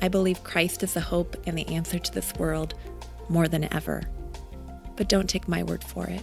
I 0.00 0.08
believe 0.08 0.44
Christ 0.44 0.82
is 0.82 0.94
the 0.94 1.00
hope 1.00 1.36
and 1.46 1.56
the 1.56 1.66
answer 1.68 1.98
to 1.98 2.12
this 2.12 2.34
world 2.34 2.74
more 3.28 3.48
than 3.48 3.72
ever. 3.72 4.02
But 4.94 5.08
don't 5.08 5.28
take 5.28 5.48
my 5.48 5.62
word 5.62 5.82
for 5.82 6.06
it. 6.06 6.22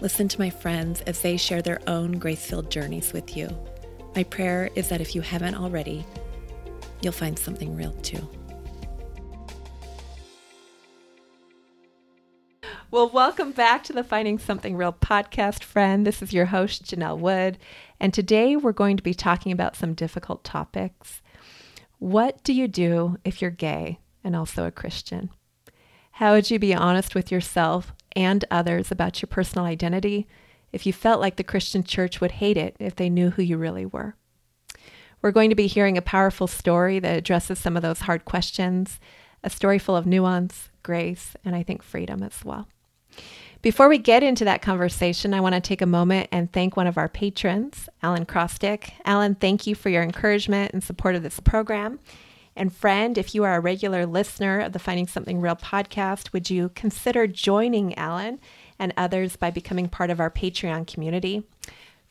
Listen 0.00 0.28
to 0.28 0.40
my 0.40 0.48
friends 0.48 1.00
as 1.02 1.20
they 1.20 1.36
share 1.36 1.60
their 1.60 1.80
own 1.86 2.12
grace 2.12 2.46
filled 2.46 2.70
journeys 2.70 3.12
with 3.12 3.36
you. 3.36 3.48
My 4.14 4.22
prayer 4.22 4.70
is 4.74 4.88
that 4.88 5.00
if 5.00 5.14
you 5.14 5.20
haven't 5.20 5.56
already, 5.56 6.06
you'll 7.02 7.12
find 7.12 7.38
something 7.38 7.76
real 7.76 7.92
too. 7.94 8.28
Well, 12.92 13.08
welcome 13.08 13.52
back 13.52 13.84
to 13.84 13.92
the 13.92 14.02
Finding 14.02 14.38
Something 14.38 14.76
Real 14.76 14.92
podcast, 14.92 15.62
friend. 15.62 16.06
This 16.06 16.22
is 16.22 16.32
your 16.32 16.46
host, 16.46 16.84
Janell 16.86 17.18
Wood, 17.18 17.58
and 18.00 18.12
today 18.12 18.56
we're 18.56 18.72
going 18.72 18.96
to 18.96 19.02
be 19.02 19.14
talking 19.14 19.52
about 19.52 19.76
some 19.76 19.94
difficult 19.94 20.42
topics. 20.42 21.19
What 22.00 22.42
do 22.42 22.54
you 22.54 22.66
do 22.66 23.18
if 23.24 23.42
you're 23.42 23.50
gay 23.50 23.98
and 24.24 24.34
also 24.34 24.64
a 24.64 24.70
Christian? 24.70 25.28
How 26.12 26.32
would 26.32 26.50
you 26.50 26.58
be 26.58 26.74
honest 26.74 27.14
with 27.14 27.30
yourself 27.30 27.92
and 28.16 28.42
others 28.50 28.90
about 28.90 29.20
your 29.20 29.26
personal 29.26 29.66
identity 29.66 30.26
if 30.72 30.86
you 30.86 30.94
felt 30.94 31.20
like 31.20 31.36
the 31.36 31.44
Christian 31.44 31.84
church 31.84 32.18
would 32.18 32.32
hate 32.32 32.56
it 32.56 32.74
if 32.80 32.96
they 32.96 33.10
knew 33.10 33.28
who 33.28 33.42
you 33.42 33.58
really 33.58 33.84
were? 33.84 34.16
We're 35.20 35.30
going 35.30 35.50
to 35.50 35.54
be 35.54 35.66
hearing 35.66 35.98
a 35.98 36.02
powerful 36.02 36.46
story 36.46 37.00
that 37.00 37.18
addresses 37.18 37.58
some 37.58 37.76
of 37.76 37.82
those 37.82 38.00
hard 38.00 38.24
questions, 38.24 38.98
a 39.44 39.50
story 39.50 39.78
full 39.78 39.94
of 39.94 40.06
nuance, 40.06 40.70
grace, 40.82 41.36
and 41.44 41.54
I 41.54 41.62
think 41.62 41.82
freedom 41.82 42.22
as 42.22 42.42
well. 42.42 42.66
Before 43.62 43.90
we 43.90 43.98
get 43.98 44.22
into 44.22 44.46
that 44.46 44.62
conversation, 44.62 45.34
I 45.34 45.40
want 45.42 45.54
to 45.54 45.60
take 45.60 45.82
a 45.82 45.86
moment 45.86 46.30
and 46.32 46.50
thank 46.50 46.78
one 46.78 46.86
of 46.86 46.96
our 46.96 47.10
patrons, 47.10 47.90
Alan 48.02 48.24
Crostick. 48.24 48.92
Alan, 49.04 49.34
thank 49.34 49.66
you 49.66 49.74
for 49.74 49.90
your 49.90 50.02
encouragement 50.02 50.72
and 50.72 50.82
support 50.82 51.14
of 51.14 51.22
this 51.22 51.40
program. 51.40 52.00
And 52.56 52.74
friend, 52.74 53.18
if 53.18 53.34
you 53.34 53.44
are 53.44 53.56
a 53.56 53.60
regular 53.60 54.06
listener 54.06 54.60
of 54.60 54.72
the 54.72 54.78
Finding 54.78 55.06
Something 55.06 55.42
Real 55.42 55.56
podcast, 55.56 56.32
would 56.32 56.48
you 56.48 56.70
consider 56.74 57.26
joining 57.26 57.94
Alan 57.98 58.40
and 58.78 58.94
others 58.96 59.36
by 59.36 59.50
becoming 59.50 59.90
part 59.90 60.08
of 60.08 60.20
our 60.20 60.30
Patreon 60.30 60.86
community? 60.86 61.42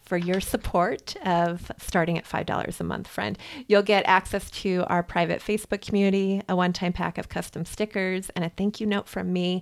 For 0.04 0.18
your 0.18 0.42
support 0.42 1.16
of 1.24 1.72
starting 1.80 2.18
at 2.18 2.26
$5 2.26 2.80
a 2.80 2.84
month, 2.84 3.08
friend. 3.08 3.38
You'll 3.68 3.84
get 3.84 4.08
access 4.08 4.50
to 4.52 4.84
our 4.88 5.04
private 5.04 5.40
Facebook 5.40 5.82
community, 5.82 6.42
a 6.50 6.56
one 6.56 6.74
time 6.74 6.94
pack 6.94 7.20
of 7.20 7.30
custom 7.30 7.64
stickers, 7.64 8.32
and 8.36 8.44
a 8.44 8.50
thank 8.50 8.80
you 8.80 8.88
note 8.88 9.08
from 9.08 9.32
me 9.32 9.62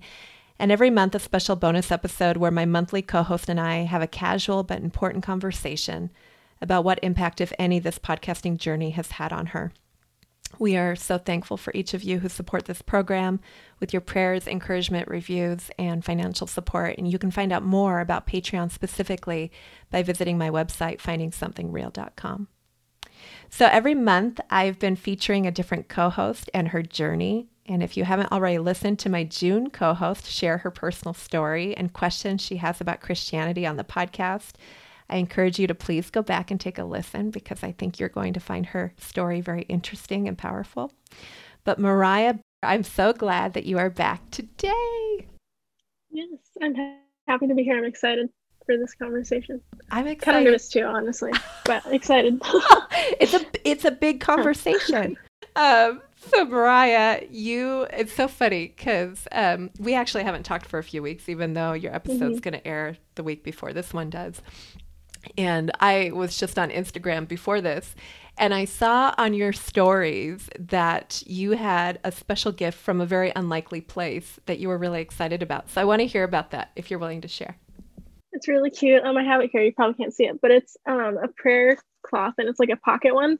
and 0.59 0.71
every 0.71 0.89
month 0.89 1.15
a 1.15 1.19
special 1.19 1.55
bonus 1.55 1.91
episode 1.91 2.37
where 2.37 2.51
my 2.51 2.65
monthly 2.65 3.01
co 3.01 3.23
host 3.23 3.49
and 3.49 3.59
I 3.59 3.83
have 3.83 4.01
a 4.01 4.07
casual 4.07 4.63
but 4.63 4.81
important 4.81 5.23
conversation 5.23 6.11
about 6.61 6.83
what 6.83 6.99
impact, 7.03 7.41
if 7.41 7.53
any, 7.59 7.79
this 7.79 7.99
podcasting 7.99 8.57
journey 8.57 8.91
has 8.91 9.11
had 9.11 9.31
on 9.31 9.47
her. 9.47 9.71
We 10.59 10.77
are 10.77 10.95
so 10.95 11.17
thankful 11.17 11.57
for 11.57 11.71
each 11.75 11.93
of 11.93 12.03
you 12.03 12.19
who 12.19 12.29
support 12.29 12.65
this 12.65 12.81
program 12.81 13.39
with 13.79 13.93
your 13.93 14.01
prayers, 14.01 14.47
encouragement, 14.47 15.07
reviews, 15.07 15.69
and 15.77 16.03
financial 16.03 16.47
support. 16.47 16.97
And 16.97 17.11
you 17.11 17.19
can 17.19 17.31
find 17.31 17.51
out 17.51 17.63
more 17.63 17.99
about 17.99 18.25
Patreon 18.25 18.71
specifically 18.71 19.51
by 19.91 20.03
visiting 20.03 20.37
my 20.37 20.49
website, 20.49 20.99
findingsomethingreal.com. 20.99 22.47
So 23.49 23.65
every 23.65 23.95
month, 23.95 24.39
I've 24.49 24.79
been 24.79 24.95
featuring 24.95 25.45
a 25.45 25.51
different 25.51 25.89
co 25.89 26.09
host 26.09 26.49
and 26.53 26.69
her 26.69 26.81
journey 26.81 27.49
and 27.67 27.83
if 27.83 27.97
you 27.97 28.05
haven't 28.05 28.31
already 28.31 28.57
listened 28.59 28.99
to 28.99 29.09
my 29.09 29.23
June 29.23 29.69
co 29.69 29.93
host 29.93 30.29
share 30.29 30.59
her 30.59 30.71
personal 30.71 31.13
story 31.13 31.75
and 31.75 31.93
questions 31.93 32.41
she 32.41 32.57
has 32.57 32.79
about 32.79 33.01
Christianity 33.01 33.65
on 33.65 33.77
the 33.77 33.83
podcast, 33.83 34.53
I 35.09 35.17
encourage 35.17 35.59
you 35.59 35.67
to 35.67 35.75
please 35.75 36.09
go 36.09 36.21
back 36.21 36.51
and 36.51 36.59
take 36.59 36.77
a 36.77 36.83
listen 36.83 37.29
because 37.31 37.63
I 37.63 37.71
think 37.71 37.99
you're 37.99 38.09
going 38.09 38.33
to 38.33 38.39
find 38.39 38.65
her 38.67 38.93
story 38.97 39.41
very 39.41 39.63
interesting 39.63 40.27
and 40.27 40.37
powerful. 40.37 40.91
But 41.63 41.79
Mariah, 41.79 42.35
I'm 42.63 42.83
so 42.83 43.13
glad 43.13 43.53
that 43.53 43.65
you 43.65 43.77
are 43.77 43.89
back 43.89 44.29
today. 44.31 45.27
Yes, 46.09 46.27
I'm 46.61 46.75
happy 47.27 47.47
to 47.47 47.53
be 47.53 47.63
here. 47.63 47.77
I'm 47.77 47.85
excited 47.85 48.29
for 48.65 48.77
this 48.77 48.93
conversation. 48.95 49.61
I'm 49.91 50.07
excited. 50.07 50.21
Kind 50.21 50.37
of 50.37 50.43
nervous 50.45 50.69
too, 50.69 50.83
honestly, 50.83 51.31
but 51.65 51.85
excited. 51.87 52.41
it's 53.19 53.33
a 53.33 53.45
it's 53.63 53.85
a 53.85 53.91
big 53.91 54.19
conversation. 54.21 55.17
um, 55.55 56.01
so 56.29 56.45
Mariah, 56.45 57.23
you 57.29 57.87
it's 57.91 58.13
so 58.13 58.27
funny 58.27 58.67
because 58.67 59.27
um, 59.31 59.69
we 59.79 59.93
actually 59.93 60.23
haven't 60.23 60.43
talked 60.43 60.65
for 60.65 60.79
a 60.79 60.83
few 60.83 61.01
weeks, 61.01 61.29
even 61.29 61.53
though 61.53 61.73
your 61.73 61.93
episode's 61.93 62.39
mm-hmm. 62.39 62.49
going 62.49 62.53
to 62.53 62.67
air 62.67 62.97
the 63.15 63.23
week 63.23 63.43
before 63.43 63.73
this 63.73 63.93
one 63.93 64.09
does. 64.09 64.41
And 65.37 65.71
I 65.79 66.11
was 66.13 66.37
just 66.37 66.57
on 66.57 66.69
Instagram 66.69 67.27
before 67.27 67.59
this, 67.59 67.95
and 68.37 68.53
I 68.53 68.65
saw 68.65 69.13
on 69.17 69.33
your 69.33 69.51
stories 69.51 70.49
that 70.59 71.23
you 71.25 71.51
had 71.51 71.99
a 72.03 72.11
special 72.11 72.51
gift 72.51 72.77
from 72.77 73.01
a 73.01 73.05
very 73.05 73.31
unlikely 73.35 73.81
place 73.81 74.39
that 74.45 74.59
you 74.59 74.69
were 74.69 74.77
really 74.77 75.01
excited 75.01 75.41
about. 75.41 75.69
So 75.69 75.81
I 75.81 75.85
want 75.85 76.01
to 76.01 76.07
hear 76.07 76.23
about 76.23 76.51
that 76.51 76.71
if 76.75 76.89
you're 76.89 76.99
willing 76.99 77.21
to 77.21 77.27
share. 77.27 77.57
It's 78.31 78.47
really 78.47 78.69
cute. 78.69 79.03
Um, 79.03 79.17
I 79.17 79.23
have 79.23 79.41
it 79.41 79.49
here. 79.51 79.63
You 79.63 79.73
probably 79.73 79.95
can't 79.95 80.13
see 80.13 80.25
it, 80.25 80.39
but 80.41 80.51
it's 80.51 80.77
um 80.85 81.17
a 81.21 81.27
prayer 81.27 81.77
cloth 82.03 82.35
and 82.37 82.47
it's 82.47 82.59
like 82.59 82.69
a 82.69 82.77
pocket 82.77 83.13
one. 83.13 83.39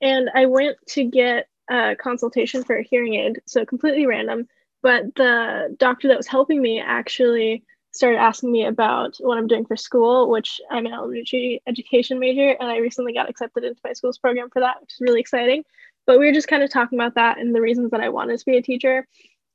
And 0.00 0.30
I 0.34 0.46
went 0.46 0.76
to 0.90 1.04
get 1.04 1.48
a 1.70 1.96
consultation 1.96 2.64
for 2.64 2.76
a 2.76 2.82
hearing 2.82 3.14
aid, 3.14 3.40
so 3.46 3.64
completely 3.64 4.06
random. 4.06 4.48
But 4.82 5.14
the 5.16 5.74
doctor 5.78 6.08
that 6.08 6.16
was 6.16 6.26
helping 6.26 6.62
me 6.62 6.80
actually 6.80 7.64
started 7.92 8.18
asking 8.18 8.52
me 8.52 8.64
about 8.64 9.16
what 9.18 9.38
I'm 9.38 9.46
doing 9.46 9.64
for 9.64 9.76
school, 9.76 10.30
which 10.30 10.60
I'm 10.70 10.86
an 10.86 10.92
elementary 10.92 11.62
education 11.66 12.18
major, 12.18 12.50
and 12.60 12.70
I 12.70 12.76
recently 12.78 13.12
got 13.12 13.28
accepted 13.28 13.64
into 13.64 13.80
my 13.82 13.92
school's 13.92 14.18
program 14.18 14.50
for 14.50 14.60
that, 14.60 14.80
which 14.80 14.92
is 14.92 15.00
really 15.00 15.20
exciting. 15.20 15.64
But 16.06 16.18
we 16.18 16.26
were 16.26 16.32
just 16.32 16.48
kind 16.48 16.62
of 16.62 16.70
talking 16.70 16.98
about 16.98 17.16
that 17.16 17.38
and 17.38 17.54
the 17.54 17.60
reasons 17.60 17.90
that 17.90 18.00
I 18.00 18.08
wanted 18.08 18.38
to 18.38 18.44
be 18.46 18.56
a 18.56 18.62
teacher. 18.62 19.06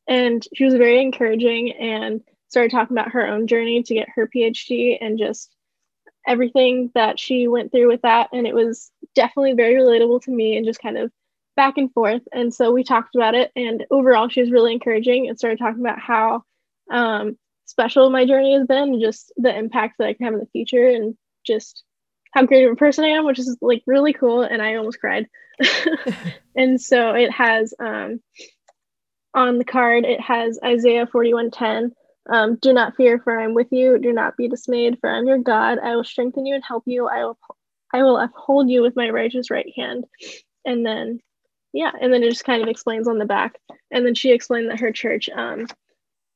And 0.08 0.46
she 0.54 0.66
was 0.66 0.74
very 0.74 1.02
encouraging 1.02 1.72
and 1.72 2.22
started 2.50 2.72
talking 2.72 2.96
about 2.96 3.14
her 3.14 3.26
own 3.26 3.48
journey 3.48 3.82
to 3.82 3.94
get 3.94 4.10
her 4.16 4.28
PhD 4.28 4.98
and 5.00 5.18
just 5.18 5.56
everything 6.28 6.92
that 6.94 7.20
she 7.20 7.48
went 7.48 7.72
through 7.72 7.88
with 7.88 8.02
that. 8.02 8.30
And 8.34 8.46
it 8.46 8.54
was 8.54 8.92
definitely 9.16 9.54
very 9.54 9.76
relatable 9.76 10.22
to 10.24 10.32
me 10.32 10.58
and 10.58 10.66
just 10.66 10.82
kind 10.82 10.98
of 10.98 11.12
back 11.56 11.78
and 11.78 11.92
forth. 11.94 12.22
And 12.32 12.54
so 12.54 12.72
we 12.72 12.84
talked 12.84 13.16
about 13.16 13.36
it. 13.36 13.52
And 13.56 13.86
overall, 13.92 14.30
she 14.30 14.42
was 14.42 14.52
really 14.52 14.74
encouraging 14.74 15.28
and 15.28 15.38
started 15.38 15.60
talking 15.60 15.82
about 15.82 16.00
how 16.00 16.44
um, 16.92 17.38
special 17.66 18.10
my 18.10 18.26
journey 18.26 18.54
has 18.58 18.68
been, 18.68 18.94
and 18.94 19.02
just 19.02 19.32
the 19.38 19.56
impact 19.56 19.96
that 20.00 20.08
I 20.08 20.14
can 20.14 20.26
have 20.26 20.34
in 20.34 20.40
the 20.40 20.48
future, 20.48 20.88
and 20.88 21.16
just 21.46 21.84
how 22.32 22.46
great 22.46 22.66
of 22.66 22.74
a 22.74 22.76
person 22.76 23.06
I 23.06 23.10
am, 23.10 23.26
which 23.26 23.40
is 23.40 23.58
like 23.62 23.84
really 23.86 24.14
cool. 24.14 24.42
And 24.42 24.62
I 24.62 24.76
almost 24.76 25.00
cried. 25.00 25.28
and 26.56 26.82
so 26.82 27.14
it 27.14 27.32
has 27.32 27.74
um, 27.80 28.20
on 29.34 29.58
the 29.58 29.66
card, 29.66 30.06
it 30.06 30.22
has 30.22 30.60
Isaiah 30.64 31.08
41:10. 31.08 31.92
Um, 32.30 32.56
do 32.62 32.72
not 32.72 32.96
fear, 32.96 33.20
for 33.20 33.38
I 33.38 33.44
am 33.44 33.54
with 33.54 33.68
you. 33.72 34.00
Do 34.00 34.14
not 34.14 34.38
be 34.38 34.48
dismayed, 34.48 34.98
for 35.00 35.10
I 35.10 35.18
am 35.18 35.28
your 35.28 35.40
God. 35.40 35.78
I 35.80 35.96
will 35.96 36.06
strengthen 36.06 36.46
you 36.46 36.56
and 36.56 36.64
help 36.66 36.84
you. 36.86 37.08
I 37.08 37.26
will 37.26 37.38
I 37.94 38.04
will 38.04 38.18
uphold 38.18 38.70
you 38.70 38.82
with 38.82 38.96
my 38.96 39.10
righteous 39.10 39.52
right 39.52 39.72
hand. 39.76 40.06
And 40.66 40.86
then 40.86 41.20
yeah 41.74 41.92
and 42.02 42.14
then 42.14 42.24
it 42.24 42.30
just 42.30 42.46
kind 42.46 42.62
of 42.62 42.70
explains 42.70 43.08
on 43.08 43.18
the 43.18 43.26
back 43.26 43.60
and 43.92 44.06
then 44.06 44.16
she 44.16 44.32
explained 44.32 44.70
that 44.70 44.80
her 44.80 44.92
church 44.92 45.30
um, 45.30 45.68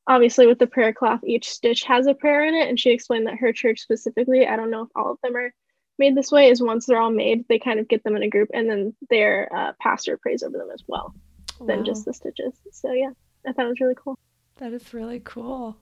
obviously 0.06 0.46
with 0.46 0.58
the 0.58 0.66
prayer 0.66 0.92
cloth 0.92 1.20
each 1.24 1.48
stitch 1.48 1.84
has 1.84 2.06
a 2.06 2.14
prayer 2.14 2.44
in 2.44 2.54
it 2.54 2.68
and 2.68 2.78
she 2.78 2.90
explained 2.90 3.26
that 3.26 3.38
her 3.38 3.52
church 3.52 3.80
specifically 3.80 4.46
i 4.46 4.56
don't 4.56 4.70
know 4.70 4.82
if 4.82 4.88
all 4.94 5.12
of 5.12 5.18
them 5.22 5.36
are 5.36 5.52
made 5.98 6.16
this 6.16 6.30
way 6.30 6.48
is 6.48 6.62
once 6.62 6.86
they're 6.86 7.00
all 7.00 7.10
made 7.10 7.44
they 7.48 7.58
kind 7.58 7.80
of 7.80 7.88
get 7.88 8.04
them 8.04 8.16
in 8.16 8.22
a 8.22 8.28
group 8.28 8.48
and 8.54 8.68
then 8.68 8.94
their 9.10 9.48
uh, 9.54 9.72
pastor 9.80 10.16
prays 10.16 10.42
over 10.42 10.56
them 10.56 10.70
as 10.72 10.82
well 10.86 11.14
wow. 11.58 11.66
than 11.66 11.84
just 11.84 12.04
the 12.04 12.14
stitches 12.14 12.54
so 12.70 12.92
yeah 12.92 13.10
i 13.46 13.52
thought 13.52 13.66
it 13.66 13.70
was 13.70 13.80
really 13.80 13.96
cool 13.96 14.18
That 14.58 14.72
is 14.72 14.92
really 14.92 15.20
cool. 15.24 15.76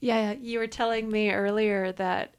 Yeah, 0.00 0.32
you 0.32 0.58
were 0.58 0.66
telling 0.66 1.10
me 1.10 1.30
earlier 1.30 1.92
that 1.92 2.34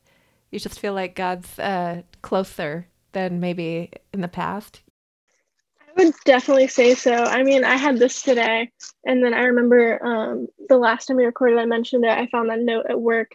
you 0.49 0.59
just 0.59 0.79
feel 0.79 0.93
like 0.93 1.15
God's 1.15 1.59
uh, 1.59 2.01
closer 2.21 2.87
than 3.11 3.39
maybe 3.39 3.91
in 4.13 4.21
the 4.21 4.27
past. 4.27 4.81
I 5.99 6.05
would 6.05 6.15
definitely 6.23 6.69
say 6.69 6.95
so. 6.95 7.11
I 7.11 7.43
mean, 7.43 7.65
I 7.65 7.75
had 7.75 7.97
this 7.99 8.21
today, 8.21 8.71
and 9.05 9.21
then 9.21 9.33
I 9.33 9.41
remember 9.41 10.05
um, 10.05 10.47
the 10.69 10.77
last 10.77 11.07
time 11.07 11.17
we 11.17 11.25
recorded, 11.25 11.59
I 11.59 11.65
mentioned 11.65 12.05
it. 12.05 12.11
I 12.11 12.27
found 12.27 12.49
that 12.49 12.61
note 12.61 12.85
at 12.89 12.99
work 12.99 13.31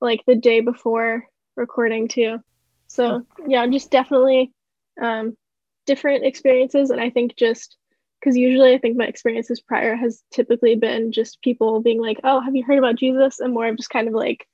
like 0.00 0.22
the 0.26 0.34
day 0.34 0.60
before 0.60 1.26
recording 1.54 2.08
too. 2.08 2.38
So, 2.86 3.26
yeah, 3.46 3.66
just 3.66 3.90
definitely 3.90 4.52
um, 5.02 5.36
different 5.84 6.24
experiences. 6.24 6.88
And 6.88 6.98
I 6.98 7.10
think 7.10 7.36
just 7.36 7.76
because 8.18 8.38
usually 8.38 8.72
I 8.72 8.78
think 8.78 8.96
my 8.96 9.04
experiences 9.04 9.60
prior 9.60 9.94
has 9.94 10.22
typically 10.32 10.76
been 10.76 11.12
just 11.12 11.42
people 11.42 11.82
being 11.82 12.00
like, 12.00 12.20
"Oh, 12.24 12.40
have 12.40 12.56
you 12.56 12.64
heard 12.64 12.78
about 12.78 12.96
Jesus?" 12.96 13.38
and 13.38 13.52
more 13.52 13.66
of 13.66 13.76
just 13.76 13.90
kind 13.90 14.08
of 14.08 14.14
like, 14.14 14.46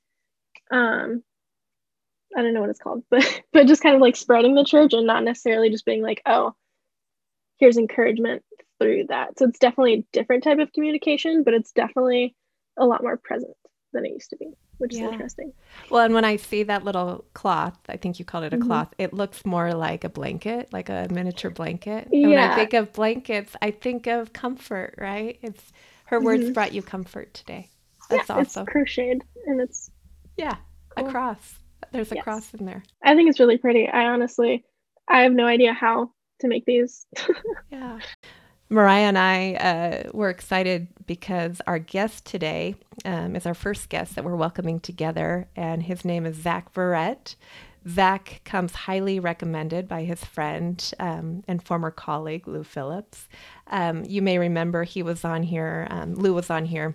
um, 0.72 1.22
I 2.36 2.42
don't 2.42 2.52
know 2.52 2.62
what 2.62 2.70
it's 2.70 2.80
called, 2.80 3.04
but 3.10 3.42
but 3.52 3.68
just 3.68 3.82
kind 3.82 3.94
of 3.94 4.00
like 4.00 4.16
spreading 4.16 4.56
the 4.56 4.64
church 4.64 4.92
and 4.92 5.06
not 5.06 5.22
necessarily 5.22 5.70
just 5.70 5.84
being 5.86 6.02
like, 6.02 6.20
"Oh, 6.26 6.56
here's 7.58 7.76
encouragement 7.76 8.42
through 8.80 9.04
that." 9.08 9.38
So 9.38 9.46
it's 9.46 9.58
definitely 9.58 9.94
a 9.94 10.04
different 10.12 10.44
type 10.44 10.58
of 10.58 10.72
communication, 10.72 11.44
but 11.44 11.54
it's 11.54 11.72
definitely 11.72 12.34
a 12.76 12.86
lot 12.86 13.02
more 13.02 13.16
present 13.16 13.56
than 13.92 14.04
it 14.04 14.12
used 14.12 14.30
to 14.30 14.36
be 14.36 14.52
which 14.78 14.94
yeah. 14.94 15.06
is 15.06 15.12
interesting. 15.12 15.52
Well, 15.90 16.04
and 16.04 16.14
when 16.14 16.24
I 16.24 16.36
see 16.36 16.62
that 16.62 16.84
little 16.84 17.24
cloth, 17.34 17.78
I 17.88 17.96
think 17.96 18.18
you 18.18 18.24
called 18.24 18.44
it 18.44 18.54
a 18.54 18.56
mm-hmm. 18.56 18.66
cloth, 18.66 18.94
it 18.96 19.12
looks 19.12 19.44
more 19.44 19.74
like 19.74 20.04
a 20.04 20.08
blanket, 20.08 20.72
like 20.72 20.88
a 20.88 21.08
miniature 21.10 21.50
blanket. 21.50 22.08
And 22.10 22.22
yeah. 22.22 22.28
when 22.28 22.38
I 22.38 22.54
think 22.54 22.72
of 22.72 22.92
blankets, 22.92 23.54
I 23.60 23.72
think 23.72 24.06
of 24.06 24.32
comfort, 24.32 24.94
right? 24.98 25.38
It's 25.42 25.72
her 26.06 26.20
words 26.20 26.44
mm-hmm. 26.44 26.52
brought 26.52 26.72
you 26.72 26.82
comfort 26.82 27.34
today. 27.34 27.68
That's 28.08 28.28
yeah, 28.28 28.36
awesome. 28.36 28.62
It's 28.62 28.72
crocheted 28.72 29.24
and 29.46 29.60
it's 29.60 29.90
yeah, 30.36 30.56
cool. 30.96 31.08
a 31.08 31.10
cross. 31.10 31.54
There's 31.92 32.12
a 32.12 32.16
yes. 32.16 32.24
cross 32.24 32.54
in 32.54 32.64
there. 32.64 32.82
I 33.04 33.14
think 33.14 33.28
it's 33.28 33.40
really 33.40 33.58
pretty. 33.58 33.88
I 33.88 34.06
honestly 34.06 34.64
I 35.08 35.22
have 35.22 35.32
no 35.32 35.46
idea 35.46 35.72
how 35.72 36.12
to 36.40 36.48
make 36.48 36.64
these. 36.64 37.06
yeah. 37.70 37.98
Mariah 38.70 39.04
and 39.04 39.18
I 39.18 39.54
uh, 39.54 40.10
were 40.12 40.28
excited 40.28 40.88
because 41.06 41.62
our 41.66 41.78
guest 41.78 42.26
today 42.26 42.74
um, 43.06 43.34
is 43.34 43.46
our 43.46 43.54
first 43.54 43.88
guest 43.88 44.14
that 44.14 44.24
we're 44.24 44.36
welcoming 44.36 44.78
together, 44.78 45.48
and 45.56 45.82
his 45.82 46.04
name 46.04 46.26
is 46.26 46.36
Zach 46.36 46.72
Verrett. 46.74 47.34
Zach 47.88 48.42
comes 48.44 48.74
highly 48.74 49.20
recommended 49.20 49.88
by 49.88 50.04
his 50.04 50.22
friend 50.22 50.92
um, 50.98 51.42
and 51.48 51.62
former 51.62 51.90
colleague, 51.90 52.46
Lou 52.46 52.62
Phillips. 52.62 53.28
Um, 53.68 54.04
you 54.04 54.20
may 54.20 54.36
remember 54.36 54.84
he 54.84 55.02
was 55.02 55.24
on 55.24 55.42
here, 55.42 55.86
um, 55.90 56.14
Lou 56.14 56.34
was 56.34 56.50
on 56.50 56.66
here 56.66 56.94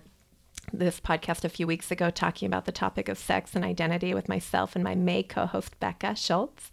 this 0.72 1.00
podcast 1.00 1.44
a 1.44 1.48
few 1.48 1.66
weeks 1.66 1.90
ago 1.90 2.10
talking 2.10 2.46
about 2.46 2.64
the 2.64 2.72
topic 2.72 3.08
of 3.08 3.18
sex 3.18 3.54
and 3.54 3.64
identity 3.64 4.14
with 4.14 4.28
myself 4.28 4.74
and 4.74 4.84
my 4.84 4.94
May 4.94 5.22
co 5.22 5.46
host, 5.46 5.78
Becca 5.80 6.14
Schultz. 6.14 6.70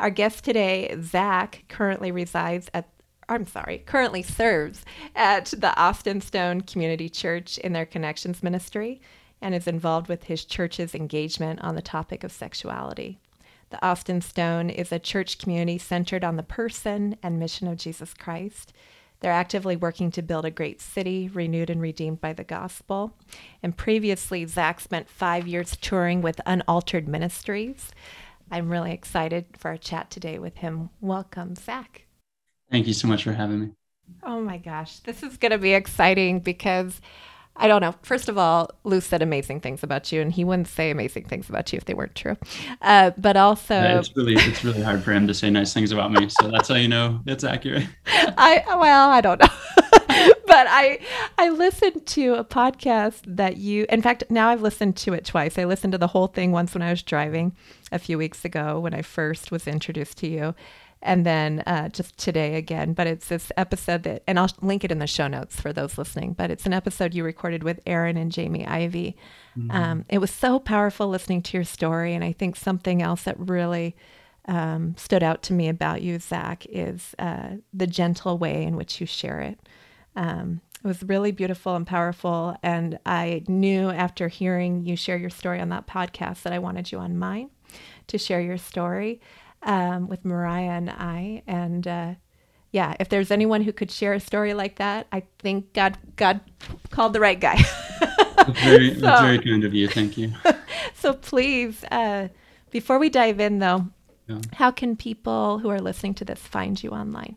Our 0.00 0.08
guest 0.08 0.44
today, 0.44 0.96
Zach, 1.02 1.64
currently 1.68 2.10
resides 2.10 2.70
at 2.72 2.88
I'm 3.28 3.46
sorry, 3.46 3.84
currently 3.86 4.22
serves 4.22 4.84
at 5.14 5.52
the 5.56 5.78
Austin 5.78 6.22
Stone 6.22 6.62
Community 6.62 7.10
Church 7.10 7.58
in 7.58 7.74
their 7.74 7.84
Connections 7.84 8.42
Ministry 8.42 9.00
and 9.42 9.54
is 9.54 9.68
involved 9.68 10.08
with 10.08 10.24
his 10.24 10.44
church's 10.46 10.94
engagement 10.94 11.60
on 11.60 11.74
the 11.74 11.82
topic 11.82 12.24
of 12.24 12.32
sexuality. 12.32 13.20
The 13.68 13.84
Austin 13.84 14.22
Stone 14.22 14.70
is 14.70 14.90
a 14.90 14.98
church 14.98 15.36
community 15.36 15.76
centered 15.76 16.24
on 16.24 16.36
the 16.36 16.42
person 16.42 17.16
and 17.22 17.38
mission 17.38 17.68
of 17.68 17.76
Jesus 17.76 18.14
Christ. 18.14 18.72
They're 19.20 19.30
actively 19.30 19.76
working 19.76 20.10
to 20.12 20.22
build 20.22 20.46
a 20.46 20.50
great 20.50 20.80
city, 20.80 21.28
renewed 21.28 21.68
and 21.68 21.80
redeemed 21.80 22.22
by 22.22 22.32
the 22.32 22.42
gospel. 22.42 23.12
And 23.62 23.76
previously, 23.76 24.46
Zach 24.46 24.80
spent 24.80 25.10
five 25.10 25.46
years 25.46 25.76
touring 25.76 26.22
with 26.22 26.40
Unaltered 26.46 27.06
Ministries. 27.06 27.90
I'm 28.50 28.68
really 28.68 28.92
excited 28.92 29.46
for 29.56 29.68
our 29.68 29.76
chat 29.76 30.10
today 30.10 30.38
with 30.38 30.56
him. 30.56 30.90
Welcome, 31.00 31.54
Zach. 31.54 32.06
Thank 32.70 32.86
you 32.86 32.94
so 32.94 33.06
much 33.06 33.24
for 33.24 33.32
having 33.32 33.60
me. 33.60 33.70
Oh 34.22 34.40
my 34.40 34.58
gosh, 34.58 34.98
this 35.00 35.22
is 35.22 35.36
going 35.36 35.52
to 35.52 35.58
be 35.58 35.72
exciting 35.72 36.40
because 36.40 37.00
I 37.56 37.68
don't 37.68 37.80
know. 37.80 37.94
First 38.02 38.28
of 38.28 38.38
all, 38.38 38.70
Lou 38.84 39.00
said 39.00 39.22
amazing 39.22 39.60
things 39.60 39.82
about 39.82 40.10
you, 40.10 40.20
and 40.20 40.32
he 40.32 40.44
wouldn't 40.44 40.68
say 40.68 40.90
amazing 40.90 41.24
things 41.24 41.48
about 41.48 41.72
you 41.72 41.76
if 41.76 41.84
they 41.84 41.94
weren't 41.94 42.14
true. 42.14 42.36
Uh, 42.80 43.10
but 43.18 43.36
also, 43.36 43.74
yeah, 43.74 43.98
it's 43.98 44.16
really 44.16 44.34
it's 44.34 44.64
really 44.64 44.82
hard 44.82 45.02
for 45.02 45.12
him 45.12 45.26
to 45.26 45.34
say 45.34 45.50
nice 45.50 45.72
things 45.74 45.92
about 45.92 46.10
me. 46.10 46.28
So 46.28 46.50
that's 46.50 46.68
how 46.68 46.76
you 46.76 46.88
know 46.88 47.20
it's 47.26 47.44
accurate. 47.44 47.86
I 48.06 48.64
well, 48.66 49.10
I 49.10 49.20
don't 49.20 49.40
know. 49.40 49.48
but 50.46 50.66
I 50.68 50.98
I 51.38 51.50
listened 51.50 52.06
to 52.06 52.34
a 52.34 52.44
podcast 52.44 53.22
that 53.26 53.56
you 53.56 53.86
in 53.88 54.02
fact 54.02 54.24
now 54.30 54.48
I've 54.48 54.62
listened 54.62 54.96
to 54.98 55.12
it 55.12 55.24
twice. 55.24 55.58
I 55.58 55.64
listened 55.64 55.92
to 55.92 55.98
the 55.98 56.08
whole 56.08 56.26
thing 56.26 56.52
once 56.52 56.74
when 56.74 56.82
I 56.82 56.90
was 56.90 57.02
driving 57.02 57.54
a 57.92 57.98
few 57.98 58.18
weeks 58.18 58.44
ago 58.44 58.80
when 58.80 58.94
I 58.94 59.02
first 59.02 59.50
was 59.50 59.66
introduced 59.66 60.18
to 60.18 60.28
you 60.28 60.54
and 61.02 61.24
then 61.24 61.62
uh, 61.66 61.88
just 61.88 62.18
today 62.18 62.56
again. 62.56 62.92
But 62.92 63.06
it's 63.06 63.28
this 63.28 63.50
episode 63.56 64.02
that, 64.02 64.22
and 64.26 64.38
I'll 64.38 64.50
link 64.60 64.84
it 64.84 64.92
in 64.92 64.98
the 64.98 65.06
show 65.06 65.28
notes 65.28 65.60
for 65.60 65.72
those 65.72 65.96
listening. 65.96 66.34
But 66.34 66.50
it's 66.50 66.66
an 66.66 66.72
episode 66.72 67.14
you 67.14 67.24
recorded 67.24 67.62
with 67.62 67.80
Aaron 67.86 68.16
and 68.16 68.30
Jamie 68.30 68.66
Ivey. 68.66 69.16
Mm-hmm. 69.58 69.70
Um, 69.70 70.04
it 70.08 70.18
was 70.18 70.30
so 70.30 70.58
powerful 70.58 71.08
listening 71.08 71.42
to 71.42 71.56
your 71.56 71.64
story, 71.64 72.14
and 72.14 72.22
I 72.22 72.32
think 72.32 72.56
something 72.56 73.02
else 73.02 73.22
that 73.22 73.38
really 73.38 73.96
um, 74.46 74.94
stood 74.96 75.22
out 75.22 75.42
to 75.44 75.52
me 75.52 75.68
about 75.68 76.02
you, 76.02 76.18
Zach, 76.18 76.66
is 76.66 77.14
uh, 77.18 77.56
the 77.72 77.86
gentle 77.86 78.36
way 78.36 78.62
in 78.62 78.76
which 78.76 79.00
you 79.00 79.06
share 79.06 79.40
it. 79.40 79.58
Um, 80.16 80.60
it 80.82 80.86
was 80.86 81.02
really 81.02 81.30
beautiful 81.30 81.76
and 81.76 81.86
powerful. 81.86 82.56
And 82.62 82.98
I 83.04 83.44
knew 83.48 83.90
after 83.90 84.28
hearing 84.28 84.84
you 84.86 84.96
share 84.96 85.16
your 85.16 85.30
story 85.30 85.60
on 85.60 85.68
that 85.68 85.86
podcast 85.86 86.42
that 86.42 86.52
I 86.52 86.58
wanted 86.58 86.90
you 86.90 86.98
on 86.98 87.18
mine 87.18 87.50
to 88.06 88.18
share 88.18 88.40
your 88.40 88.56
story 88.56 89.20
um, 89.62 90.08
with 90.08 90.24
Mariah 90.24 90.70
and 90.70 90.90
I. 90.90 91.42
And 91.46 91.86
uh, 91.86 92.14
yeah, 92.72 92.94
if 92.98 93.08
there's 93.08 93.30
anyone 93.30 93.62
who 93.62 93.72
could 93.72 93.90
share 93.90 94.14
a 94.14 94.20
story 94.20 94.54
like 94.54 94.76
that, 94.76 95.06
I 95.12 95.24
think 95.38 95.72
God 95.74 95.98
God 96.16 96.40
called 96.90 97.12
the 97.12 97.20
right 97.20 97.38
guy. 97.38 97.58
that's, 98.36 98.60
very, 98.60 98.94
so, 98.94 99.00
that's 99.00 99.20
very 99.22 99.38
kind 99.38 99.64
of 99.64 99.74
you. 99.74 99.88
Thank 99.88 100.16
you. 100.16 100.32
so 100.94 101.12
please, 101.12 101.84
uh, 101.90 102.28
before 102.70 102.98
we 102.98 103.10
dive 103.10 103.38
in, 103.38 103.58
though, 103.58 103.88
yeah. 104.28 104.38
how 104.54 104.70
can 104.70 104.96
people 104.96 105.58
who 105.58 105.68
are 105.68 105.80
listening 105.80 106.14
to 106.14 106.24
this 106.24 106.40
find 106.40 106.82
you 106.82 106.90
online? 106.90 107.36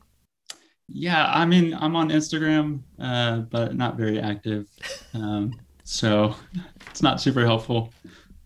Yeah, 0.88 1.26
I 1.32 1.46
mean, 1.46 1.74
I'm 1.74 1.96
on 1.96 2.10
Instagram, 2.10 2.82
uh, 3.00 3.40
but 3.40 3.76
not 3.76 3.96
very 3.96 4.20
active. 4.20 4.68
Um, 5.14 5.60
so 5.84 6.36
it's 6.88 7.02
not 7.02 7.22
super 7.22 7.46
helpful, 7.46 7.92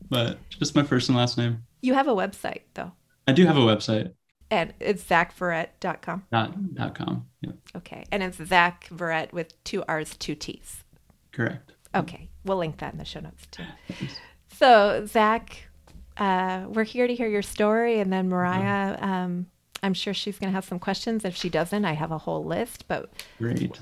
but 0.10 0.38
just 0.50 0.76
my 0.76 0.84
first 0.84 1.10
and 1.10 1.18
last 1.18 1.38
name. 1.38 1.64
You 1.82 1.94
have 1.94 2.08
a 2.08 2.16
website, 2.16 2.62
though. 2.74 2.92
I 3.28 3.34
do 3.34 3.46
have 3.46 3.58
a 3.58 3.62
website. 3.62 4.14
And 4.50 4.74
it's 4.80 5.04
zachverrett.com. 5.04 6.24
Dot, 6.32 6.76
dot 6.76 6.96
com. 6.96 7.28
Yeah. 7.42 7.52
Okay. 7.76 8.06
And 8.12 8.24
it's 8.24 8.38
Zach 8.38 8.88
Verrett 8.90 9.34
with 9.34 9.62
two 9.66 9.84
R's, 9.88 10.16
two 10.16 10.36
T's. 10.36 10.84
Correct. 11.34 11.74
Okay. 11.94 12.30
We'll 12.46 12.58
link 12.58 12.78
that 12.78 12.94
in 12.94 13.00
the 13.00 13.06
show 13.06 13.20
notes 13.20 13.46
too. 13.52 13.66
So, 14.54 15.06
Zach, 15.06 15.68
uh, 16.16 16.66
we're 16.70 16.86
here 16.86 17.08
to 17.08 17.14
hear 17.14 17.28
your 17.28 17.42
story. 17.42 18.00
And 18.00 18.12
then 18.12 18.30
Mariah, 18.30 18.98
um, 19.02 19.48
I'm 19.88 19.94
sure 19.94 20.14
she's 20.14 20.38
going 20.38 20.52
to 20.52 20.54
have 20.56 20.66
some 20.66 20.80
questions. 20.80 21.24
If 21.24 21.36
she 21.36 21.50
doesn't, 21.50 21.86
I 21.86 21.94
have 21.94 22.12
a 22.12 22.18
whole 22.18 22.44
list, 22.44 22.88
but 22.88 23.10
great. 23.40 23.80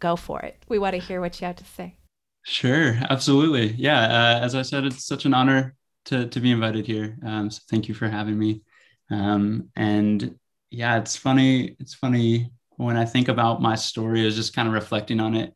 Go 0.00 0.16
for 0.16 0.40
it. 0.40 0.56
We 0.68 0.78
want 0.78 0.94
to 0.94 1.00
hear 1.00 1.20
what 1.20 1.40
you 1.40 1.46
have 1.46 1.56
to 1.56 1.64
say. 1.64 1.94
Sure. 2.42 2.98
Absolutely. 3.08 3.72
Yeah. 3.74 4.00
Uh, 4.00 4.40
as 4.42 4.54
I 4.54 4.62
said, 4.62 4.84
it's 4.84 5.06
such 5.06 5.24
an 5.26 5.34
honor 5.34 5.76
to 6.06 6.26
to 6.26 6.40
be 6.40 6.50
invited 6.50 6.86
here. 6.86 7.16
Um, 7.24 7.50
so 7.50 7.60
thank 7.70 7.86
you 7.88 7.94
for 7.94 8.08
having 8.08 8.38
me. 8.38 8.62
Um, 9.10 9.68
and 9.76 10.36
yeah, 10.70 10.98
it's 10.98 11.16
funny. 11.16 11.76
It's 11.78 11.94
funny 11.94 12.50
when 12.76 12.96
I 12.96 13.04
think 13.04 13.28
about 13.28 13.62
my 13.62 13.76
story. 13.76 14.22
I 14.22 14.24
was 14.24 14.36
just 14.36 14.54
kind 14.54 14.66
of 14.66 14.74
reflecting 14.74 15.20
on 15.20 15.34
it 15.36 15.54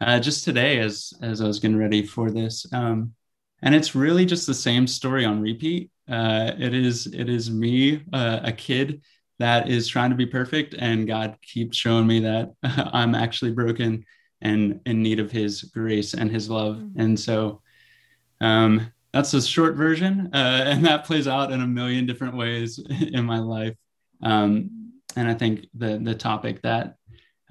uh, 0.00 0.18
just 0.18 0.44
today 0.44 0.80
as 0.80 1.12
as 1.22 1.40
I 1.40 1.46
was 1.46 1.60
getting 1.60 1.76
ready 1.76 2.04
for 2.04 2.30
this. 2.30 2.66
Um, 2.72 3.14
and 3.62 3.74
it's 3.74 3.94
really 3.94 4.26
just 4.26 4.46
the 4.46 4.54
same 4.54 4.86
story 4.86 5.24
on 5.24 5.40
repeat. 5.40 5.90
Uh, 6.08 6.52
it 6.58 6.74
is 6.74 7.06
it 7.06 7.28
is 7.28 7.50
me, 7.50 8.02
uh, 8.12 8.40
a 8.42 8.52
kid 8.52 9.02
that 9.38 9.68
is 9.68 9.88
trying 9.88 10.10
to 10.10 10.16
be 10.16 10.26
perfect, 10.26 10.74
and 10.78 11.06
God 11.06 11.36
keeps 11.42 11.76
showing 11.76 12.06
me 12.06 12.20
that 12.20 12.52
I'm 12.62 13.14
actually 13.14 13.52
broken 13.52 14.04
and 14.40 14.80
in 14.86 15.02
need 15.02 15.20
of 15.20 15.30
His 15.30 15.62
grace 15.62 16.14
and 16.14 16.30
His 16.30 16.50
love. 16.50 16.76
Mm-hmm. 16.76 17.00
And 17.00 17.20
so, 17.20 17.62
um, 18.40 18.92
that's 19.12 19.34
a 19.34 19.42
short 19.42 19.76
version, 19.76 20.30
uh, 20.32 20.36
and 20.66 20.84
that 20.84 21.04
plays 21.04 21.28
out 21.28 21.52
in 21.52 21.60
a 21.60 21.66
million 21.66 22.06
different 22.06 22.36
ways 22.36 22.80
in 23.00 23.24
my 23.24 23.38
life. 23.38 23.76
Um, 24.22 24.92
and 25.14 25.28
I 25.28 25.34
think 25.34 25.66
the 25.74 25.98
the 26.02 26.14
topic 26.14 26.62
that 26.62 26.96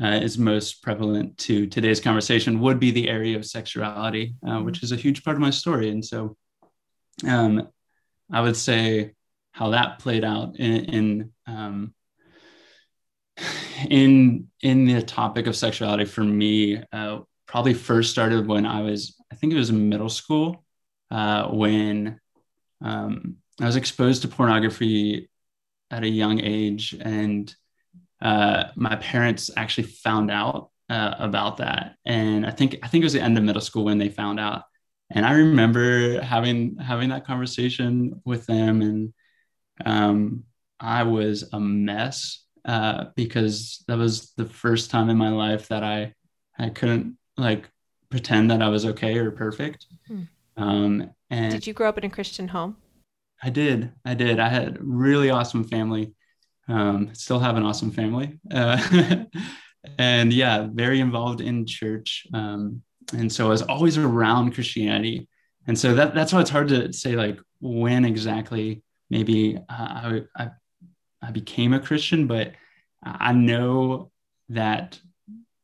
uh, 0.02 0.20
is 0.22 0.38
most 0.38 0.82
prevalent 0.82 1.38
to 1.38 1.68
today's 1.68 2.00
conversation 2.00 2.60
would 2.60 2.80
be 2.80 2.92
the 2.92 3.10
area 3.10 3.38
of 3.38 3.46
sexuality, 3.46 4.36
uh, 4.48 4.60
which 4.60 4.84
is 4.84 4.92
a 4.92 4.96
huge 4.96 5.24
part 5.24 5.36
of 5.36 5.42
my 5.42 5.50
story. 5.50 5.90
And 5.90 6.04
so, 6.04 6.36
um, 7.28 7.70
I 8.32 8.42
would 8.42 8.56
say 8.56 9.14
how 9.52 9.70
that 9.72 10.00
played 10.00 10.24
out 10.24 10.58
in 10.58 10.86
in 10.86 11.32
um, 11.48 11.94
in, 13.90 14.48
in 14.62 14.86
the 14.86 15.02
topic 15.02 15.48
of 15.48 15.56
sexuality 15.56 16.06
for 16.06 16.24
me 16.24 16.82
uh, 16.92 17.20
probably 17.52 17.74
first 17.74 18.12
started 18.12 18.48
when 18.48 18.66
I 18.66 18.82
was, 18.82 19.16
I 19.32 19.36
think 19.36 19.52
it 19.52 19.58
was 19.58 19.70
in 19.70 19.90
middle 19.90 20.10
school, 20.10 20.64
uh, 21.12 21.50
when 21.50 22.20
um, 22.82 23.36
I 23.60 23.66
was 23.66 23.76
exposed 23.76 24.22
to 24.22 24.30
pornography 24.30 25.30
at 25.92 26.04
a 26.04 26.10
young 26.10 26.40
age, 26.40 26.96
and 27.00 27.54
uh, 28.22 28.66
my 28.76 28.96
parents 28.98 29.50
actually 29.58 29.88
found 29.88 30.30
out 30.30 30.70
uh, 30.90 31.16
about 31.20 31.58
that. 31.58 31.96
And 32.06 32.46
I 32.46 32.52
think 32.52 32.78
I 32.84 32.88
think 32.88 33.02
it 33.02 33.06
was 33.06 33.14
the 33.14 33.22
end 33.22 33.38
of 33.38 33.44
middle 33.44 33.62
school 33.62 33.86
when 33.86 33.98
they 33.98 34.10
found 34.10 34.40
out. 34.40 34.64
And 35.10 35.26
I 35.26 35.34
remember 35.34 36.22
having 36.22 36.78
having 36.78 37.10
that 37.10 37.26
conversation 37.26 38.22
with 38.26 38.46
them, 38.46 38.82
and 38.82 39.14
um, 39.86 40.44
I 40.80 41.04
was 41.04 41.50
a 41.54 41.60
mess 41.60 42.46
uh, 42.66 43.06
because 43.16 43.84
that 43.88 43.98
was 43.98 44.34
the 44.38 44.46
first 44.46 44.90
time 44.90 45.10
in 45.10 45.18
my 45.18 45.30
life 45.30 45.68
that 45.70 45.84
I 45.84 46.14
I 46.58 46.70
couldn't 46.70 47.18
like 47.38 47.70
pretend 48.10 48.52
that 48.52 48.62
I 48.62 48.70
was 48.70 48.86
okay 48.86 49.18
or 49.18 49.32
perfect. 49.32 49.88
Hmm. 50.08 50.24
Um, 50.58 51.10
and 51.30 51.52
did 51.52 51.68
you 51.68 51.74
grow 51.74 51.90
up 51.90 51.98
in 51.98 52.04
a 52.04 52.10
Christian 52.10 52.50
home? 52.50 52.78
I 53.42 53.50
did. 53.50 53.92
I 54.06 54.14
did. 54.14 54.40
I 54.40 54.50
had 54.50 54.78
a 54.78 54.80
really 54.82 55.30
awesome 55.30 55.64
family. 55.64 56.14
Um, 56.68 57.14
still 57.14 57.40
have 57.40 57.58
an 57.58 57.64
awesome 57.64 57.92
family. 57.92 58.40
Uh, 58.50 59.26
and 59.98 60.32
yeah, 60.32 60.68
very 60.72 61.00
involved 61.00 61.42
in 61.42 61.66
church. 61.66 62.28
Um, 62.34 62.84
and 63.14 63.32
so 63.32 63.48
I 63.48 63.50
was 63.50 63.62
always 63.64 63.98
around 63.98 64.54
Christianity. 64.54 65.28
And 65.68 65.78
so 65.78 65.94
that, 65.96 66.14
that's 66.14 66.34
why 66.34 66.42
it's 66.42 66.50
hard 66.50 66.70
to 66.70 66.94
say 66.94 67.16
like 67.16 67.40
when 67.60 68.06
exactly 68.06 68.84
maybe 69.10 69.60
I, 69.70 70.22
I, 70.36 70.52
I 71.22 71.32
became 71.32 71.74
a 71.74 71.80
Christian, 71.80 72.28
but 72.28 72.54
I 73.04 73.34
know 73.34 74.12
that 74.50 75.00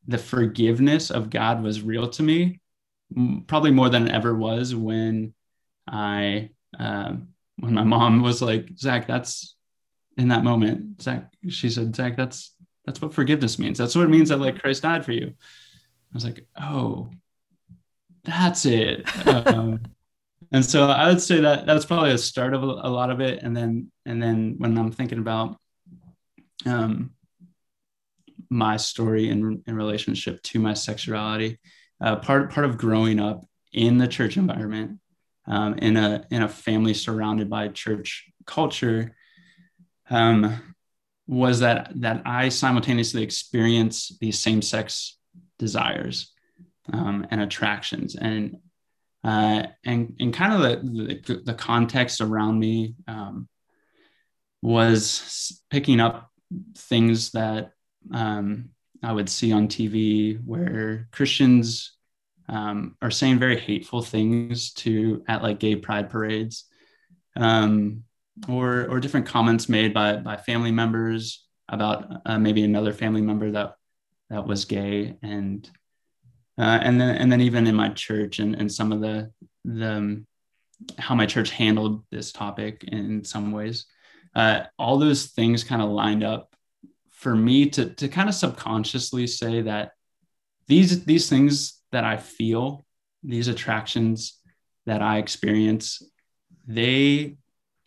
the 0.07 0.17
forgiveness 0.17 1.11
of 1.11 1.29
God 1.29 1.61
was 1.61 1.81
real 1.81 2.09
to 2.09 2.23
me, 2.23 2.61
probably 3.47 3.71
more 3.71 3.89
than 3.89 4.07
it 4.07 4.13
ever 4.13 4.35
was 4.35 4.73
when 4.73 5.33
I, 5.87 6.51
um, 6.79 7.29
when 7.57 7.73
my 7.73 7.83
mom 7.83 8.21
was 8.21 8.41
like, 8.41 8.69
Zach, 8.77 9.07
that's 9.07 9.55
in 10.17 10.29
that 10.29 10.43
moment, 10.43 11.01
Zach, 11.01 11.31
she 11.49 11.69
said, 11.69 11.95
Zach, 11.95 12.17
that's, 12.17 12.53
that's 12.85 13.01
what 13.01 13.13
forgiveness 13.13 13.59
means. 13.59 13.77
That's 13.77 13.95
what 13.95 14.05
it 14.05 14.09
means 14.09 14.29
that 14.29 14.39
like 14.39 14.59
Christ 14.61 14.83
died 14.83 15.05
for 15.05 15.11
you. 15.11 15.27
I 15.27 16.13
was 16.13 16.25
like, 16.25 16.45
oh, 16.59 17.09
that's 18.23 18.65
it. 18.65 19.05
um, 19.27 19.81
and 20.51 20.65
so 20.65 20.87
I 20.87 21.07
would 21.07 21.21
say 21.21 21.41
that 21.41 21.65
that's 21.65 21.85
probably 21.85 22.11
a 22.11 22.17
start 22.17 22.53
of 22.53 22.63
a, 22.63 22.65
a, 22.65 22.89
lot 22.89 23.09
of 23.09 23.19
it. 23.21 23.43
And 23.43 23.55
then, 23.55 23.91
and 24.05 24.21
then 24.21 24.55
when 24.57 24.77
I'm 24.77 24.91
thinking 24.91 25.19
about, 25.19 25.57
um, 26.65 27.11
my 28.49 28.77
story 28.77 29.29
in, 29.29 29.61
in 29.65 29.75
relationship 29.75 30.41
to 30.41 30.59
my 30.59 30.73
sexuality. 30.73 31.59
Uh, 31.99 32.15
part 32.15 32.51
part 32.51 32.65
of 32.65 32.77
growing 32.77 33.19
up 33.19 33.43
in 33.73 33.97
the 33.97 34.07
church 34.07 34.37
environment, 34.37 34.99
um, 35.47 35.75
in 35.75 35.97
a 35.97 36.25
in 36.29 36.43
a 36.43 36.47
family 36.47 36.93
surrounded 36.93 37.49
by 37.49 37.67
church 37.69 38.29
culture, 38.45 39.15
um, 40.09 40.75
was 41.27 41.59
that 41.59 41.91
that 41.95 42.21
I 42.25 42.49
simultaneously 42.49 43.23
experience 43.23 44.17
these 44.19 44.39
same 44.39 44.61
sex 44.61 45.17
desires 45.59 46.33
um, 46.91 47.27
and 47.29 47.41
attractions, 47.41 48.15
and 48.15 48.57
uh, 49.23 49.63
and 49.85 50.15
and 50.19 50.33
kind 50.33 50.53
of 50.53 50.61
the, 50.61 51.21
the, 51.25 51.41
the 51.45 51.53
context 51.53 52.21
around 52.21 52.59
me 52.59 52.95
um, 53.07 53.47
was 54.61 55.61
picking 55.69 55.99
up 55.99 56.31
things 56.75 57.31
that 57.31 57.71
um, 58.13 58.69
I 59.03 59.11
would 59.11 59.29
see 59.29 59.51
on 59.51 59.67
TV 59.67 60.43
where 60.43 61.07
Christians 61.11 61.97
um, 62.49 62.95
are 63.01 63.11
saying 63.11 63.39
very 63.39 63.59
hateful 63.59 64.01
things 64.01 64.73
to 64.73 65.23
at 65.27 65.43
like 65.43 65.59
gay 65.59 65.75
pride 65.75 66.09
parades, 66.09 66.65
um, 67.35 68.03
or 68.47 68.87
or 68.89 68.99
different 68.99 69.25
comments 69.25 69.69
made 69.69 69.93
by 69.93 70.17
by 70.17 70.37
family 70.37 70.71
members 70.71 71.45
about 71.69 72.21
uh, 72.25 72.39
maybe 72.39 72.63
another 72.63 72.93
family 72.93 73.21
member 73.21 73.51
that 73.51 73.75
that 74.29 74.45
was 74.45 74.65
gay, 74.65 75.17
and 75.21 75.69
uh, 76.57 76.79
and 76.81 76.99
then 76.99 77.15
and 77.15 77.31
then 77.31 77.41
even 77.41 77.67
in 77.67 77.75
my 77.75 77.89
church 77.89 78.39
and 78.39 78.55
and 78.55 78.71
some 78.71 78.91
of 78.91 79.01
the 79.01 79.31
the 79.65 79.91
um, 79.91 80.27
how 80.97 81.15
my 81.15 81.25
church 81.25 81.49
handled 81.49 82.03
this 82.11 82.31
topic 82.31 82.83
in 82.83 83.23
some 83.23 83.51
ways, 83.51 83.85
uh, 84.35 84.63
all 84.77 84.97
those 84.97 85.27
things 85.27 85.63
kind 85.63 85.81
of 85.81 85.89
lined 85.89 86.23
up 86.23 86.53
for 87.11 87.35
me 87.35 87.69
to 87.69 87.89
to 87.95 88.07
kind 88.07 88.29
of 88.29 88.35
subconsciously 88.35 89.27
say 89.27 89.61
that 89.61 89.91
these 90.67 91.05
these 91.05 91.29
things 91.29 91.81
that 91.91 92.03
I 92.03 92.17
feel, 92.17 92.85
these 93.23 93.47
attractions 93.47 94.39
that 94.85 95.01
I 95.01 95.17
experience, 95.17 96.03
they 96.67 97.37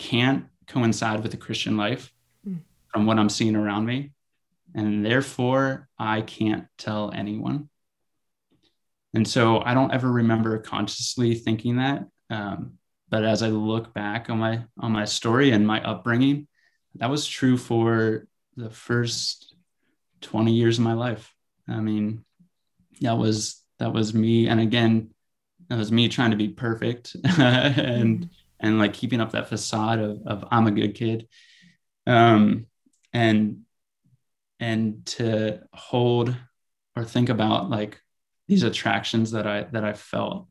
can't 0.01 0.47
coincide 0.67 1.23
with 1.23 1.31
the 1.31 1.37
Christian 1.37 1.77
life 1.77 2.11
mm. 2.49 2.59
from 2.89 3.05
what 3.05 3.19
I'm 3.19 3.29
seeing 3.29 3.55
around 3.55 3.85
me. 3.85 4.13
And 4.75 5.05
therefore, 5.05 5.89
I 5.99 6.23
can't 6.23 6.67
tell 6.79 7.13
anyone. 7.13 7.69
And 9.13 9.29
so 9.29 9.61
I 9.61 9.75
don't 9.75 9.93
ever 9.93 10.11
remember 10.11 10.59
consciously 10.59 11.35
thinking 11.35 11.77
that. 11.77 12.07
Um, 12.31 12.79
but 13.11 13.25
as 13.25 13.43
I 13.43 13.49
look 13.49 13.93
back 13.93 14.31
on 14.31 14.39
my 14.39 14.65
on 14.79 14.93
my 14.93 15.05
story 15.05 15.51
and 15.51 15.67
my 15.67 15.83
upbringing, 15.83 16.47
that 16.95 17.11
was 17.11 17.27
true 17.27 17.59
for 17.59 18.27
the 18.57 18.71
first 18.71 19.55
20 20.23 20.53
years 20.53 20.79
of 20.79 20.85
my 20.85 20.95
life. 20.95 21.35
I 21.69 21.81
mean, 21.81 22.25
that 23.01 23.19
was 23.19 23.63
that 23.81 23.93
was 23.93 24.15
me. 24.15 24.49
And 24.49 24.61
again, 24.61 25.11
that 25.69 25.77
was 25.77 25.93
me 25.93 26.09
trying 26.09 26.31
to 26.31 26.37
be 26.37 26.49
perfect 26.49 27.17
and 27.25 28.21
mm-hmm. 28.21 28.25
And 28.61 28.79
like 28.79 28.93
keeping 28.93 29.21
up 29.21 29.33
that 29.33 29.49
facade 29.49 29.99
of, 29.99 30.21
of 30.27 30.45
I'm 30.51 30.67
a 30.67 30.73
good 30.73 30.95
kid. 30.95 31.29
Um 32.07 32.67
and 33.13 33.63
and 34.61 35.07
to 35.07 35.61
hold 35.73 36.35
or 36.97 37.05
think 37.05 37.29
about 37.29 37.71
like 37.71 38.01
these 38.47 38.63
attractions 38.63 39.33
that 39.33 39.47
I 39.47 39.63
that 39.73 39.85
I 39.85 39.95
felt. 39.95 40.47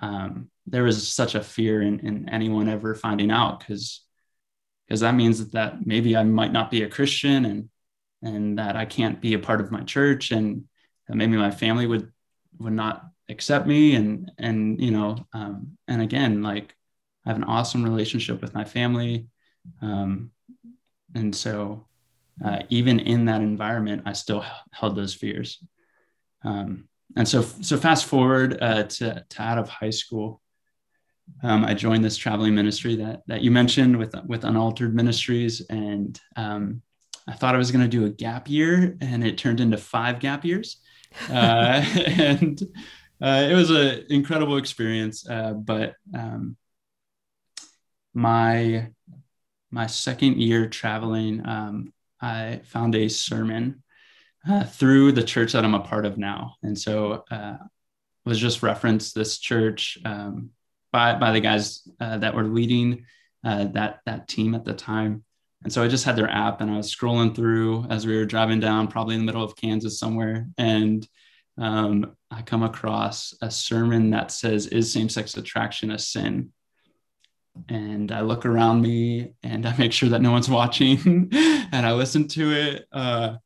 Um, 0.00 0.50
there 0.66 0.84
was 0.84 1.08
such 1.08 1.34
a 1.34 1.42
fear 1.42 1.82
in, 1.82 2.00
in 2.00 2.28
anyone 2.28 2.68
ever 2.68 2.94
finding 2.94 3.30
out 3.30 3.60
because 3.60 4.04
because 4.86 5.00
that 5.00 5.14
means 5.14 5.38
that, 5.38 5.52
that 5.52 5.86
maybe 5.86 6.16
I 6.16 6.24
might 6.24 6.52
not 6.52 6.70
be 6.70 6.82
a 6.82 6.88
Christian 6.88 7.44
and 7.44 7.68
and 8.22 8.58
that 8.58 8.76
I 8.76 8.84
can't 8.84 9.20
be 9.20 9.34
a 9.34 9.38
part 9.38 9.60
of 9.60 9.70
my 9.70 9.82
church 9.82 10.30
and 10.30 10.64
that 11.08 11.16
maybe 11.16 11.36
my 11.36 11.50
family 11.50 11.86
would 11.86 12.10
would 12.58 12.72
not 12.72 13.04
accept 13.28 13.66
me 13.66 13.94
and 13.94 14.32
and 14.38 14.80
you 14.80 14.90
know 14.90 15.26
um, 15.32 15.76
and 15.86 16.02
again 16.02 16.42
like 16.42 16.74
I 17.24 17.30
have 17.30 17.36
an 17.36 17.44
awesome 17.44 17.84
relationship 17.84 18.40
with 18.40 18.54
my 18.54 18.64
family 18.64 19.26
um, 19.82 20.30
and 21.14 21.34
so 21.34 21.86
uh, 22.44 22.60
even 22.68 23.00
in 23.00 23.26
that 23.26 23.42
environment 23.42 24.02
I 24.06 24.12
still 24.12 24.44
held 24.72 24.96
those 24.96 25.14
fears 25.14 25.62
um, 26.44 26.88
and 27.16 27.26
so 27.26 27.42
so 27.42 27.76
fast 27.76 28.06
forward 28.06 28.58
uh, 28.62 28.84
to, 28.84 29.24
to 29.28 29.42
out 29.42 29.58
of 29.58 29.68
high 29.68 29.90
school 29.90 30.40
um, 31.42 31.64
I 31.64 31.74
joined 31.74 32.04
this 32.04 32.16
traveling 32.16 32.54
ministry 32.54 32.96
that 32.96 33.22
that 33.26 33.42
you 33.42 33.50
mentioned 33.50 33.96
with 33.96 34.14
with 34.26 34.44
Unaltered 34.44 34.94
Ministries, 34.94 35.62
and 35.70 36.20
um, 36.36 36.82
I 37.26 37.34
thought 37.34 37.54
I 37.54 37.58
was 37.58 37.70
going 37.70 37.84
to 37.84 37.88
do 37.88 38.06
a 38.06 38.10
gap 38.10 38.48
year, 38.48 38.96
and 39.00 39.24
it 39.24 39.38
turned 39.38 39.60
into 39.60 39.76
five 39.76 40.20
gap 40.20 40.44
years, 40.44 40.80
uh, 41.30 41.84
and 42.06 42.60
uh, 43.22 43.46
it 43.50 43.54
was 43.54 43.70
an 43.70 44.06
incredible 44.10 44.56
experience. 44.56 45.28
Uh, 45.28 45.52
but 45.52 45.94
um, 46.14 46.56
my 48.14 48.88
my 49.70 49.86
second 49.86 50.38
year 50.38 50.68
traveling, 50.68 51.46
um, 51.46 51.92
I 52.20 52.60
found 52.64 52.94
a 52.94 53.08
sermon 53.08 53.82
uh, 54.48 54.64
through 54.64 55.12
the 55.12 55.22
church 55.22 55.52
that 55.52 55.64
I'm 55.64 55.74
a 55.74 55.80
part 55.80 56.06
of 56.06 56.18
now, 56.18 56.56
and 56.62 56.78
so 56.78 57.24
uh, 57.30 57.56
was 58.24 58.38
just 58.38 58.62
referenced 58.62 59.14
this 59.14 59.38
church. 59.38 59.98
Um, 60.04 60.50
by 60.92 61.14
by 61.14 61.32
the 61.32 61.40
guys 61.40 61.86
uh, 62.00 62.18
that 62.18 62.34
were 62.34 62.44
leading 62.44 63.04
uh, 63.44 63.66
that 63.72 64.00
that 64.06 64.28
team 64.28 64.54
at 64.54 64.64
the 64.64 64.74
time. 64.74 65.24
And 65.62 65.72
so 65.72 65.82
I 65.82 65.88
just 65.88 66.04
had 66.04 66.16
their 66.16 66.30
app 66.30 66.62
and 66.62 66.70
I 66.70 66.78
was 66.78 66.94
scrolling 66.94 67.34
through 67.34 67.84
as 67.90 68.06
we 68.06 68.16
were 68.16 68.24
driving 68.24 68.60
down, 68.60 68.88
probably 68.88 69.14
in 69.14 69.20
the 69.20 69.26
middle 69.26 69.44
of 69.44 69.56
Kansas 69.56 69.98
somewhere, 69.98 70.48
and 70.56 71.06
um, 71.58 72.16
I 72.30 72.40
come 72.42 72.62
across 72.62 73.34
a 73.42 73.50
sermon 73.50 74.10
that 74.10 74.30
says, 74.30 74.66
"Is 74.66 74.92
same-sex 74.92 75.36
attraction 75.36 75.90
a 75.90 75.98
sin?" 75.98 76.52
And 77.68 78.12
I 78.12 78.20
look 78.20 78.46
around 78.46 78.82
me 78.82 79.34
and 79.42 79.66
I 79.66 79.76
make 79.76 79.92
sure 79.92 80.08
that 80.10 80.22
no 80.22 80.32
one's 80.32 80.50
watching, 80.50 81.28
and 81.32 81.86
I 81.86 81.92
listen 81.92 82.28
to 82.28 82.52
it. 82.52 82.86
Uh, 82.92 83.36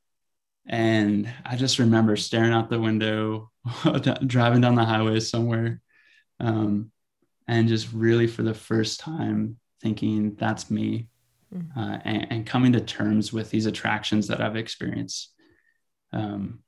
and 0.67 1.31
I 1.45 1.57
just 1.57 1.79
remember 1.79 2.17
staring 2.17 2.53
out 2.53 2.71
the 2.71 2.81
window, 2.81 3.51
driving 4.27 4.61
down 4.61 4.75
the 4.75 4.85
highway 4.85 5.21
somewhere, 5.21 5.81
um, 6.41 6.91
and 7.47 7.69
just 7.69 7.93
really 7.93 8.27
for 8.27 8.43
the 8.43 8.55
first 8.55 9.01
time 9.01 9.59
thinking 9.83 10.35
that's 10.37 10.71
me 10.71 11.09
mm. 11.55 11.67
uh, 11.77 11.99
and, 12.05 12.27
and, 12.31 12.47
coming 12.47 12.73
to 12.73 12.81
terms 12.81 13.33
with 13.33 13.51
these 13.51 13.67
attractions 13.67 14.29
that 14.29 14.41
I've 14.41 14.57
experienced. 14.57 15.35
Um, 16.13 16.61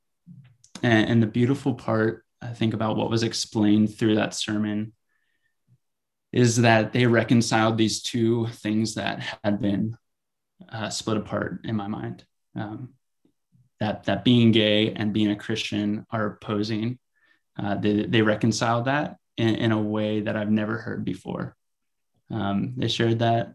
and, 0.83 1.09
and, 1.09 1.23
the 1.23 1.27
beautiful 1.27 1.73
part 1.73 2.23
I 2.41 2.49
think 2.49 2.75
about 2.75 2.97
what 2.97 3.09
was 3.09 3.23
explained 3.23 3.97
through 3.97 4.15
that 4.15 4.35
sermon 4.35 4.93
is 6.37 6.57
that 6.57 6.93
they 6.93 7.07
reconciled 7.07 7.79
these 7.79 7.99
two 8.03 8.45
things 8.47 8.93
that 8.93 9.39
had 9.43 9.59
been 9.59 9.97
uh, 10.71 10.87
split 10.87 11.17
apart 11.17 11.61
in 11.63 11.75
my 11.75 11.87
mind. 11.87 12.23
Um, 12.55 12.89
that 13.79 14.03
that 14.03 14.23
being 14.23 14.51
gay 14.51 14.93
and 14.93 15.13
being 15.13 15.31
a 15.31 15.35
Christian 15.35 16.05
are 16.11 16.27
opposing. 16.27 16.99
Uh, 17.57 17.73
they, 17.73 18.05
they 18.05 18.21
reconciled 18.21 18.85
that 18.85 19.17
in, 19.35 19.55
in, 19.55 19.71
a 19.71 19.81
way 19.81 20.21
that 20.21 20.37
I've 20.37 20.51
never 20.51 20.77
heard 20.77 21.03
before. 21.03 21.55
Um, 22.29 22.73
they 22.77 22.87
shared 22.87 23.19
that 23.19 23.53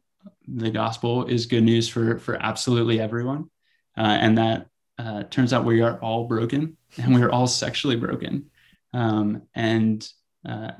the 0.48 0.70
gospel 0.70 1.26
is 1.26 1.46
good 1.46 1.62
news 1.62 1.88
for 1.88 2.18
for 2.18 2.34
absolutely 2.34 2.98
everyone, 2.98 3.48
uh, 3.96 4.18
and 4.20 4.38
that 4.38 4.66
uh, 4.98 5.22
turns 5.24 5.52
out 5.52 5.64
we 5.64 5.82
are 5.82 6.00
all 6.00 6.26
broken 6.26 6.76
and 6.96 7.14
we 7.14 7.22
are 7.22 7.30
all 7.30 7.46
sexually 7.46 7.96
broken, 7.96 8.50
um, 8.92 9.42
and 9.54 10.08
uh, 10.48 10.72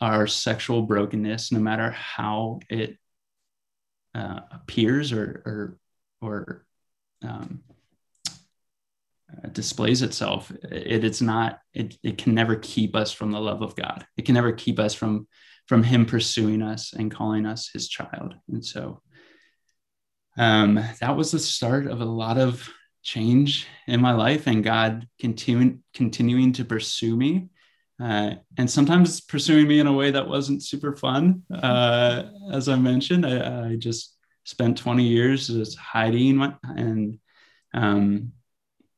our 0.00 0.26
sexual 0.26 0.82
brokenness, 0.82 1.52
no 1.52 1.60
matter 1.60 1.90
how 1.90 2.60
it 2.68 2.96
uh, 4.14 4.40
appears 4.50 5.12
or 5.12 5.42
or 5.46 5.78
or 6.22 6.66
um, 7.22 7.62
uh, 9.30 9.48
displays 9.48 10.02
itself, 10.02 10.50
it, 10.70 11.04
it's 11.04 11.20
not 11.20 11.60
it, 11.74 11.96
it 12.02 12.18
can 12.18 12.34
never 12.34 12.56
keep 12.56 12.96
us 12.96 13.12
from 13.12 13.30
the 13.30 13.40
love 13.40 13.62
of 13.62 13.76
God. 13.76 14.06
It 14.16 14.26
can 14.26 14.34
never 14.34 14.52
keep 14.52 14.78
us 14.78 14.94
from 14.94 15.28
from 15.66 15.82
Him 15.82 16.06
pursuing 16.06 16.62
us 16.62 16.92
and 16.92 17.10
calling 17.10 17.46
us 17.46 17.70
His 17.72 17.88
child. 17.88 18.34
And 18.48 18.64
so 18.64 19.02
um, 20.36 20.82
that 21.00 21.16
was 21.16 21.30
the 21.30 21.38
start 21.38 21.86
of 21.86 22.00
a 22.00 22.04
lot 22.04 22.38
of 22.38 22.68
change 23.02 23.66
in 23.86 24.00
my 24.00 24.12
life, 24.12 24.46
and 24.46 24.64
God 24.64 25.06
continuing 25.18 25.82
continuing 25.94 26.52
to 26.54 26.64
pursue 26.64 27.16
me. 27.16 27.50
Uh, 28.02 28.34
and 28.56 28.70
sometimes 28.70 29.20
pursuing 29.20 29.68
me 29.68 29.78
in 29.78 29.86
a 29.86 29.92
way 29.92 30.10
that 30.10 30.26
wasn't 30.26 30.62
super 30.62 30.96
fun. 30.96 31.42
Uh, 31.52 32.22
as 32.50 32.68
I 32.68 32.76
mentioned, 32.76 33.26
I, 33.26 33.72
I, 33.72 33.76
just 33.76 34.16
spent 34.44 34.78
20 34.78 35.04
years 35.04 35.48
just 35.48 35.76
hiding 35.76 36.36
my, 36.36 36.54
and 36.62 37.18
um, 37.74 38.32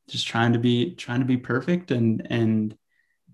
just 0.07 0.27
trying 0.27 0.53
to 0.53 0.59
be 0.59 0.95
trying 0.95 1.19
to 1.19 1.25
be 1.25 1.37
perfect 1.37 1.91
and 1.91 2.25
and 2.29 2.77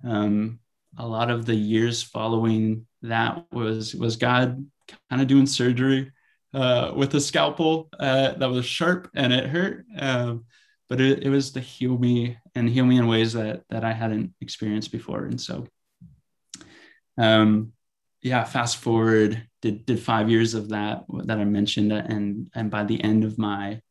um, 0.03 0.59
a 0.97 1.05
lot 1.05 1.29
of 1.29 1.45
the 1.45 1.55
years 1.55 2.01
following 2.01 2.87
that 3.01 3.45
was 3.51 3.93
was 3.93 4.15
God 4.15 4.65
kind 5.09 5.21
of 5.21 5.27
doing 5.27 5.45
surgery 5.45 6.11
uh, 6.53 6.93
with 6.95 7.13
a 7.13 7.21
scalpel 7.21 7.89
uh, 7.99 8.33
that 8.33 8.49
was 8.49 8.65
sharp 8.65 9.09
and 9.15 9.31
it 9.31 9.45
hurt, 9.45 9.85
um, 9.99 10.45
but 10.87 10.99
it, 10.99 11.23
it 11.23 11.29
was 11.29 11.51
to 11.51 11.59
heal 11.59 11.97
me 11.97 12.37
and 12.59 12.69
heal 12.69 12.85
me 12.85 12.97
in 12.97 13.07
ways 13.07 13.33
that 13.33 13.63
that 13.69 13.83
I 13.83 13.93
hadn't 13.93 14.33
experienced 14.41 14.91
before. 14.91 15.25
And 15.25 15.39
so, 15.39 15.65
um, 17.17 17.71
yeah, 18.21 18.43
fast 18.43 18.77
forward 18.77 19.47
did 19.61 19.85
did 19.85 19.99
five 19.99 20.29
years 20.29 20.53
of 20.53 20.69
that 20.69 21.05
that 21.23 21.39
I 21.39 21.45
mentioned, 21.45 21.93
and 21.93 22.49
and 22.53 22.69
by 22.69 22.83
the 22.83 23.01
end 23.01 23.23
of 23.23 23.37
my 23.37 23.81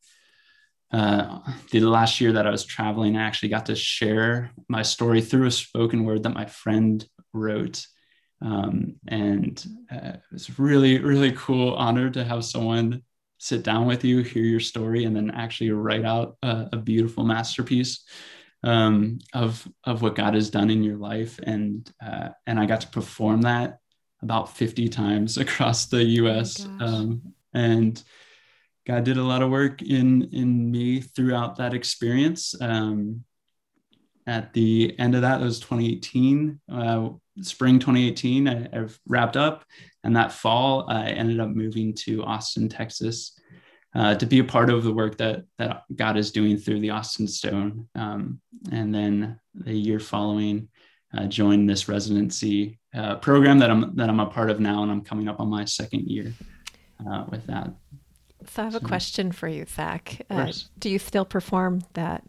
uh, 0.93 1.41
the 1.71 1.81
last 1.81 2.21
year 2.21 2.33
that 2.33 2.47
I 2.47 2.51
was 2.51 2.65
traveling, 2.65 3.17
I 3.17 3.23
actually 3.23 3.51
got 3.51 3.67
to 3.67 3.75
share 3.75 4.51
my 4.69 4.83
story 4.83 5.21
through 5.21 5.47
a 5.47 5.51
spoken 5.51 6.05
word 6.05 6.23
that 6.23 6.35
my 6.35 6.47
friend 6.47 7.05
wrote. 7.33 7.87
Um, 8.41 8.97
and 9.09 9.63
uh, 9.91 10.13
it 10.15 10.23
was 10.33 10.59
really, 10.59 10.99
really 10.99 11.33
cool 11.33 11.75
honor 11.75 12.09
to 12.11 12.25
have 12.25 12.45
someone 12.45 13.03
sit 13.39 13.63
down 13.63 13.87
with 13.87 14.05
you, 14.05 14.23
hear 14.23 14.45
your 14.45 14.61
story, 14.61 15.05
and 15.05 15.15
then 15.15 15.31
actually 15.31 15.71
write 15.71 16.05
out 16.05 16.37
a, 16.43 16.69
a 16.73 16.77
beautiful 16.77 17.25
masterpiece 17.25 18.05
um, 18.65 19.19
of 19.35 19.67
of 19.85 20.03
what 20.03 20.15
God 20.17 20.35
has 20.35 20.51
done 20.51 20.71
in 20.71 20.83
your 20.83 20.97
life. 20.97 21.39
And 21.43 21.91
uh, 22.05 22.31
and 22.47 22.59
I 22.59 22.67
got 22.67 22.81
to 22.83 22.89
perform 22.89 23.43
that 23.43 23.79
about 24.23 24.57
50 24.57 24.89
times 24.89 25.39
across 25.39 25.87
the 25.87 26.03
U.S. 26.05 26.67
Oh 26.81 26.87
um, 26.87 27.35
and 27.55 28.03
God 28.87 29.05
did 29.05 29.19
a 29.19 29.23
lot 29.23 29.43
of 29.43 29.51
work 29.51 29.83
in 29.83 30.29
in 30.33 30.71
me 30.71 31.01
throughout 31.01 31.57
that 31.57 31.75
experience. 31.75 32.55
Um, 32.61 33.25
at 34.27 34.53
the 34.53 34.95
end 34.99 35.15
of 35.15 35.23
that, 35.23 35.41
it 35.41 35.45
was 35.45 35.59
2018, 35.59 36.61
uh, 36.71 37.09
spring 37.41 37.79
2018. 37.79 38.47
I, 38.47 38.69
have 38.75 38.99
wrapped 39.07 39.39
up, 39.39 39.65
and 40.05 40.15
that 40.17 40.33
fall, 40.33 40.85
I 40.87 41.09
ended 41.09 41.41
up 41.41 41.49
moving 41.49 41.95
to 42.05 42.23
Austin, 42.25 42.69
Texas, 42.69 43.38
uh, 43.99 44.15
to 44.15 44.27
be 44.27 44.39
a 44.39 44.45
part 44.45 44.71
of 44.71 44.85
the 44.85 44.93
work 44.93 45.19
that 45.19 45.45
that 45.59 45.83
God 45.95 46.17
is 46.17 46.31
doing 46.31 46.57
through 46.57 46.79
the 46.79 46.91
Austin 46.91 47.27
Stone. 47.27 47.89
Um, 47.97 48.41
and 48.71 48.95
then 48.95 49.41
the 49.55 49.75
year 49.75 49.99
following, 49.99 50.69
uh, 51.17 51.27
joined 51.27 51.69
this 51.69 51.89
residency 51.89 52.79
uh, 52.95 53.17
program 53.17 53.59
that 53.59 53.71
I'm 53.71 53.97
that 53.97 54.09
I'm 54.09 54.21
a 54.21 54.27
part 54.27 54.51
of 54.51 54.61
now, 54.61 54.85
and 54.85 54.93
I'm 54.93 55.03
coming 55.03 55.27
up 55.27 55.41
on 55.41 55.49
my 55.49 55.65
second 55.65 56.07
year 56.07 56.33
uh, 57.11 57.25
with 57.29 57.45
that. 57.47 57.73
So 58.47 58.63
I 58.63 58.67
have 58.67 58.77
a 58.77 58.81
question 58.81 59.33
for 59.33 59.49
you, 59.49 59.67
Zach. 59.67 60.25
Uh, 60.31 60.53
do 60.79 60.89
you 60.89 61.01
still 61.01 61.25
perform 61.25 61.83
that? 61.95 62.23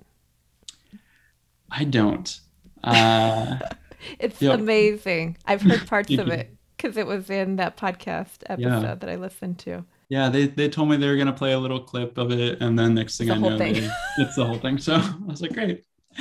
I 1.70 1.84
don't. 1.84 2.40
Uh, 2.84 3.60
it's 4.20 4.42
yep. 4.42 4.60
amazing. 4.60 5.38
I've 5.46 5.62
heard 5.62 5.88
parts 5.88 6.12
of 6.12 6.30
it 6.30 6.56
because 6.76 6.98
it 6.98 7.06
was 7.06 7.30
in 7.30 7.58
that 7.58 7.78
podcast 7.78 8.44
episode 8.48 8.82
yeah. 8.82 8.96
that 8.96 9.10
I 9.10 9.18
listened 9.18 9.60
to. 9.60 9.86
Yeah, 10.10 10.30
they, 10.30 10.48
they 10.48 10.70
told 10.70 10.90
me 10.90 10.98
they 10.98 11.08
were 11.08 11.16
going 11.16 11.28
to 11.28 11.34
play 11.34 11.54
a 11.54 11.60
little 11.60 11.80
clip 11.80 12.18
of 12.18 12.32
it. 12.32 12.62
And 12.62 12.78
then 12.78 12.96
next 12.96 13.18
thing 13.18 13.30
I 13.30 13.38
know, 13.38 13.58
they, 13.58 13.90
it's 14.18 14.36
the 14.36 14.46
whole 14.46 14.58
thing. 14.58 14.80
So 14.80 14.96
I 14.96 15.16
was 15.26 15.42
like, 15.42 15.54
great. 15.54 15.86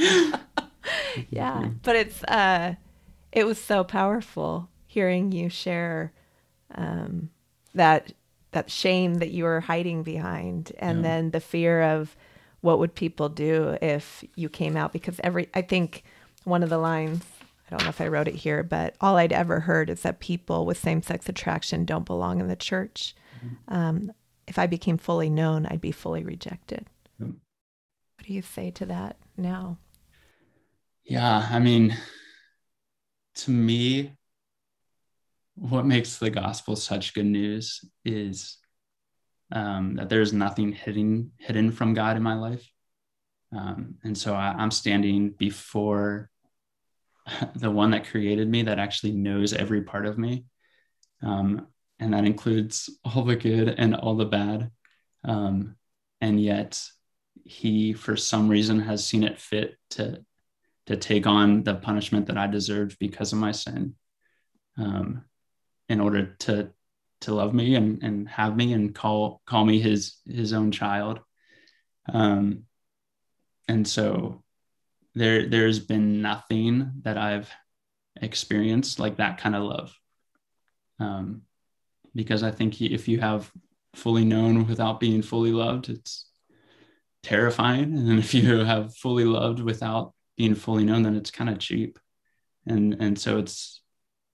yeah. 1.30 1.70
But 1.82 1.96
it's, 1.96 2.22
uh, 2.24 2.74
it 3.32 3.46
was 3.46 3.58
so 3.58 3.84
powerful 3.84 4.68
hearing 4.86 5.32
you 5.32 5.48
share 5.48 6.12
um, 6.74 7.30
that 7.74 8.12
that 8.52 8.70
shame 8.70 9.16
that 9.16 9.30
you 9.30 9.44
were 9.44 9.60
hiding 9.60 10.02
behind 10.02 10.72
and 10.78 10.98
yeah. 10.98 11.02
then 11.02 11.30
the 11.30 11.40
fear 11.40 11.82
of 11.82 12.16
what 12.60 12.78
would 12.78 12.94
people 12.94 13.28
do 13.28 13.76
if 13.82 14.24
you 14.34 14.48
came 14.48 14.76
out 14.76 14.92
because 14.92 15.20
every 15.22 15.48
i 15.54 15.60
think 15.60 16.02
one 16.44 16.62
of 16.62 16.70
the 16.70 16.78
lines 16.78 17.24
i 17.68 17.70
don't 17.70 17.82
know 17.82 17.88
if 17.88 18.00
i 18.00 18.08
wrote 18.08 18.28
it 18.28 18.34
here 18.34 18.62
but 18.62 18.94
all 19.00 19.16
i'd 19.16 19.32
ever 19.32 19.60
heard 19.60 19.90
is 19.90 20.02
that 20.02 20.20
people 20.20 20.66
with 20.66 20.78
same-sex 20.78 21.28
attraction 21.28 21.84
don't 21.84 22.06
belong 22.06 22.40
in 22.40 22.48
the 22.48 22.56
church. 22.56 23.14
Mm-hmm. 23.44 23.74
um, 23.74 24.12
if 24.46 24.58
i 24.58 24.66
became 24.66 24.98
fully 24.98 25.30
known 25.30 25.66
i'd 25.66 25.80
be 25.80 25.92
fully 25.92 26.24
rejected. 26.24 26.86
What 27.18 28.26
do 28.26 28.32
you 28.32 28.42
say 28.42 28.70
to 28.72 28.86
that 28.86 29.16
now? 29.36 29.78
Yeah 31.04 31.48
i 31.50 31.58
mean 31.58 31.96
to 33.36 33.50
me 33.50 34.12
what 35.54 35.86
makes 35.86 36.18
the 36.18 36.30
gospel 36.30 36.76
such 36.76 37.14
good 37.14 37.26
news 37.26 37.84
is 38.04 38.58
um, 39.52 39.96
that 39.96 40.08
there's 40.08 40.32
nothing 40.32 40.72
hidden 40.72 41.32
hidden 41.38 41.72
from 41.72 41.94
God 41.94 42.16
in 42.16 42.22
my 42.22 42.34
life, 42.34 42.70
um, 43.56 43.94
and 44.04 44.16
so 44.16 44.34
I, 44.34 44.54
I'm 44.56 44.70
standing 44.70 45.30
before 45.30 46.30
the 47.56 47.70
one 47.70 47.90
that 47.90 48.08
created 48.08 48.48
me, 48.48 48.62
that 48.62 48.78
actually 48.78 49.12
knows 49.12 49.52
every 49.52 49.82
part 49.82 50.06
of 50.06 50.18
me, 50.18 50.44
um, 51.22 51.66
and 51.98 52.14
that 52.14 52.24
includes 52.24 52.90
all 53.04 53.24
the 53.24 53.36
good 53.36 53.68
and 53.68 53.94
all 53.94 54.16
the 54.16 54.24
bad, 54.24 54.70
um, 55.24 55.76
and 56.20 56.40
yet 56.40 56.82
He, 57.44 57.92
for 57.92 58.16
some 58.16 58.48
reason, 58.48 58.80
has 58.80 59.06
seen 59.06 59.24
it 59.24 59.38
fit 59.38 59.76
to 59.90 60.24
to 60.86 60.96
take 60.96 61.26
on 61.26 61.64
the 61.64 61.74
punishment 61.74 62.26
that 62.26 62.38
I 62.38 62.46
deserved 62.46 62.98
because 62.98 63.32
of 63.32 63.38
my 63.38 63.52
sin. 63.52 63.94
Um, 64.78 65.24
in 65.88 66.00
order 66.00 66.36
to 66.40 66.70
to 67.22 67.34
love 67.34 67.52
me 67.52 67.74
and 67.74 68.02
and 68.02 68.28
have 68.28 68.56
me 68.56 68.72
and 68.72 68.94
call 68.94 69.42
call 69.46 69.64
me 69.64 69.80
his 69.80 70.16
his 70.26 70.52
own 70.52 70.70
child 70.70 71.20
um 72.12 72.64
and 73.66 73.86
so 73.86 74.42
there 75.18 75.46
there's 75.46 75.78
been 75.78 76.22
nothing 76.22 76.92
that 77.02 77.18
i've 77.18 77.50
experienced 78.20 78.98
like 78.98 79.16
that 79.16 79.38
kind 79.38 79.54
of 79.54 79.62
love. 79.62 79.94
Um 80.98 81.42
because 82.14 82.42
i 82.42 82.50
think 82.50 82.80
if 82.80 83.08
you 83.08 83.20
have 83.20 83.50
fully 83.94 84.24
known 84.24 84.66
without 84.66 85.00
being 85.00 85.22
fully 85.22 85.52
loved 85.52 85.88
it's 85.88 86.30
terrifying. 87.22 87.96
And 87.96 88.18
if 88.18 88.32
you 88.34 88.58
have 88.64 88.94
fully 88.96 89.24
loved 89.24 89.60
without 89.60 90.14
being 90.36 90.54
fully 90.54 90.84
known 90.84 91.02
then 91.02 91.16
it's 91.16 91.30
kind 91.30 91.50
of 91.50 91.58
cheap. 91.58 91.98
And 92.66 92.96
and 93.00 93.18
so 93.18 93.38
it's 93.38 93.82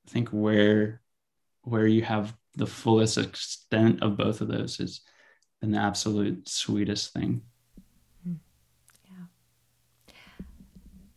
i 0.07 0.11
think 0.11 0.29
where 0.31 1.01
where 1.63 1.87
you 1.87 2.03
have 2.03 2.37
the 2.57 2.67
fullest 2.67 3.19
extent 3.19 4.03
of 4.03 4.17
both 4.17 4.41
of 4.41 4.49
those 4.49 4.81
is 4.81 5.01
an 5.63 5.75
absolute 5.75 6.49
sweetest 6.49 7.13
thing. 7.13 7.43
Hmm. 8.23 8.35
Yeah. 9.07 9.25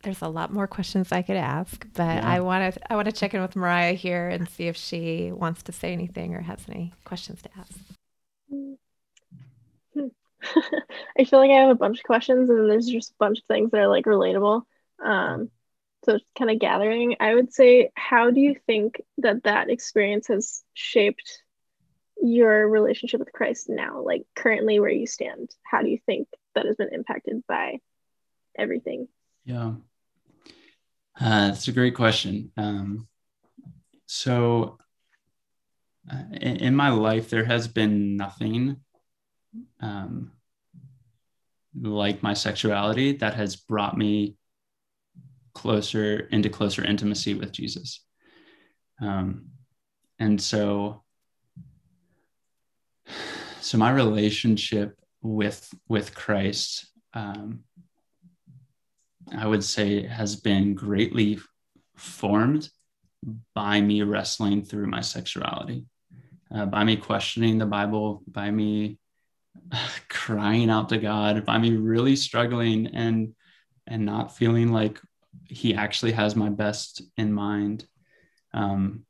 There's 0.02 0.22
a 0.22 0.28
lot 0.28 0.52
more 0.52 0.66
questions 0.66 1.10
I 1.10 1.22
could 1.22 1.36
ask, 1.36 1.86
but 1.94 2.04
yeah. 2.04 2.28
I 2.28 2.40
want 2.40 2.74
to 2.74 2.92
I 2.92 2.96
want 2.96 3.06
to 3.06 3.12
check 3.12 3.34
in 3.34 3.42
with 3.42 3.56
Mariah 3.56 3.94
here 3.94 4.28
and 4.28 4.48
see 4.48 4.68
if 4.68 4.76
she 4.76 5.32
wants 5.32 5.62
to 5.64 5.72
say 5.72 5.92
anything 5.92 6.34
or 6.34 6.40
has 6.40 6.60
any 6.68 6.92
questions 7.04 7.42
to 7.42 7.50
ask. 7.58 7.72
I 11.18 11.24
feel 11.24 11.40
like 11.40 11.50
I 11.50 11.60
have 11.60 11.70
a 11.70 11.74
bunch 11.74 11.98
of 11.98 12.04
questions 12.04 12.48
and 12.48 12.70
there's 12.70 12.86
just 12.86 13.10
a 13.10 13.16
bunch 13.18 13.38
of 13.38 13.44
things 13.46 13.72
that 13.72 13.80
are 13.80 13.88
like 13.88 14.04
relatable. 14.04 14.62
Um, 15.04 15.50
so 16.04 16.18
kind 16.38 16.50
of 16.50 16.58
gathering, 16.58 17.16
I 17.20 17.34
would 17.34 17.52
say, 17.52 17.90
how 17.94 18.30
do 18.30 18.40
you 18.40 18.54
think 18.66 19.02
that 19.18 19.42
that 19.44 19.68
experience 19.68 20.28
has 20.28 20.62
shaped 20.74 21.42
your 22.22 22.68
relationship 22.68 23.20
with 23.20 23.32
Christ 23.32 23.68
now, 23.68 24.02
like 24.02 24.22
currently 24.34 24.80
where 24.80 24.90
you 24.90 25.06
stand? 25.06 25.50
How 25.62 25.82
do 25.82 25.88
you 25.88 25.98
think 26.06 26.28
that 26.54 26.66
has 26.66 26.76
been 26.76 26.92
impacted 26.92 27.42
by 27.46 27.78
everything? 28.56 29.08
Yeah, 29.44 29.72
uh, 31.20 31.48
that's 31.48 31.68
a 31.68 31.72
great 31.72 31.94
question. 31.94 32.52
Um, 32.56 33.08
so, 34.06 34.78
uh, 36.10 36.22
in, 36.32 36.56
in, 36.56 36.76
my 36.76 36.88
life, 36.90 37.28
there 37.28 37.44
has 37.44 37.68
been 37.68 38.16
nothing 38.16 38.76
um, 39.80 40.32
like 41.74 42.22
my 42.22 42.34
sexuality 42.34 43.12
that 43.18 43.34
has 43.34 43.56
brought 43.56 43.96
me 43.96 44.36
closer 45.54 46.20
into 46.30 46.48
closer 46.48 46.84
intimacy 46.84 47.34
with 47.34 47.52
Jesus. 47.52 48.00
Um, 49.00 49.48
and 50.18 50.40
so, 50.40 51.02
so 53.60 53.78
my 53.78 53.90
relationship 53.90 54.96
with 55.20 55.68
with 55.88 56.14
Christ, 56.14 56.86
um, 57.12 57.64
I 59.36 59.46
would 59.46 59.64
say, 59.64 60.06
has 60.06 60.36
been 60.36 60.74
greatly 60.74 61.38
formed 61.96 62.70
by 63.54 63.80
me 63.80 64.02
wrestling 64.02 64.62
through 64.62 64.86
my 64.86 65.00
sexuality, 65.00 65.84
uh, 66.54 66.66
by 66.66 66.84
me 66.84 66.96
questioning 66.96 67.58
the 67.58 67.66
Bible, 67.66 68.22
by 68.26 68.50
me 68.50 68.98
crying 70.08 70.70
out 70.70 70.88
to 70.90 70.98
God, 70.98 71.44
by 71.44 71.58
me 71.58 71.76
really 71.76 72.16
struggling 72.16 72.88
and 72.88 73.34
and 73.86 74.04
not 74.04 74.36
feeling 74.36 74.70
like 74.70 75.00
He 75.46 75.74
actually 75.74 76.12
has 76.12 76.36
my 76.36 76.50
best 76.50 77.02
in 77.16 77.32
mind. 77.32 77.86
Um, 78.52 79.04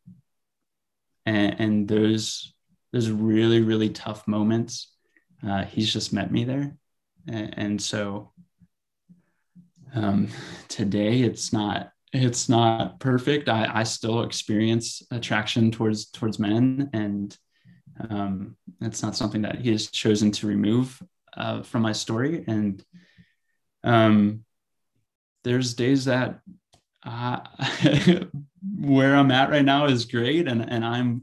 and, 1.27 1.61
and 1.61 1.89
those 1.89 2.55
those 2.93 3.11
really 3.11 3.61
really 3.61 3.91
tough 3.91 4.27
moments, 4.27 4.93
uh, 5.47 5.65
He's 5.65 5.93
just 5.93 6.13
met 6.13 6.33
me 6.33 6.45
there, 6.45 6.77
and, 7.27 7.59
and 7.59 7.83
so 7.83 8.33
um, 9.95 10.29
today 10.69 11.21
it's 11.21 11.53
not 11.53 11.93
it's 12.13 12.49
not 12.49 13.01
perfect. 13.01 13.49
I, 13.49 13.71
I 13.73 13.83
still 13.83 14.23
experience 14.23 15.03
attraction 15.11 15.71
towards 15.71 16.07
towards 16.07 16.39
men, 16.39 16.91
and 16.93 17.37
um, 18.09 18.57
it's 18.81 19.03
not 19.03 19.17
something 19.17 19.43
that 19.43 19.61
he 19.61 19.71
has 19.73 19.89
chosen 19.89 20.31
to 20.33 20.47
remove 20.47 21.03
uh, 21.37 21.63
from 21.63 21.83
my 21.83 21.93
story. 21.93 22.45
And 22.47 22.83
um, 23.85 24.45
there's 25.45 25.75
days 25.75 26.07
that 26.07 26.41
uh, 27.05 27.41
where 28.81 29.15
I'm 29.15 29.31
at 29.31 29.51
right 29.51 29.65
now 29.65 29.87
is 29.87 30.07
great, 30.07 30.49
and 30.49 30.63
and 30.63 30.85
I'm 30.85 31.23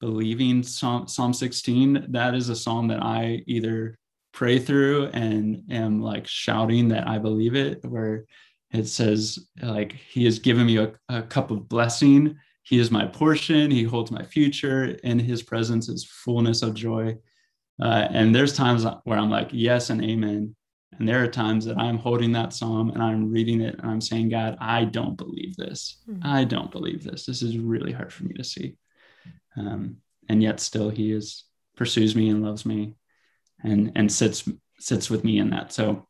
believing 0.00 0.62
Psalm 0.62 1.08
Psalm 1.08 1.32
16. 1.32 2.06
That 2.10 2.34
is 2.34 2.48
a 2.48 2.56
psalm 2.56 2.88
that 2.88 3.02
I 3.02 3.42
either 3.46 3.98
pray 4.32 4.58
through 4.58 5.06
and 5.06 5.64
am 5.70 6.00
like 6.00 6.26
shouting 6.26 6.88
that 6.88 7.08
I 7.08 7.18
believe 7.18 7.54
it, 7.54 7.84
where 7.84 8.26
it 8.72 8.86
says 8.86 9.38
like 9.60 9.92
he 9.92 10.24
has 10.24 10.38
given 10.38 10.66
me 10.66 10.78
a, 10.78 10.92
a 11.08 11.22
cup 11.22 11.50
of 11.50 11.68
blessing. 11.68 12.36
He 12.62 12.78
is 12.78 12.90
my 12.90 13.06
portion. 13.06 13.70
He 13.70 13.82
holds 13.82 14.10
my 14.10 14.22
future. 14.22 14.84
In 15.02 15.18
his 15.18 15.42
presence 15.42 15.88
is 15.88 16.04
fullness 16.04 16.62
of 16.62 16.74
joy. 16.74 17.16
Uh, 17.82 18.06
and 18.10 18.34
there's 18.34 18.54
times 18.54 18.84
where 19.04 19.18
i'm 19.18 19.30
like 19.30 19.48
yes 19.52 19.90
and 19.90 20.04
amen. 20.04 20.54
And 20.98 21.08
there 21.08 21.22
are 21.22 21.28
times 21.28 21.64
that 21.64 21.78
i'm 21.78 21.98
holding 21.98 22.32
that 22.32 22.52
psalm 22.52 22.90
and 22.90 23.02
i'm 23.02 23.30
reading 23.30 23.60
it 23.60 23.78
and 23.78 23.90
i'm 23.90 24.00
saying 24.00 24.28
god 24.28 24.56
i 24.60 24.84
don't 24.84 25.16
believe 25.16 25.56
this. 25.56 26.02
Mm-hmm. 26.08 26.26
i 26.26 26.44
don't 26.44 26.70
believe 26.70 27.02
this. 27.02 27.26
This 27.26 27.42
is 27.42 27.58
really 27.58 27.92
hard 27.92 28.12
for 28.12 28.24
me 28.24 28.34
to 28.34 28.44
see. 28.44 28.76
Um, 29.56 29.96
and 30.28 30.42
yet 30.42 30.60
still 30.60 30.90
he 30.90 31.10
is 31.12 31.44
pursues 31.76 32.14
me 32.14 32.28
and 32.28 32.42
loves 32.42 32.64
me 32.64 32.94
and 33.62 33.92
and 33.94 34.10
sits 34.10 34.48
sits 34.78 35.10
with 35.10 35.24
me 35.24 35.38
in 35.38 35.50
that. 35.50 35.72
So 35.72 36.06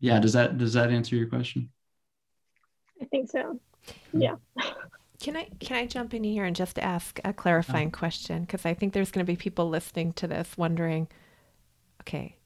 yeah 0.00 0.18
does 0.18 0.32
that 0.32 0.58
does 0.58 0.74
that 0.74 0.90
answer 0.90 1.16
your 1.16 1.28
question? 1.28 1.70
I 3.00 3.04
think 3.06 3.30
so. 3.30 3.58
Hmm. 4.12 4.20
Yeah. 4.20 4.36
Can 5.20 5.36
i 5.36 5.48
can 5.60 5.76
i 5.76 5.86
jump 5.86 6.14
in 6.14 6.24
here 6.24 6.44
and 6.44 6.56
just 6.56 6.78
ask 6.78 7.20
a 7.24 7.32
clarifying 7.32 7.88
oh. 7.88 7.98
question? 7.98 8.42
Because 8.42 8.66
i 8.66 8.74
think 8.74 8.92
there's 8.92 9.10
going 9.10 9.24
to 9.24 9.32
be 9.32 9.36
people 9.36 9.68
listening 9.68 10.12
to 10.14 10.26
this 10.26 10.56
wondering 10.56 11.08
okay 12.00 12.36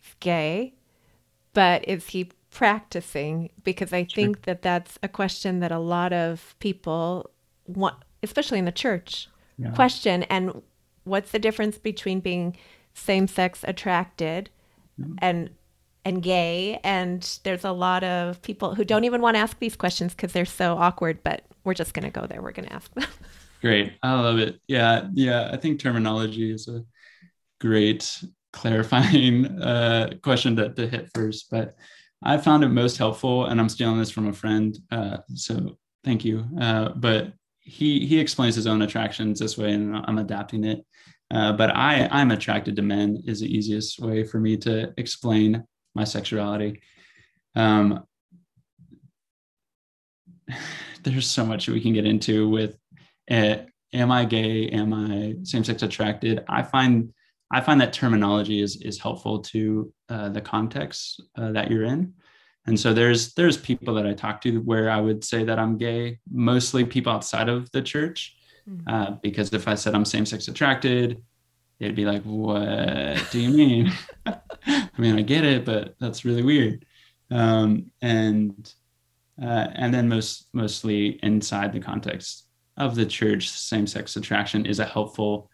he's 0.00 0.14
gay 0.20 0.74
but 1.52 1.86
is 1.88 2.08
he 2.08 2.30
practicing? 2.50 3.50
Because 3.64 3.92
i 3.92 4.02
sure. 4.02 4.14
think 4.14 4.42
that 4.42 4.62
that's 4.62 4.98
a 5.02 5.08
question 5.08 5.60
that 5.60 5.72
a 5.72 5.78
lot 5.78 6.12
of 6.12 6.54
people 6.60 7.30
want 7.66 7.96
especially 8.22 8.58
in 8.58 8.64
the 8.64 8.72
church 8.72 9.28
yeah. 9.58 9.70
question 9.70 10.22
and 10.24 10.62
what's 11.04 11.32
the 11.32 11.38
difference 11.38 11.78
between 11.78 12.20
being 12.20 12.56
same-sex 12.94 13.64
attracted 13.66 14.50
mm-hmm. 14.98 15.14
and 15.18 15.50
and 16.04 16.22
gay. 16.22 16.80
And 16.84 17.38
there's 17.44 17.64
a 17.64 17.72
lot 17.72 18.04
of 18.04 18.40
people 18.42 18.74
who 18.74 18.84
don't 18.84 19.04
even 19.04 19.20
want 19.22 19.36
to 19.36 19.40
ask 19.40 19.58
these 19.58 19.76
questions 19.76 20.14
because 20.14 20.32
they're 20.32 20.44
so 20.44 20.76
awkward, 20.76 21.22
but 21.22 21.42
we're 21.64 21.74
just 21.74 21.94
going 21.94 22.04
to 22.04 22.10
go 22.10 22.26
there. 22.26 22.42
We're 22.42 22.52
going 22.52 22.68
to 22.68 22.74
ask 22.74 22.92
them. 22.94 23.06
Great. 23.62 23.94
I 24.02 24.12
love 24.20 24.38
it. 24.38 24.60
Yeah. 24.68 25.08
Yeah. 25.14 25.48
I 25.50 25.56
think 25.56 25.80
terminology 25.80 26.52
is 26.52 26.68
a 26.68 26.84
great 27.58 28.22
clarifying 28.52 29.46
uh, 29.62 30.10
question 30.22 30.56
to, 30.56 30.68
to 30.74 30.86
hit 30.86 31.08
first, 31.14 31.50
but 31.50 31.74
I 32.22 32.38
found 32.38 32.64
it 32.64 32.68
most 32.68 32.96
helpful, 32.96 33.46
and 33.46 33.60
I'm 33.60 33.68
stealing 33.68 33.98
this 33.98 34.10
from 34.10 34.28
a 34.28 34.32
friend. 34.32 34.76
Uh, 34.90 35.18
so 35.34 35.76
thank 36.04 36.24
you. 36.24 36.46
Uh, 36.58 36.90
but 36.90 37.32
he 37.60 38.06
he 38.06 38.18
explains 38.18 38.54
his 38.54 38.66
own 38.66 38.82
attractions 38.82 39.38
this 39.38 39.58
way, 39.58 39.72
and 39.72 39.96
I'm 39.96 40.18
adapting 40.18 40.64
it. 40.64 40.84
Uh, 41.30 41.52
but 41.52 41.74
I 41.74 42.08
I'm 42.10 42.30
attracted 42.30 42.76
to 42.76 42.82
men 42.82 43.22
is 43.26 43.40
the 43.40 43.52
easiest 43.52 43.98
way 43.98 44.24
for 44.24 44.38
me 44.38 44.56
to 44.58 44.92
explain 44.96 45.64
my 45.94 46.04
sexuality. 46.04 46.82
Um, 47.56 48.04
there's 51.02 51.26
so 51.26 51.44
much 51.44 51.68
we 51.68 51.80
can 51.80 51.92
get 51.92 52.06
into 52.06 52.48
with 52.48 52.76
uh, 53.30 53.56
am 53.92 54.10
I 54.10 54.24
gay? 54.24 54.68
Am 54.68 54.92
I 54.92 55.36
same-sex 55.44 55.82
attracted? 55.82 56.44
I 56.48 56.62
find 56.62 57.12
I 57.50 57.60
find 57.60 57.80
that 57.80 57.92
terminology 57.92 58.60
is 58.60 58.80
is 58.82 58.98
helpful 58.98 59.40
to 59.40 59.92
uh, 60.08 60.28
the 60.30 60.40
context 60.40 61.22
uh, 61.36 61.52
that 61.52 61.70
you're 61.70 61.84
in. 61.84 62.14
And 62.66 62.78
so 62.78 62.92
there's 62.92 63.34
there's 63.34 63.56
people 63.56 63.94
that 63.94 64.06
I 64.06 64.14
talk 64.14 64.40
to 64.42 64.58
where 64.60 64.90
I 64.90 65.00
would 65.00 65.24
say 65.24 65.44
that 65.44 65.58
I'm 65.58 65.76
gay, 65.76 66.18
mostly 66.30 66.84
people 66.84 67.12
outside 67.12 67.48
of 67.48 67.70
the 67.72 67.82
church, 67.82 68.36
mm-hmm. 68.68 68.88
uh, 68.88 69.10
because 69.22 69.52
if 69.52 69.68
I 69.68 69.74
said 69.74 69.94
I'm 69.94 70.04
same-sex 70.04 70.48
attracted, 70.48 71.22
they'd 71.78 71.94
be 71.94 72.04
like, 72.04 72.22
"What 72.22 73.30
do 73.30 73.40
you 73.40 73.50
mean?" 73.50 73.92
I 74.26 74.88
mean, 74.98 75.18
I 75.18 75.22
get 75.22 75.44
it, 75.44 75.64
but 75.64 75.94
that's 76.00 76.24
really 76.24 76.42
weird. 76.42 76.84
Um, 77.30 77.90
and 78.00 78.72
uh, 79.40 79.68
and 79.74 79.92
then 79.92 80.08
most 80.08 80.48
mostly 80.52 81.18
inside 81.22 81.72
the 81.72 81.80
context 81.80 82.46
of 82.76 82.94
the 82.94 83.06
church, 83.06 83.48
same-sex 83.48 84.16
attraction 84.16 84.66
is 84.66 84.78
a 84.78 84.84
helpful 84.84 85.50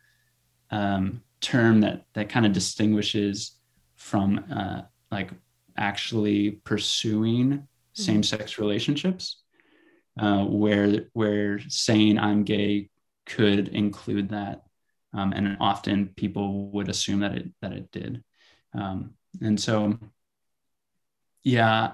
um, 0.71 1.23
term 1.41 1.81
that 1.81 2.05
that 2.15 2.29
kind 2.29 2.47
of 2.47 2.53
distinguishes 2.53 3.57
from 3.97 4.45
uh, 4.55 4.83
like 5.11 5.31
actually 5.77 6.53
pursuing 6.65 7.51
mm-hmm. 7.51 7.65
same-sex 8.03 8.59
relationships, 8.59 9.43
uh, 10.19 10.45
where 10.45 11.07
where 11.13 11.61
saying 11.69 12.19
I'm 12.19 12.45
gay 12.45 12.91
could 13.31 13.69
include 13.69 14.31
that, 14.31 14.63
um, 15.13 15.33
and 15.33 15.57
often 15.61 16.09
people 16.17 16.71
would 16.71 16.89
assume 16.89 17.21
that 17.21 17.35
it 17.37 17.51
that 17.63 17.73
it 17.73 17.91
did. 17.91 18.23
Um, 18.75 19.15
and 19.41 19.59
so, 19.59 19.99
yeah, 21.43 21.93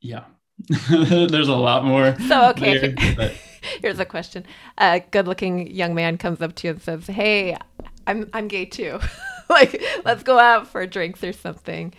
yeah, 0.00 0.24
there's 0.90 1.48
a 1.48 1.54
lot 1.54 1.84
more. 1.84 2.16
So, 2.28 2.50
okay. 2.50 2.78
There, 2.78 3.14
but... 3.16 3.32
Here's 3.80 3.98
a 3.98 4.04
question. 4.04 4.44
A 4.78 5.00
good 5.10 5.26
looking 5.26 5.70
young 5.70 5.94
man 5.94 6.18
comes 6.18 6.42
up 6.42 6.54
to 6.56 6.68
you 6.68 6.72
and 6.72 6.82
says, 6.82 7.06
Hey, 7.06 7.56
I'm, 8.06 8.28
I'm 8.32 8.48
gay 8.48 8.64
too. 8.64 8.98
like, 9.48 9.82
let's 10.04 10.22
go 10.22 10.38
out 10.38 10.66
for 10.66 10.86
drinks 10.86 11.22
or 11.22 11.32
something. 11.32 11.94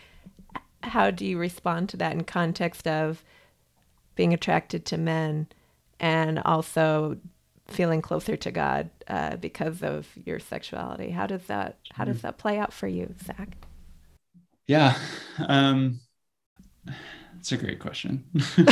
How 0.82 1.12
do 1.12 1.26
you 1.26 1.38
respond 1.38 1.89
to 1.89 1.98
that 1.98 2.12
in 2.12 2.24
context 2.26 2.88
of 2.88 3.24
being 4.15 4.34
attracted 4.34 4.86
to 4.86 4.98
men 4.98 5.48
and 6.00 6.39
also 6.39 7.17
feeling 7.67 8.02
closer 8.02 8.36
to 8.36 8.52
God 8.52 8.89
uh, 9.08 9.38
because 9.38 9.82
of 9.84 10.08
your 10.26 10.39
sexuality? 10.39 11.10
How 11.10 11.28
does 11.28 11.45
that 11.47 11.78
how 11.91 12.06
does 12.06 12.21
that 12.21 12.38
play 12.38 12.58
out 12.58 12.73
for 12.73 12.88
you, 12.88 13.13
Zach? 13.23 13.58
Yeah, 14.67 14.97
um, 15.47 15.99
it's 17.39 17.52
a 17.52 17.58
great 17.58 17.80
question. 17.80 18.26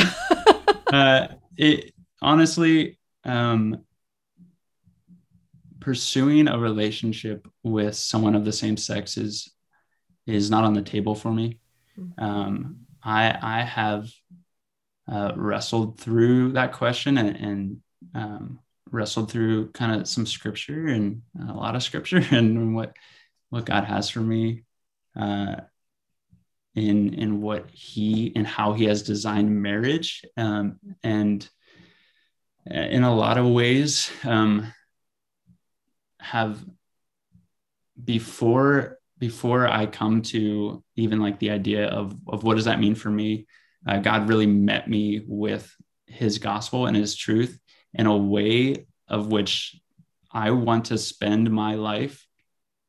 uh, 0.92 1.28
it 1.56 1.92
honestly, 2.20 2.98
um, 3.24 3.84
pursuing 5.80 6.48
a 6.48 6.58
relationship 6.58 7.46
with 7.62 7.96
someone 7.96 8.34
of 8.34 8.44
the 8.44 8.52
same 8.52 8.76
sex 8.76 9.16
is 9.16 9.52
is 10.26 10.50
not 10.50 10.64
on 10.64 10.74
the 10.74 10.82
table 10.82 11.14
for 11.14 11.32
me. 11.32 11.58
Mm-hmm. 11.98 12.24
Um, 12.24 12.76
I 13.02 13.36
I 13.42 13.62
have 13.62 14.08
uh, 15.10 15.32
wrestled 15.36 15.98
through 15.98 16.52
that 16.52 16.72
question 16.72 17.18
and, 17.18 17.36
and 17.36 17.76
um, 18.14 18.58
wrestled 18.92 19.30
through 19.30 19.70
kind 19.72 20.00
of 20.00 20.06
some 20.06 20.26
scripture 20.26 20.86
and 20.86 21.22
a 21.48 21.52
lot 21.52 21.74
of 21.74 21.82
scripture 21.82 22.22
and 22.30 22.74
what 22.74 22.94
what 23.50 23.66
God 23.66 23.84
has 23.84 24.08
for 24.08 24.20
me 24.20 24.64
uh, 25.18 25.56
in 26.74 27.14
in 27.14 27.40
what 27.40 27.70
He 27.70 28.32
and 28.36 28.46
how 28.46 28.74
He 28.74 28.84
has 28.84 29.02
designed 29.02 29.62
marriage 29.62 30.24
um, 30.36 30.78
and 31.02 31.48
in 32.66 33.02
a 33.02 33.14
lot 33.14 33.38
of 33.38 33.46
ways 33.46 34.10
um, 34.24 34.72
have 36.20 36.64
before 38.02 38.98
before 39.18 39.68
I 39.68 39.86
come 39.86 40.22
to 40.22 40.82
even 40.96 41.20
like 41.20 41.38
the 41.38 41.50
idea 41.50 41.86
of 41.86 42.16
of 42.26 42.44
what 42.44 42.56
does 42.56 42.64
that 42.66 42.80
mean 42.80 42.94
for 42.94 43.10
me, 43.10 43.46
uh, 43.86 43.98
God 43.98 44.28
really 44.28 44.46
met 44.46 44.88
me 44.88 45.22
with 45.26 45.74
His 46.06 46.38
gospel 46.38 46.86
and 46.86 46.96
His 46.96 47.16
truth 47.16 47.58
in 47.94 48.06
a 48.06 48.16
way 48.16 48.86
of 49.08 49.28
which 49.28 49.80
I 50.30 50.50
want 50.50 50.86
to 50.86 50.98
spend 50.98 51.50
my 51.50 51.74
life 51.74 52.26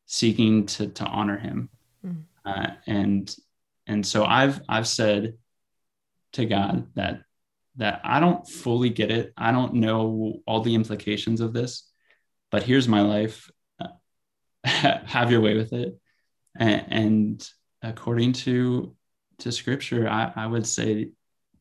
seeking 0.06 0.66
to 0.68 0.88
to 0.88 1.06
honor 1.06 1.38
Him, 1.38 1.70
mm. 2.06 2.24
uh, 2.46 2.72
and 2.88 3.36
and 3.88 4.06
so 4.06 4.24
I've 4.24 4.62
I've 4.70 4.88
said 4.88 5.34
to 6.34 6.46
God 6.46 6.88
that 6.96 7.24
that 7.78 8.02
I 8.04 8.20
don't 8.20 8.48
fully 8.48 8.90
get 8.90 9.12
it. 9.12 9.34
I 9.36 9.52
don't 9.52 9.76
know 9.76 10.40
all 10.46 10.62
the 10.62 10.76
implications 10.76 11.42
of 11.42 11.54
this, 11.54 11.90
but 12.52 12.64
here's 12.64 12.88
my 12.88 13.02
life. 13.02 13.50
have 14.64 15.32
your 15.32 15.42
way 15.42 15.56
with 15.56 15.74
it. 15.74 15.98
And, 16.56 16.86
and 16.90 17.50
according 17.82 18.34
to 18.34 18.96
to 19.40 19.52
scripture, 19.52 20.08
I, 20.08 20.32
I 20.36 20.48
would 20.48 20.66
say 20.66 21.10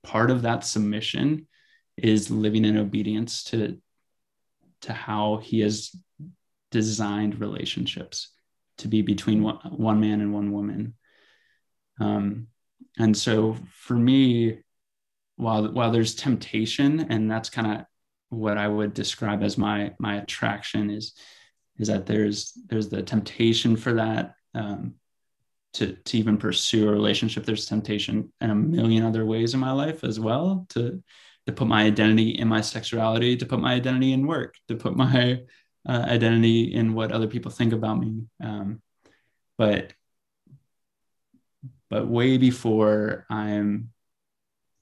part 0.02 0.31
of 0.31 0.42
that 0.42 0.64
submission 0.64 1.46
is 2.03 2.31
living 2.31 2.65
in 2.65 2.77
obedience 2.77 3.45
to 3.45 3.79
to 4.83 4.93
how 4.93 5.37
he 5.37 5.61
has 5.61 5.95
designed 6.73 7.41
relationships 7.41 8.33
to 8.79 8.88
be 8.88 9.01
between 9.01 9.43
one, 9.43 9.57
one 9.71 10.01
man 10.01 10.21
and 10.21 10.35
one 10.35 10.51
woman. 10.51 10.95
Um, 12.01 12.49
and 12.99 13.17
so 13.17 13.57
for 13.71 13.95
me, 13.95 14.59
while 15.37 15.69
while 15.73 15.91
there's 15.91 16.15
temptation, 16.15 17.07
and 17.09 17.31
that's 17.31 17.49
kind 17.49 17.81
of 17.81 17.87
what 18.31 18.59
I 18.59 18.67
would 18.67 18.93
describe 18.93 19.43
as 19.43 19.57
my 19.57 19.93
my 19.99 20.17
attraction 20.17 20.91
is 20.91 21.15
is 21.79 21.88
that 21.88 22.07
there's 22.07 22.53
there's 22.67 22.88
the 22.88 23.03
temptation 23.03 23.77
for 23.77 23.95
that 23.95 24.35
um, 24.55 24.95
to 25.75 25.95
to 25.95 26.19
even 26.19 26.37
pursue 26.37 26.88
a 26.88 26.93
relationship. 26.93 27.45
There's 27.45 27.67
temptation 27.67 28.33
in 28.41 28.51
a 28.51 28.55
million 28.55 29.05
other 29.05 29.25
ways 29.25 29.55
in 29.55 29.61
my 29.61 29.73
life 29.73 30.05
as 30.05 30.19
well 30.19 30.67
to 30.71 31.03
to 31.46 31.52
put 31.52 31.66
my 31.66 31.85
identity 31.85 32.31
in 32.31 32.48
my 32.48 32.61
sexuality, 32.61 33.37
to 33.37 33.46
put 33.46 33.59
my 33.59 33.74
identity 33.74 34.12
in 34.12 34.26
work, 34.26 34.55
to 34.68 34.76
put 34.76 34.96
my 34.96 35.40
uh, 35.88 36.05
identity 36.09 36.72
in 36.72 36.94
what 36.94 37.12
other 37.12 37.26
people 37.26 37.50
think 37.50 37.72
about 37.72 37.98
me. 37.98 38.24
Um, 38.42 38.81
but 39.59 39.92
but 41.90 42.09
way 42.09 42.38
before 42.38 43.26
I'm 43.28 43.90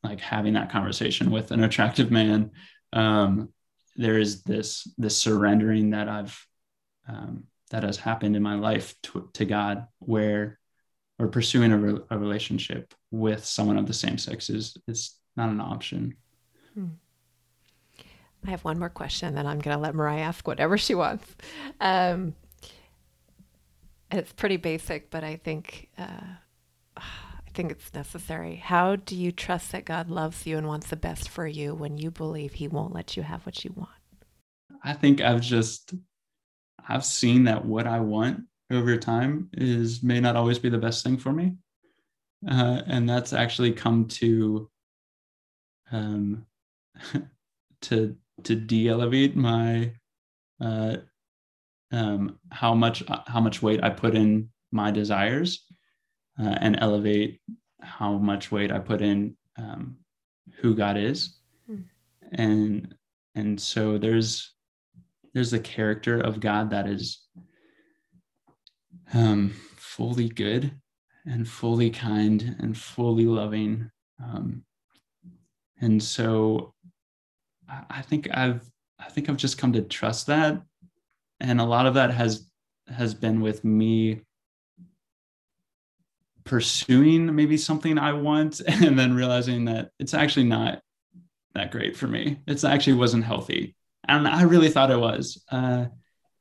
like 0.02 0.20
having 0.20 0.54
that 0.54 0.70
conversation 0.70 1.30
with 1.30 1.50
an 1.50 1.64
attractive 1.64 2.10
man, 2.10 2.52
um, 2.92 3.48
there 3.96 4.18
is 4.18 4.42
this 4.42 4.86
this 4.96 5.16
surrendering 5.16 5.90
that 5.90 6.08
I've 6.08 6.46
um, 7.08 7.44
that 7.70 7.82
has 7.82 7.96
happened 7.96 8.36
in 8.36 8.42
my 8.42 8.54
life 8.54 8.94
to, 9.02 9.30
to 9.34 9.44
God, 9.44 9.86
where 9.98 10.58
or 11.18 11.28
pursuing 11.28 11.72
a, 11.72 11.78
re- 11.78 12.00
a, 12.10 12.18
relationship 12.18 12.94
with 13.10 13.44
someone 13.44 13.76
of 13.76 13.86
the 13.86 13.92
same 13.94 14.18
sex 14.18 14.50
is 14.50 14.76
is 14.86 15.16
not 15.36 15.50
an 15.50 15.60
option. 15.60 16.16
Hmm. 16.74 16.86
I 18.46 18.50
have 18.50 18.64
one 18.64 18.78
more 18.78 18.88
question, 18.88 19.34
then 19.34 19.46
I'm 19.46 19.58
going 19.58 19.76
to 19.76 19.82
let 19.82 19.94
Mariah 19.94 20.22
ask 20.22 20.46
whatever 20.46 20.78
she 20.78 20.94
wants. 20.94 21.26
Um, 21.80 22.34
it's 24.10 24.32
pretty 24.32 24.56
basic, 24.56 25.10
but 25.10 25.22
I 25.24 25.36
think 25.36 25.90
uh, 25.98 26.36
I 26.96 27.50
think 27.52 27.72
it's 27.72 27.92
necessary. 27.92 28.56
How 28.56 28.96
do 28.96 29.14
you 29.14 29.32
trust 29.32 29.72
that 29.72 29.84
God 29.84 30.10
loves 30.10 30.46
you 30.46 30.56
and 30.56 30.66
wants 30.66 30.88
the 30.88 30.96
best 30.96 31.28
for 31.28 31.46
you 31.46 31.74
when 31.74 31.98
you 31.98 32.10
believe 32.10 32.54
He 32.54 32.68
won't 32.68 32.94
let 32.94 33.16
you 33.16 33.22
have 33.22 33.44
what 33.44 33.64
you 33.64 33.72
want? 33.76 33.90
I 34.82 34.94
think 34.94 35.20
I've 35.20 35.40
just 35.42 35.94
I've 36.88 37.04
seen 37.04 37.44
that 37.44 37.64
what 37.64 37.86
I 37.86 38.00
want 38.00 38.40
over 38.70 38.96
time 38.96 39.50
is 39.52 40.02
may 40.02 40.20
not 40.20 40.36
always 40.36 40.58
be 40.58 40.68
the 40.68 40.78
best 40.78 41.04
thing 41.04 41.16
for 41.16 41.32
me, 41.32 41.56
uh, 42.48 42.82
and 42.86 43.08
that's 43.08 43.32
actually 43.32 43.72
come 43.72 44.06
to 44.08 44.70
um, 45.92 46.46
to 47.82 48.16
to 48.44 48.54
de-elevate 48.54 49.36
my 49.36 49.92
uh, 50.60 50.96
um, 51.92 52.38
how 52.50 52.74
much 52.74 53.02
how 53.26 53.40
much 53.40 53.62
weight 53.62 53.82
I 53.82 53.90
put 53.90 54.14
in 54.14 54.48
my 54.72 54.90
desires 54.90 55.64
uh, 56.38 56.56
and 56.60 56.78
elevate 56.80 57.40
how 57.82 58.18
much 58.18 58.52
weight 58.52 58.70
I 58.70 58.78
put 58.78 59.02
in 59.02 59.36
um, 59.56 59.96
who 60.58 60.74
God 60.74 60.96
is, 60.96 61.38
mm. 61.70 61.84
and 62.32 62.94
and 63.34 63.60
so 63.60 63.98
there's 63.98 64.54
there's 65.34 65.50
the 65.50 65.60
character 65.60 66.20
of 66.20 66.40
God 66.40 66.70
that 66.70 66.88
is 66.88 67.22
um, 69.14 69.54
fully 69.76 70.28
good 70.28 70.72
and 71.26 71.48
fully 71.48 71.90
kind 71.90 72.56
and 72.60 72.76
fully 72.76 73.26
loving, 73.26 73.90
um, 74.22 74.62
and 75.80 76.02
so 76.02 76.74
I, 77.88 78.02
think 78.02 78.28
I've 78.32 78.68
I 78.98 79.08
think 79.08 79.28
I've 79.28 79.36
just 79.36 79.58
come 79.58 79.72
to 79.74 79.82
trust 79.82 80.26
that, 80.26 80.60
and 81.40 81.60
a 81.60 81.64
lot 81.64 81.86
of 81.86 81.94
that 81.94 82.10
has 82.10 82.48
has 82.88 83.14
been 83.14 83.40
with 83.40 83.64
me 83.64 84.22
pursuing 86.44 87.34
maybe 87.34 87.56
something 87.56 87.98
I 87.98 88.12
want 88.12 88.60
and 88.66 88.98
then 88.98 89.14
realizing 89.14 89.66
that 89.66 89.90
it's 89.98 90.14
actually 90.14 90.46
not 90.46 90.80
that 91.54 91.70
great 91.70 91.96
for 91.96 92.08
me. 92.08 92.40
It's 92.46 92.64
actually 92.64 92.94
wasn't 92.94 93.24
healthy. 93.24 93.76
And 94.08 94.26
I 94.26 94.42
really 94.42 94.70
thought 94.70 94.90
it 94.90 94.98
was. 94.98 95.44
Uh, 95.50 95.86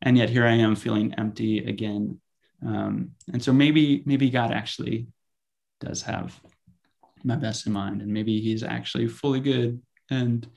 and 0.02 0.18
yet 0.18 0.30
here 0.30 0.46
I 0.46 0.54
am 0.54 0.76
feeling 0.76 1.14
empty 1.16 1.60
again. 1.60 2.20
Um, 2.66 3.12
and 3.32 3.44
so 3.44 3.54
maybe, 3.54 4.02
maybe 4.06 4.30
God 4.30 4.52
actually 4.52 5.08
does 5.80 6.02
have 6.04 6.40
my 7.24 7.36
best 7.36 7.68
in 7.68 7.74
mind 7.74 8.02
and 8.02 8.12
maybe 8.12 8.40
he's 8.42 8.64
actually 8.64 9.08
fully 9.08 9.40
good 9.40 9.82
and, 10.10 10.48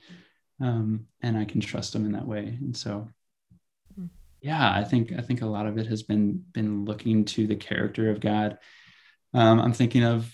um, 0.63 1.07
and 1.21 1.37
I 1.37 1.45
can 1.45 1.61
trust 1.61 1.93
them 1.93 2.05
in 2.05 2.13
that 2.13 2.27
way. 2.27 2.57
And 2.61 2.75
so, 2.75 3.07
hmm. 3.95 4.05
yeah, 4.41 4.71
I 4.73 4.83
think, 4.83 5.11
I 5.11 5.21
think 5.21 5.41
a 5.41 5.47
lot 5.47 5.65
of 5.65 5.77
it 5.77 5.87
has 5.87 6.03
been, 6.03 6.43
been 6.53 6.85
looking 6.85 7.25
to 7.25 7.47
the 7.47 7.55
character 7.55 8.09
of 8.09 8.19
God 8.19 8.57
um, 9.33 9.59
I'm 9.59 9.73
thinking 9.73 10.03
of, 10.03 10.31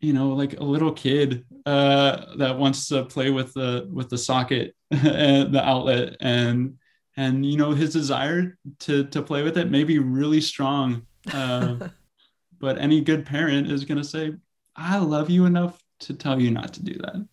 you 0.00 0.12
know, 0.12 0.28
like 0.30 0.58
a 0.58 0.64
little 0.64 0.92
kid 0.92 1.44
uh, 1.64 2.36
that 2.36 2.58
wants 2.58 2.88
to 2.88 3.04
play 3.04 3.30
with 3.30 3.54
the 3.54 3.88
with 3.90 4.10
the 4.10 4.18
socket 4.18 4.74
and 4.90 5.52
the 5.52 5.64
outlet, 5.64 6.16
and 6.20 6.76
and 7.16 7.46
you 7.46 7.56
know 7.56 7.72
his 7.72 7.92
desire 7.92 8.58
to 8.80 9.04
to 9.04 9.22
play 9.22 9.42
with 9.42 9.56
it 9.56 9.70
may 9.70 9.84
be 9.84 9.98
really 9.98 10.40
strong. 10.40 11.06
Uh, 11.32 11.88
but 12.58 12.78
any 12.78 13.00
good 13.00 13.24
parent 13.24 13.70
is 13.70 13.84
going 13.84 13.98
to 13.98 14.04
say, 14.04 14.32
"I 14.76 14.98
love 14.98 15.30
you 15.30 15.46
enough 15.46 15.80
to 16.00 16.12
tell 16.12 16.40
you 16.40 16.50
not 16.50 16.74
to 16.74 16.82
do 16.82 16.98
that." 16.98 17.26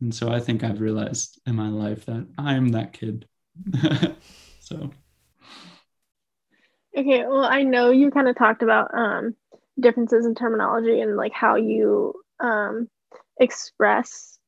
Yeah. 0.00 0.04
And 0.04 0.14
so 0.14 0.30
I 0.30 0.40
think 0.40 0.62
I've 0.64 0.80
realized 0.80 1.40
in 1.46 1.54
my 1.54 1.68
life 1.68 2.06
that 2.06 2.26
I'm 2.38 2.68
that 2.68 2.92
kid. 2.92 3.26
so. 4.60 4.90
Okay, 6.96 7.24
well, 7.26 7.44
I 7.44 7.62
know 7.62 7.90
you 7.90 8.10
kind 8.10 8.28
of 8.28 8.36
talked 8.36 8.62
about 8.62 8.92
um, 8.94 9.34
differences 9.78 10.26
in 10.26 10.34
terminology 10.34 11.00
and 11.00 11.16
like 11.16 11.32
how 11.32 11.56
you 11.56 12.14
um, 12.40 12.88
express 13.38 14.38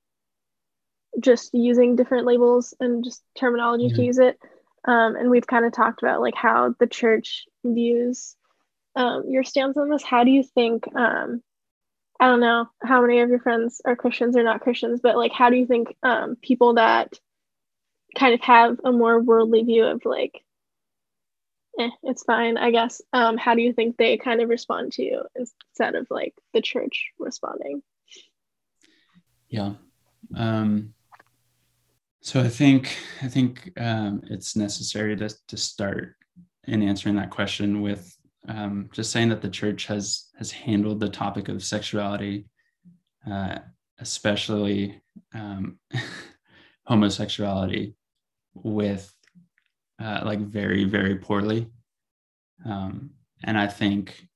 just 1.20 1.52
using 1.52 1.96
different 1.96 2.26
labels 2.26 2.74
and 2.80 3.04
just 3.04 3.22
terminology 3.38 3.86
mm-hmm. 3.86 3.96
to 3.96 4.04
use 4.04 4.18
it. 4.18 4.38
Um, 4.86 5.16
and 5.16 5.30
we've 5.30 5.46
kind 5.46 5.64
of 5.64 5.72
talked 5.72 6.02
about 6.02 6.20
like 6.20 6.34
how 6.34 6.74
the 6.78 6.86
church 6.86 7.46
views 7.64 8.36
um, 8.94 9.24
your 9.28 9.44
stance 9.44 9.76
on 9.76 9.90
this. 9.90 10.02
How 10.02 10.24
do 10.24 10.30
you 10.30 10.42
think? 10.42 10.84
Um, 10.94 11.42
I 12.20 12.26
don't 12.26 12.40
know 12.40 12.68
how 12.82 13.00
many 13.00 13.20
of 13.20 13.30
your 13.30 13.38
friends 13.38 13.80
are 13.84 13.94
Christians 13.94 14.36
or 14.36 14.42
not 14.42 14.60
Christians, 14.60 15.00
but 15.00 15.16
like, 15.16 15.32
how 15.32 15.50
do 15.50 15.56
you 15.56 15.66
think 15.66 15.94
um, 16.02 16.36
people 16.42 16.74
that 16.74 17.18
kind 18.16 18.34
of 18.34 18.40
have 18.40 18.80
a 18.84 18.92
more 18.92 19.20
worldly 19.20 19.62
view 19.62 19.84
of 19.84 20.04
like 20.04 20.42
eh, 21.78 21.90
it's 22.02 22.24
fine, 22.24 22.56
I 22.56 22.70
guess. 22.70 23.00
Um, 23.12 23.36
how 23.36 23.54
do 23.54 23.62
you 23.62 23.72
think 23.72 23.96
they 23.96 24.16
kind 24.16 24.40
of 24.40 24.48
respond 24.48 24.92
to 24.94 25.02
you 25.02 25.22
instead 25.36 25.94
of 25.94 26.06
like 26.10 26.34
the 26.52 26.60
church 26.60 27.10
responding? 27.18 27.82
Yeah. 29.48 29.74
Um, 30.36 30.94
so 32.20 32.40
I 32.40 32.48
think 32.48 32.96
I 33.22 33.28
think 33.28 33.72
um, 33.78 34.22
it's 34.24 34.56
necessary 34.56 35.16
to 35.16 35.30
to 35.48 35.56
start 35.56 36.16
in 36.66 36.82
answering 36.82 37.16
that 37.16 37.30
question 37.30 37.80
with 37.80 38.17
um, 38.46 38.88
just 38.92 39.10
saying 39.10 39.28
that 39.28 39.42
the 39.42 39.48
church 39.48 39.86
has 39.86 40.26
has 40.38 40.50
handled 40.50 41.00
the 41.00 41.08
topic 41.08 41.48
of 41.48 41.62
sexuality 41.62 42.46
uh, 43.30 43.58
especially 44.00 45.00
um, 45.34 45.78
homosexuality 46.86 47.94
with 48.54 49.12
uh, 50.00 50.20
like 50.24 50.40
very 50.40 50.84
very 50.84 51.16
poorly. 51.16 51.68
Um, 52.64 53.10
and 53.44 53.58
i 53.58 53.66
think 53.66 54.26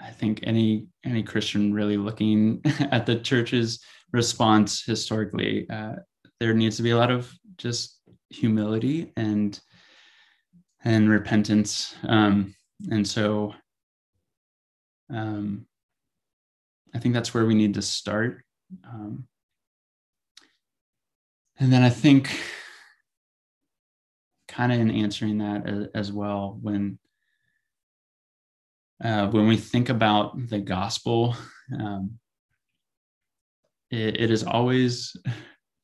i 0.00 0.10
think 0.10 0.40
any 0.42 0.86
any 1.04 1.22
christian 1.22 1.72
really 1.72 1.96
looking 1.96 2.60
at 2.90 3.06
the 3.06 3.16
church's 3.16 3.80
response 4.12 4.82
historically 4.84 5.68
uh, 5.70 5.94
there 6.40 6.54
needs 6.54 6.76
to 6.76 6.82
be 6.82 6.90
a 6.90 6.96
lot 6.96 7.10
of 7.10 7.32
just 7.56 8.00
humility 8.30 9.12
and 9.16 9.60
and 10.84 11.08
repentance. 11.08 11.94
Um, 12.06 12.54
and 12.90 13.06
so 13.06 13.54
um, 15.12 15.66
i 16.94 16.98
think 16.98 17.14
that's 17.14 17.32
where 17.32 17.44
we 17.44 17.54
need 17.54 17.74
to 17.74 17.82
start. 17.82 18.42
Um, 18.84 19.26
and 21.58 21.72
then 21.72 21.82
I 21.82 21.90
think 21.90 22.34
kind 24.48 24.72
of 24.72 24.80
in 24.80 24.90
answering 24.90 25.38
that 25.38 25.90
as, 25.94 26.12
well, 26.12 26.58
when 26.60 26.98
uh, 29.02 29.28
when 29.28 29.48
we 29.48 29.56
think 29.56 29.88
about 29.88 30.48
the 30.48 30.58
gospel, 30.60 31.36
um, 31.78 32.18
it, 33.90 34.20
it 34.20 34.30
is 34.30 34.44
always 34.44 35.16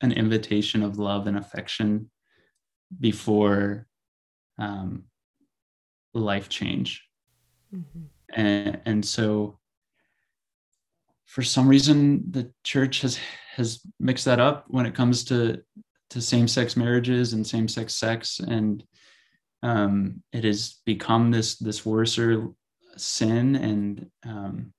an 0.01 0.11
invitation 0.11 0.83
of 0.83 0.97
love 0.97 1.27
and 1.27 1.37
affection 1.37 2.09
before 2.99 3.87
um, 4.59 5.03
life 6.13 6.49
change. 6.49 7.03
Mm-hmm. 7.73 8.03
And, 8.33 8.81
and 8.85 9.05
so 9.05 9.59
for 11.29 11.43
some 11.43 11.67
reason 11.67 12.23
the 12.31 12.51
church 12.63 13.01
has 13.01 13.19
has 13.55 13.81
mixed 13.99 14.25
that 14.25 14.39
up 14.39 14.65
when 14.67 14.85
it 14.87 14.95
comes 14.95 15.23
to 15.23 15.61
to 16.09 16.21
same-sex 16.21 16.75
marriages 16.75 17.33
and 17.33 17.45
same-sex 17.45 17.93
sex 17.93 18.39
and 18.39 18.83
um, 19.61 20.23
it 20.33 20.43
has 20.43 20.81
become 20.85 21.29
this 21.29 21.57
this 21.57 21.85
worser 21.85 22.47
sin 22.97 23.55
and 23.55 24.09
um, 24.25 24.73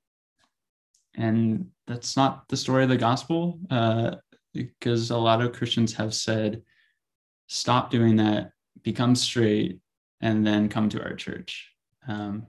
and 1.16 1.66
that's 1.87 2.16
not 2.16 2.49
the 2.49 2.57
story 2.57 2.83
of 2.83 2.88
the 2.88 2.97
gospel 2.97 3.61
uh, 3.71 4.16
because 4.53 5.11
a 5.11 5.16
lot 5.16 5.40
of 5.40 5.53
christians 5.53 5.93
have 5.95 6.12
said 6.12 6.62
stop 7.47 7.90
doing 7.90 8.16
that 8.16 8.51
become 8.83 9.14
straight 9.14 9.81
and 10.21 10.47
then 10.47 10.69
come 10.69 10.88
to 10.90 11.03
our 11.03 11.14
church. 11.14 11.73
Um, 12.09 12.47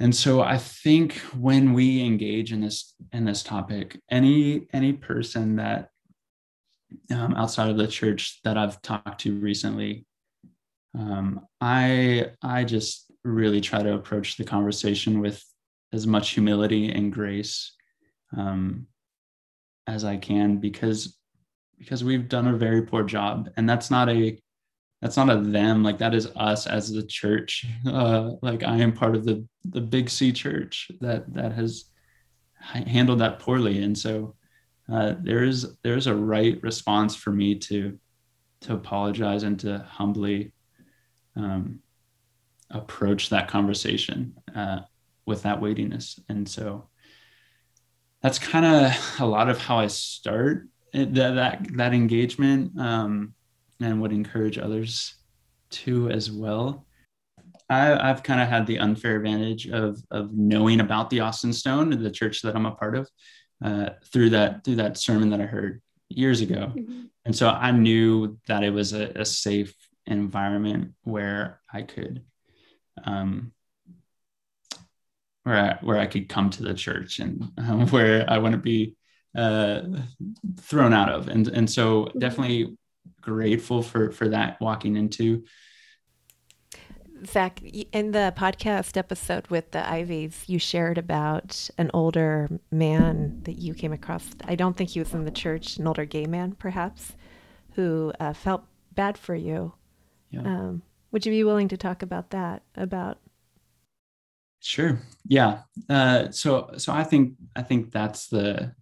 and 0.00 0.14
so 0.14 0.40
i 0.40 0.58
think 0.58 1.12
when 1.38 1.72
we 1.74 2.02
engage 2.02 2.52
in 2.52 2.60
this 2.60 2.94
in 3.12 3.24
this 3.24 3.42
topic 3.42 4.00
any 4.10 4.66
any 4.72 4.92
person 4.92 5.56
that 5.56 5.90
um, 7.12 7.34
outside 7.34 7.70
of 7.70 7.76
the 7.76 7.86
church 7.86 8.40
that 8.42 8.58
i've 8.58 8.82
talked 8.82 9.20
to 9.20 9.38
recently 9.38 10.04
um, 10.98 11.46
i 11.60 12.26
i 12.42 12.64
just 12.64 13.12
really 13.22 13.60
try 13.60 13.80
to 13.82 13.94
approach 13.94 14.36
the 14.36 14.44
conversation 14.44 15.20
with 15.20 15.44
as 15.92 16.04
much 16.04 16.30
humility 16.30 16.90
and 16.90 17.12
grace 17.12 17.72
um, 18.36 18.86
as 19.86 20.04
i 20.04 20.16
can 20.16 20.56
because 20.56 21.16
because 21.82 22.04
we've 22.04 22.28
done 22.28 22.46
a 22.46 22.56
very 22.56 22.82
poor 22.82 23.02
job. 23.02 23.50
And 23.56 23.68
that's 23.68 23.90
not 23.90 24.08
a 24.08 24.40
that's 25.02 25.16
not 25.16 25.28
a 25.28 25.36
them 25.36 25.82
like 25.82 25.98
that 25.98 26.14
is 26.14 26.28
us 26.36 26.66
as 26.66 26.90
the 26.90 27.02
church. 27.02 27.66
Uh 27.86 28.30
like 28.40 28.62
i 28.62 28.76
am 28.78 28.92
part 28.92 29.14
of 29.14 29.24
the 29.24 29.44
the 29.64 29.80
big 29.80 30.08
c 30.08 30.32
church 30.32 30.90
that 31.00 31.32
that 31.34 31.52
has 31.52 31.92
handled 32.62 33.20
that 33.20 33.38
poorly. 33.38 33.82
And 33.82 33.96
so 33.96 34.36
uh, 34.90 35.14
there 35.20 35.44
is 35.44 35.76
there's 35.82 36.06
a 36.06 36.14
right 36.14 36.62
response 36.62 37.14
for 37.14 37.32
me 37.32 37.56
to 37.56 37.98
to 38.62 38.74
apologize 38.74 39.42
and 39.42 39.58
to 39.60 39.78
humbly 39.78 40.52
um, 41.34 41.80
approach 42.70 43.30
that 43.30 43.48
conversation 43.48 44.34
uh, 44.54 44.80
with 45.26 45.42
that 45.42 45.60
weightiness. 45.60 46.20
And 46.28 46.48
so 46.48 46.88
that's 48.22 48.38
kind 48.38 48.64
of 48.64 48.92
a 49.18 49.26
lot 49.26 49.48
of 49.48 49.58
how 49.58 49.78
i 49.80 49.88
start 49.88 50.68
that, 50.92 51.14
that 51.14 51.76
that 51.76 51.94
engagement. 51.94 52.78
Um, 52.78 53.34
and 53.84 54.00
would 54.00 54.12
encourage 54.12 54.58
others 54.58 55.14
to 55.70 56.10
as 56.10 56.30
well. 56.30 56.86
I, 57.68 58.08
have 58.08 58.22
kind 58.22 58.40
of 58.40 58.48
had 58.48 58.66
the 58.66 58.78
unfair 58.78 59.16
advantage 59.16 59.66
of 59.66 60.02
of 60.10 60.32
knowing 60.32 60.80
about 60.80 61.10
the 61.10 61.20
Austin 61.20 61.52
Stone, 61.52 61.90
the 61.90 62.10
church 62.10 62.42
that 62.42 62.54
I'm 62.54 62.66
a 62.66 62.72
part 62.72 62.94
of, 62.94 63.08
uh, 63.64 63.90
through 64.12 64.30
that 64.30 64.64
through 64.64 64.76
that 64.76 64.98
sermon 64.98 65.30
that 65.30 65.40
I 65.40 65.46
heard 65.46 65.80
years 66.08 66.42
ago, 66.42 66.72
mm-hmm. 66.74 67.04
and 67.24 67.34
so 67.34 67.48
I 67.48 67.70
knew 67.70 68.38
that 68.46 68.62
it 68.62 68.70
was 68.70 68.92
a, 68.92 69.06
a 69.16 69.24
safe 69.24 69.74
environment 70.06 70.92
where 71.04 71.60
I 71.72 71.82
could, 71.82 72.24
um, 73.04 73.52
where 75.44 75.56
I, 75.56 75.84
where 75.84 75.98
I 75.98 76.06
could 76.06 76.28
come 76.28 76.50
to 76.50 76.62
the 76.62 76.74
church 76.74 77.20
and 77.20 77.50
um, 77.56 77.86
where 77.90 78.28
I 78.28 78.38
wouldn't 78.38 78.64
be 78.64 78.96
uh, 79.36 79.82
thrown 80.60 80.92
out 80.92 81.08
of, 81.08 81.28
and 81.28 81.48
and 81.48 81.70
so 81.70 82.04
mm-hmm. 82.04 82.18
definitely 82.18 82.76
grateful 83.20 83.82
for 83.82 84.10
for 84.10 84.28
that 84.28 84.60
walking 84.60 84.96
into. 84.96 85.44
Zach, 87.24 87.62
in 87.62 88.10
the 88.10 88.34
podcast 88.36 88.96
episode 88.96 89.46
with 89.46 89.70
the 89.70 89.78
Iveys, 89.78 90.48
you 90.48 90.58
shared 90.58 90.98
about 90.98 91.70
an 91.78 91.88
older 91.94 92.48
man 92.72 93.42
that 93.44 93.58
you 93.58 93.74
came 93.74 93.92
across. 93.92 94.28
I 94.44 94.56
don't 94.56 94.76
think 94.76 94.90
he 94.90 94.98
was 94.98 95.14
in 95.14 95.24
the 95.24 95.30
church, 95.30 95.76
an 95.76 95.86
older 95.86 96.04
gay 96.04 96.26
man, 96.26 96.52
perhaps, 96.58 97.12
who 97.74 98.12
uh, 98.18 98.32
felt 98.32 98.64
bad 98.92 99.16
for 99.16 99.36
you. 99.36 99.72
Yeah. 100.30 100.40
Um, 100.40 100.82
would 101.12 101.24
you 101.24 101.30
be 101.30 101.44
willing 101.44 101.68
to 101.68 101.76
talk 101.76 102.02
about 102.02 102.30
that? 102.30 102.62
About 102.74 103.18
Sure. 104.62 105.00
Yeah. 105.26 105.62
Uh, 105.88 106.30
so 106.30 106.70
so 106.76 106.92
I 106.92 107.02
think 107.04 107.34
I 107.56 107.62
think 107.62 107.90
that's 107.90 108.28
the 108.28 108.74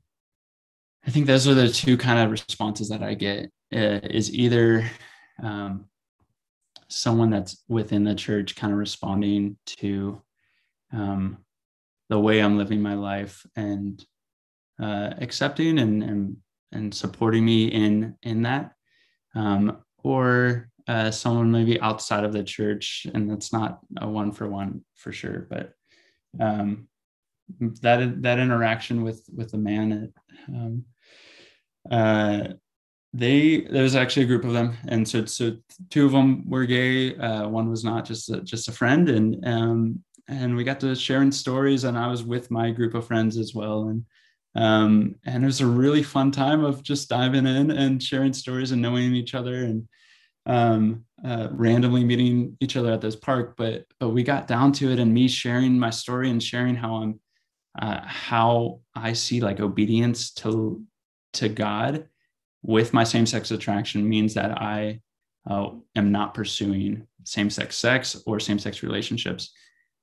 I 1.07 1.11
think 1.11 1.27
those 1.27 1.49
are 1.49 1.55
the 1.55 1.71
two 1.71 1.97
kind 1.97 2.19
of 2.19 2.31
responses 2.31 2.91
that 2.91 3.03
I 3.03 3.15
get 3.15 3.51
is 3.71 4.35
either 4.35 4.89
um, 5.43 5.87
someone 6.89 7.31
that's 7.31 7.63
within 7.69 8.05
the 8.05 8.15
church 8.15 8.57
kind 8.57 8.73
of 8.73 8.79
responding 8.79 9.57
to 9.65 10.21
um, 10.93 11.39
the 12.09 12.19
way 12.19 12.41
I'm 12.41 12.59
living 12.59 12.83
my 12.83 12.95
life 12.95 13.47
and 13.57 14.05
uh, 14.83 15.11
accepting 15.19 15.79
and, 15.79 16.03
and 16.03 16.37
and 16.73 16.95
supporting 16.95 17.45
me 17.45 17.67
in 17.67 18.17
in 18.23 18.43
that, 18.43 18.73
um, 19.35 19.79
or 20.03 20.69
uh, 20.89 21.11
someone 21.11 21.51
maybe 21.51 21.81
outside 21.81 22.25
of 22.25 22.33
the 22.33 22.43
church, 22.43 23.07
and 23.13 23.31
that's 23.31 23.53
not 23.53 23.81
a 24.01 24.09
one 24.09 24.33
for 24.33 24.49
one 24.49 24.85
for 24.97 25.13
sure, 25.13 25.47
but 25.51 25.73
um, 26.41 26.89
that 27.83 28.23
that 28.23 28.39
interaction 28.39 29.03
with 29.03 29.25
with 29.35 29.51
the 29.51 29.59
man. 29.59 30.13
Um, 30.49 30.85
uh, 31.91 32.49
they 33.13 33.63
there 33.63 33.83
was 33.83 33.97
actually 33.97 34.23
a 34.23 34.27
group 34.27 34.45
of 34.45 34.53
them 34.53 34.77
and 34.89 35.07
so 35.07 35.25
so 35.25 35.57
two 35.91 36.07
of 36.07 36.13
them 36.13 36.49
were 36.49 36.65
gay 36.65 37.17
uh, 37.17 37.49
one 37.49 37.69
was 37.69 37.85
not 37.85 38.05
just 38.05 38.31
a, 38.31 38.41
just 38.43 38.69
a 38.69 38.73
friend 38.73 39.09
and 39.09 39.47
um 39.47 39.99
and 40.29 40.55
we 40.55 40.63
got 40.63 40.79
to 40.79 40.95
sharing 40.95 41.33
stories 41.33 41.85
and 41.85 41.99
i 41.99 42.07
was 42.07 42.23
with 42.23 42.51
my 42.51 42.71
group 42.71 42.95
of 42.95 43.07
friends 43.07 43.37
as 43.37 43.53
well 43.53 43.89
and 43.89 44.05
um 44.55 45.15
and 45.27 45.43
it 45.43 45.47
was 45.47 45.61
a 45.61 45.67
really 45.67 46.03
fun 46.03 46.31
time 46.31 46.65
of 46.65 46.83
just 46.83 47.09
diving 47.09 47.47
in 47.47 47.71
and 47.73 48.03
sharing 48.03 48.33
stories 48.33 48.71
and 48.71 48.83
knowing 48.83 49.15
each 49.15 49.35
other 49.35 49.65
and 49.65 49.89
um 50.47 51.05
uh, 51.25 51.49
randomly 51.51 52.03
meeting 52.03 52.57
each 52.61 52.77
other 52.77 52.93
at 52.93 53.01
this 53.01 53.17
park 53.17 53.55
but 53.57 53.85
but 53.99 54.11
we 54.11 54.23
got 54.23 54.47
down 54.47 54.73
to 54.73 54.91
it 54.91 54.99
and 54.99 55.13
me 55.13 55.27
sharing 55.27 55.79
my 55.79 55.91
story 55.91 56.31
and 56.31 56.43
sharing 56.43 56.77
how 56.77 56.95
i'm 56.97 57.21
uh, 57.81 58.01
how 58.05 58.81
i 58.95 59.13
see 59.13 59.41
like 59.41 59.61
obedience 59.61 60.31
to 60.31 60.83
to 61.33 61.49
god 61.49 62.09
with 62.63 62.93
my 62.93 63.05
same 63.05 63.27
sex 63.27 63.51
attraction 63.51 64.09
means 64.09 64.35
that 64.35 64.61
I 64.61 65.01
uh, 65.49 65.71
am 65.97 66.13
not 66.13 66.35
pursuing 66.35 67.07
same 67.25 67.51
sex 67.51 67.77
sex 67.77 68.23
or 68.27 68.41
same 68.41 68.59
sex 68.59 68.83
relationships. 68.83 69.53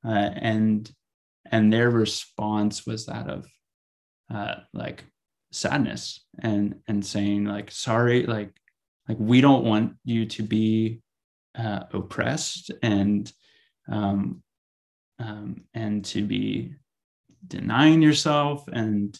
Uh, 0.06 0.30
and 0.36 0.92
and 1.52 1.72
their 1.72 1.90
response 1.90 2.86
was 2.86 3.06
that 3.06 3.30
of 3.30 3.46
uh, 4.34 4.56
like 4.74 5.04
sadness 5.52 6.26
and 6.40 6.76
and 6.88 7.06
saying 7.06 7.46
like 7.46 7.72
sorry 7.72 8.26
like 8.26 8.52
like 9.08 9.18
we 9.20 9.40
don't 9.40 9.64
want 9.64 9.94
you 10.04 10.26
to 10.26 10.44
be 10.44 11.02
uh, 11.58 11.84
oppressed 11.94 12.72
and 12.84 13.32
um, 13.90 14.44
um, 15.20 15.64
and 15.74 16.04
to 16.06 16.26
be 16.26 16.76
denying 17.48 18.02
yourself 18.02 18.68
and 18.68 19.18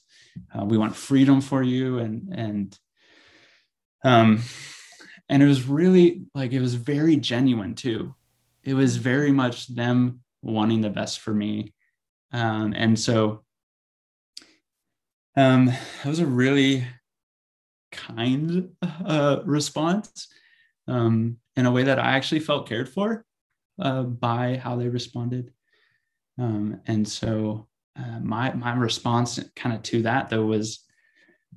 uh, 0.54 0.66
we 0.66 0.78
want 0.78 0.96
freedom 0.96 1.40
for 1.40 1.64
you 1.64 2.00
and 2.00 2.34
and 2.34 2.78
um, 4.08 4.30
and 5.30 5.44
it 5.44 5.48
was 5.48 5.68
really 5.68 6.22
like 6.34 6.54
it 6.54 6.62
was 6.62 6.76
very 6.76 7.18
genuine 7.18 7.76
too. 7.76 8.16
It 8.64 8.74
was 8.74 8.98
very 8.98 9.32
much 9.32 9.68
them 9.68 10.22
wanting 10.42 10.82
the 10.82 10.90
best 10.90 11.20
for 11.20 11.34
me. 11.34 11.74
Um, 12.32 12.74
and 12.76 12.98
so 13.00 13.44
Um, 15.38 15.70
it 15.70 16.10
was 16.10 16.20
a 16.20 16.26
really 16.26 16.88
kind 17.92 18.70
uh, 19.06 19.38
response 19.46 20.28
um, 20.88 21.38
in 21.56 21.66
a 21.68 21.72
way 21.72 21.84
that 21.84 22.00
I 22.00 22.18
actually 22.18 22.42
felt 22.42 22.68
cared 22.68 22.90
for 22.90 23.24
uh, 23.80 24.02
by 24.02 24.58
how 24.58 24.76
they 24.78 24.90
responded. 24.90 25.54
Um, 26.40 26.82
and 26.88 27.08
so 27.08 27.68
uh, 27.96 28.20
my 28.20 28.54
my 28.54 28.74
response 28.74 29.40
kind 29.56 29.76
of 29.76 29.84
to 29.84 30.02
that 30.04 30.30
though 30.30 30.46
was 30.46 30.86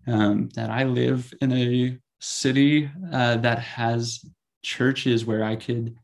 um, 0.07 0.51
that 0.57 0.69
I 0.69 0.85
live 0.85 1.33
in 1.41 1.53
a 1.53 1.99
city 2.21 2.91
uh, 3.13 3.37
that 3.39 3.59
has 3.59 4.25
churches 4.63 5.25
where 5.25 5.43
I 5.43 5.57
could 5.57 5.97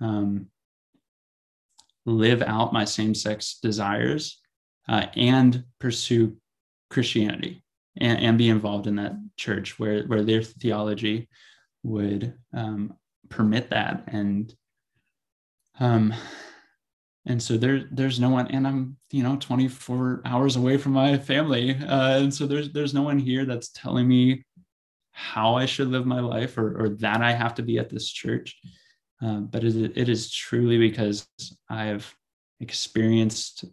um, 0.00 0.46
live 2.06 2.42
out 2.42 2.72
my 2.72 2.84
same 2.84 3.14
sex 3.14 3.58
desires 3.62 4.40
uh, 4.88 5.06
and 5.16 5.64
pursue 5.80 6.36
Christianity 6.90 7.62
and, 7.96 8.18
and 8.20 8.38
be 8.38 8.48
involved 8.48 8.86
in 8.86 8.96
that 8.96 9.14
church 9.36 9.78
where, 9.78 10.04
where 10.04 10.22
their 10.22 10.42
theology 10.42 11.28
would 11.82 12.34
um, 12.52 12.94
permit 13.28 13.70
that. 13.70 14.04
And 14.08 14.54
um, 15.80 16.14
and 17.26 17.42
so 17.42 17.56
there, 17.56 17.84
there's 17.90 18.20
no 18.20 18.28
one, 18.28 18.48
and 18.48 18.66
I'm, 18.66 18.96
you 19.10 19.22
know, 19.22 19.36
24 19.36 20.22
hours 20.26 20.56
away 20.56 20.76
from 20.76 20.92
my 20.92 21.16
family. 21.16 21.74
Uh, 21.74 22.18
and 22.18 22.34
so 22.34 22.46
there's, 22.46 22.70
there's 22.72 22.92
no 22.92 23.02
one 23.02 23.18
here 23.18 23.46
that's 23.46 23.70
telling 23.70 24.06
me 24.06 24.44
how 25.16 25.54
I 25.54 25.64
should 25.64 25.88
live 25.88 26.06
my 26.06 26.18
life 26.18 26.58
or, 26.58 26.76
or 26.76 26.88
that 26.88 27.22
I 27.22 27.32
have 27.32 27.54
to 27.54 27.62
be 27.62 27.78
at 27.78 27.88
this 27.88 28.10
church. 28.10 28.58
Uh, 29.22 29.38
but 29.38 29.62
it, 29.62 29.96
it 29.96 30.08
is 30.08 30.30
truly 30.30 30.76
because 30.76 31.26
I've 31.70 32.12
experienced 32.58 33.64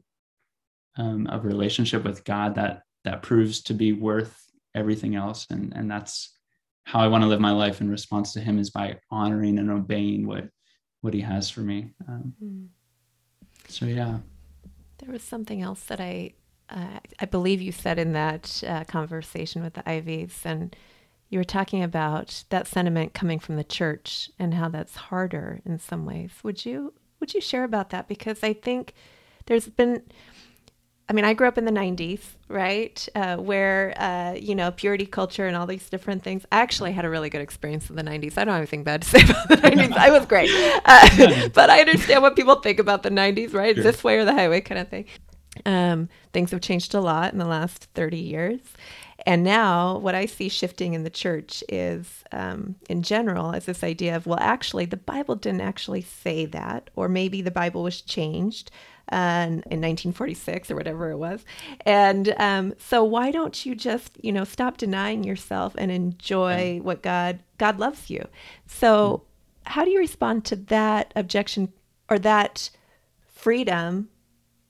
um, 0.97 1.27
a 1.31 1.39
relationship 1.39 2.03
with 2.03 2.23
God 2.23 2.55
that 2.55 2.83
that 3.03 3.23
proves 3.23 3.63
to 3.63 3.73
be 3.73 3.91
worth 3.91 4.39
everything 4.75 5.15
else, 5.15 5.47
and 5.49 5.73
and 5.75 5.89
that's 5.89 6.37
how 6.83 6.99
I 6.99 7.07
want 7.07 7.23
to 7.23 7.27
live 7.27 7.39
my 7.39 7.51
life 7.51 7.81
in 7.81 7.89
response 7.89 8.33
to 8.33 8.39
Him 8.39 8.59
is 8.59 8.69
by 8.69 8.99
honoring 9.09 9.57
and 9.57 9.71
obeying 9.71 10.27
what 10.27 10.47
what 11.01 11.15
He 11.15 11.21
has 11.21 11.49
for 11.49 11.61
me. 11.61 11.91
Um, 12.07 12.33
mm. 12.41 12.67
So 13.67 13.85
yeah, 13.85 14.19
there 14.99 15.11
was 15.11 15.23
something 15.23 15.63
else 15.63 15.81
that 15.85 15.99
I 15.99 16.33
uh, 16.69 16.99
I 17.19 17.25
believe 17.25 17.61
you 17.61 17.71
said 17.71 17.97
in 17.97 18.13
that 18.13 18.63
uh, 18.67 18.83
conversation 18.83 19.63
with 19.63 19.73
the 19.73 19.83
Iveys 19.83 20.45
and 20.45 20.75
you 21.31 21.39
were 21.39 21.45
talking 21.45 21.81
about 21.81 22.43
that 22.49 22.67
sentiment 22.67 23.13
coming 23.13 23.39
from 23.39 23.55
the 23.55 23.63
church 23.63 24.29
and 24.37 24.53
how 24.53 24.67
that's 24.67 24.95
harder 24.95 25.61
in 25.65 25.79
some 25.79 26.05
ways. 26.05 26.31
Would 26.43 26.65
you 26.65 26.93
would 27.19 27.33
you 27.33 27.41
share 27.41 27.63
about 27.63 27.89
that? 27.91 28.07
Because 28.07 28.43
I 28.43 28.53
think 28.53 28.93
there's 29.45 29.67
been 29.67 30.03
I 31.09 31.13
mean, 31.13 31.25
I 31.25 31.33
grew 31.33 31.47
up 31.47 31.57
in 31.57 31.65
the 31.65 31.71
90s, 31.71 32.21
right? 32.47 33.05
Uh, 33.15 33.35
where, 33.35 33.93
uh, 33.97 34.33
you 34.33 34.55
know, 34.55 34.71
purity 34.71 35.05
culture 35.05 35.45
and 35.45 35.57
all 35.57 35.67
these 35.67 35.89
different 35.89 36.23
things. 36.23 36.45
I 36.53 36.61
actually 36.61 36.93
had 36.93 37.03
a 37.03 37.09
really 37.09 37.29
good 37.29 37.41
experience 37.41 37.89
in 37.89 37.97
the 37.97 38.03
90s. 38.03 38.37
I 38.37 38.45
don't 38.45 38.53
have 38.53 38.61
anything 38.61 38.85
bad 38.85 39.01
to 39.01 39.09
say 39.09 39.21
about 39.29 39.49
the 39.49 39.57
90s. 39.57 39.91
I 39.97 40.09
was 40.09 40.25
great. 40.25 40.49
Uh, 40.85 41.49
but 41.53 41.69
I 41.69 41.81
understand 41.81 42.21
what 42.21 42.37
people 42.37 42.55
think 42.55 42.79
about 42.79 43.03
the 43.03 43.09
90s, 43.09 43.53
right? 43.53 43.75
Sure. 43.75 43.83
This 43.83 44.05
way 44.05 44.19
or 44.19 44.25
the 44.25 44.33
highway 44.33 44.61
kind 44.61 44.79
of 44.79 44.87
thing. 44.87 45.05
Um, 45.65 46.07
things 46.31 46.51
have 46.51 46.61
changed 46.61 46.93
a 46.93 47.01
lot 47.01 47.33
in 47.33 47.39
the 47.39 47.45
last 47.45 47.89
30 47.93 48.17
years. 48.17 48.61
And 49.25 49.43
now, 49.43 49.97
what 49.97 50.15
I 50.15 50.25
see 50.25 50.49
shifting 50.49 50.93
in 50.93 51.03
the 51.03 51.09
church 51.09 51.63
is, 51.69 52.23
um, 52.31 52.75
in 52.89 53.03
general, 53.03 53.51
is 53.51 53.65
this 53.65 53.83
idea 53.83 54.15
of, 54.15 54.25
well, 54.25 54.39
actually, 54.41 54.85
the 54.85 54.97
Bible 54.97 55.35
didn't 55.35 55.61
actually 55.61 56.01
say 56.01 56.45
that, 56.47 56.89
or 56.95 57.07
maybe 57.07 57.41
the 57.41 57.51
Bible 57.51 57.83
was 57.83 58.01
changed 58.01 58.71
uh, 59.11 59.45
in 59.47 59.81
1946 59.81 60.71
or 60.71 60.75
whatever 60.75 61.11
it 61.11 61.17
was. 61.17 61.45
And 61.85 62.33
um, 62.37 62.73
so, 62.79 63.03
why 63.03 63.31
don't 63.31 63.65
you 63.65 63.75
just, 63.75 64.17
you 64.23 64.31
know, 64.31 64.43
stop 64.43 64.77
denying 64.77 65.23
yourself 65.23 65.75
and 65.77 65.91
enjoy 65.91 66.79
what 66.81 67.03
God 67.03 67.39
God 67.57 67.79
loves 67.79 68.09
you? 68.09 68.27
So, 68.65 69.23
mm. 69.23 69.69
how 69.71 69.85
do 69.85 69.91
you 69.91 69.99
respond 69.99 70.45
to 70.45 70.55
that 70.55 71.11
objection 71.15 71.71
or 72.09 72.17
that 72.19 72.71
freedom, 73.27 74.09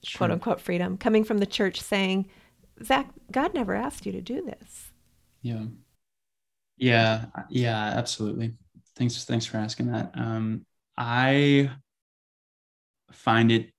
sure. 0.02 0.18
quote 0.18 0.30
unquote 0.30 0.60
freedom, 0.60 0.98
coming 0.98 1.24
from 1.24 1.38
the 1.38 1.46
church 1.46 1.80
saying? 1.80 2.28
Zach, 2.84 3.10
God 3.30 3.54
never 3.54 3.74
asked 3.74 4.06
you 4.06 4.12
to 4.12 4.20
do 4.20 4.42
this. 4.42 4.90
Yeah. 5.42 5.64
Yeah. 6.76 7.26
Yeah, 7.48 7.78
absolutely. 7.78 8.54
Thanks. 8.96 9.24
Thanks 9.24 9.46
for 9.46 9.58
asking 9.58 9.92
that. 9.92 10.12
Um, 10.14 10.66
I 10.96 11.70
find 13.12 13.52
it 13.52 13.70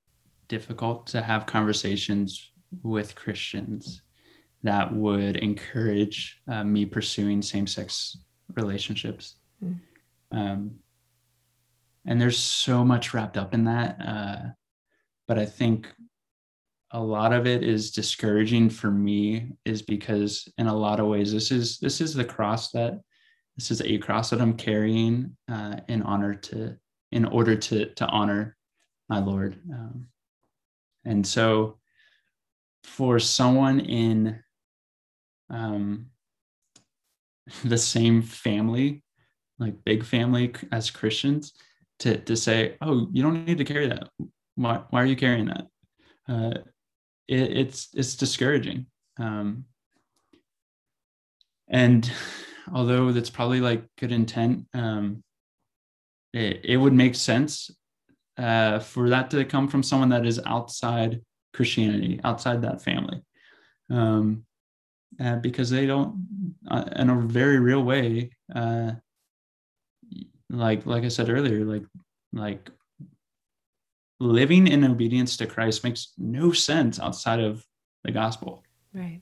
difficult 0.47 1.08
to 1.08 1.22
have 1.22 1.45
conversations 1.45 2.51
with 2.82 3.16
Christians 3.16 4.01
that 4.64 4.93
would 4.93 5.38
encourage 5.38 6.41
uh, 6.47 6.64
me 6.64 6.86
pursuing 6.86 7.41
same 7.41 7.68
sex 7.68 8.18
relationships. 8.56 9.36
Mm. 9.64 9.80
Um, 10.32 10.72
and 12.06 12.20
there's 12.20 12.38
so 12.38 12.84
much 12.84 13.14
wrapped 13.14 13.38
up 13.38 13.54
in 13.54 13.66
that. 13.66 13.97
Uh, 13.99 14.38
but 15.28 15.38
I 15.38 15.45
think 15.45 15.88
a 16.94 17.00
lot 17.00 17.34
of 17.34 17.48
it 17.48 17.64
is 17.64 17.91
discouraging 17.91 18.70
for 18.70 18.91
me 18.91 19.52
is 19.66 19.82
because 19.82 20.48
in 20.58 20.68
a 20.68 20.76
lot 20.76 21.00
of 21.00 21.08
ways 21.08 21.34
this 21.34 21.52
is 21.52 21.80
this 21.80 22.00
is 22.00 22.14
the 22.14 22.24
cross 22.24 22.72
that 22.72 23.00
this 23.58 23.72
is 23.72 23.82
a 23.82 23.98
cross 23.98 24.30
that 24.30 24.41
i'm 24.41 24.56
carrying 24.56 25.36
uh, 25.52 25.76
in 25.88 26.02
honor 26.04 26.36
to 26.36 26.76
in 27.12 27.26
order 27.26 27.56
to 27.56 27.94
to 27.94 28.06
honor 28.08 28.56
my 29.10 29.20
lord. 29.20 29.60
Um, 29.72 30.08
and 31.06 31.26
so 31.26 31.78
for 32.84 33.20
someone 33.20 33.80
in 33.80 34.39
um, 35.50 36.08
the 37.64 37.78
same 37.78 38.22
family 38.22 39.04
like 39.60 39.76
big 39.86 40.04
family 40.04 40.54
as 40.72 40.89
christians 40.89 41.54
to 42.00 42.18
to 42.18 42.36
say 42.36 42.76
oh 42.82 43.08
you 43.12 43.22
don't 43.22 43.46
need 43.46 43.58
to 43.58 43.66
carry 43.66 43.88
that. 43.88 44.10
Why, 44.56 44.82
why 44.89 45.02
are 45.02 45.06
you 45.06 45.16
carrying 45.16 45.46
that? 45.46 45.68
Uh, 46.28 46.54
it, 47.28 47.58
it's 47.58 47.90
it's 47.94 48.16
discouraging. 48.16 48.88
Um, 49.20 49.66
and 51.68 52.10
although 52.74 53.12
that's 53.12 53.30
probably 53.30 53.62
like 53.62 53.84
good 53.98 54.12
intent, 54.12 54.66
um, 54.74 55.24
it, 56.34 56.62
it 56.64 56.78
would 56.78 56.94
make 56.94 57.16
sense 57.16 57.70
uh, 58.38 58.80
for 58.80 59.10
that 59.10 59.30
to 59.32 59.46
come 59.46 59.68
from 59.68 59.84
someone 59.84 60.10
that 60.10 60.26
is 60.26 60.40
outside 60.46 61.22
Christianity, 61.54 62.20
outside 62.24 62.62
that 62.64 62.82
family, 62.82 63.22
um, 63.90 64.46
uh, 65.20 65.36
because 65.38 65.70
they 65.70 65.86
don't, 65.86 66.58
uh, 66.70 66.86
in 66.96 67.10
a 67.10 67.22
very 67.22 67.60
real 67.60 67.84
way, 67.84 68.32
uh, 68.56 68.94
like 70.50 70.86
like 70.86 71.04
I 71.04 71.08
said 71.10 71.30
earlier, 71.30 71.66
like 71.66 71.84
like 72.32 72.70
living 74.24 74.68
in 74.68 74.84
obedience 74.84 75.38
to 75.38 75.46
Christ 75.46 75.84
makes 75.84 76.14
no 76.18 76.52
sense 76.52 77.00
outside 77.00 77.40
of 77.40 77.66
the 78.04 78.12
gospel. 78.12 78.64
Right. 78.94 79.22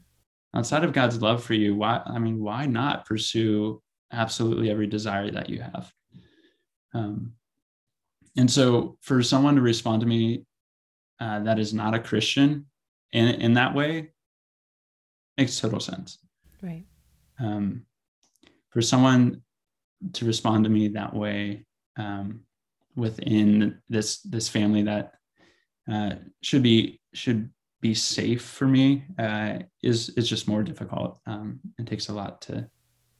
Outside 0.54 0.84
of 0.84 0.94
God's 0.94 1.22
love 1.22 1.44
for 1.44 1.54
you, 1.54 1.76
why 1.76 2.02
I 2.06 2.20
mean, 2.20 2.40
why 2.40 2.66
not 2.66 3.06
pursue 3.06 3.82
absolutely 4.12 4.70
every 4.70 4.88
desire 4.88 5.32
that 5.32 5.50
you 5.50 5.62
have? 5.62 5.92
Um, 6.94 7.34
and 8.38 8.50
so 8.50 8.98
for 9.02 9.24
someone 9.24 9.56
to 9.56 9.62
respond 9.62 10.02
to 10.02 10.08
me 10.08 10.46
uh, 11.20 11.40
that 11.42 11.60
is 11.60 11.74
not 11.74 11.94
a 11.94 12.00
Christian 12.00 12.66
in 13.12 13.28
in 13.28 13.54
that 13.54 13.74
way 13.74 14.12
makes 15.38 15.60
total 15.60 15.80
sense. 15.80 16.20
Right. 16.62 16.86
Um, 17.40 17.86
for 18.70 18.82
someone 18.82 19.42
to 20.14 20.26
respond 20.26 20.66
to 20.66 20.70
me 20.70 20.90
that 20.90 21.14
way 21.14 21.66
um, 21.98 22.42
within 22.96 23.80
this 23.90 24.22
this 24.22 24.50
family 24.50 24.84
that 24.84 25.14
uh, 25.92 26.12
should 26.42 26.64
be 26.64 27.00
should 27.14 27.50
be 27.82 27.94
safe 27.94 28.44
for 28.44 28.68
me 28.68 29.04
uh, 29.18 29.60
is 29.82 30.10
is 30.10 30.30
just 30.30 30.48
more 30.48 30.64
difficult 30.64 31.20
um, 31.26 31.60
and 31.78 31.88
takes 31.88 32.10
a 32.10 32.14
lot 32.14 32.42
to 32.42 32.68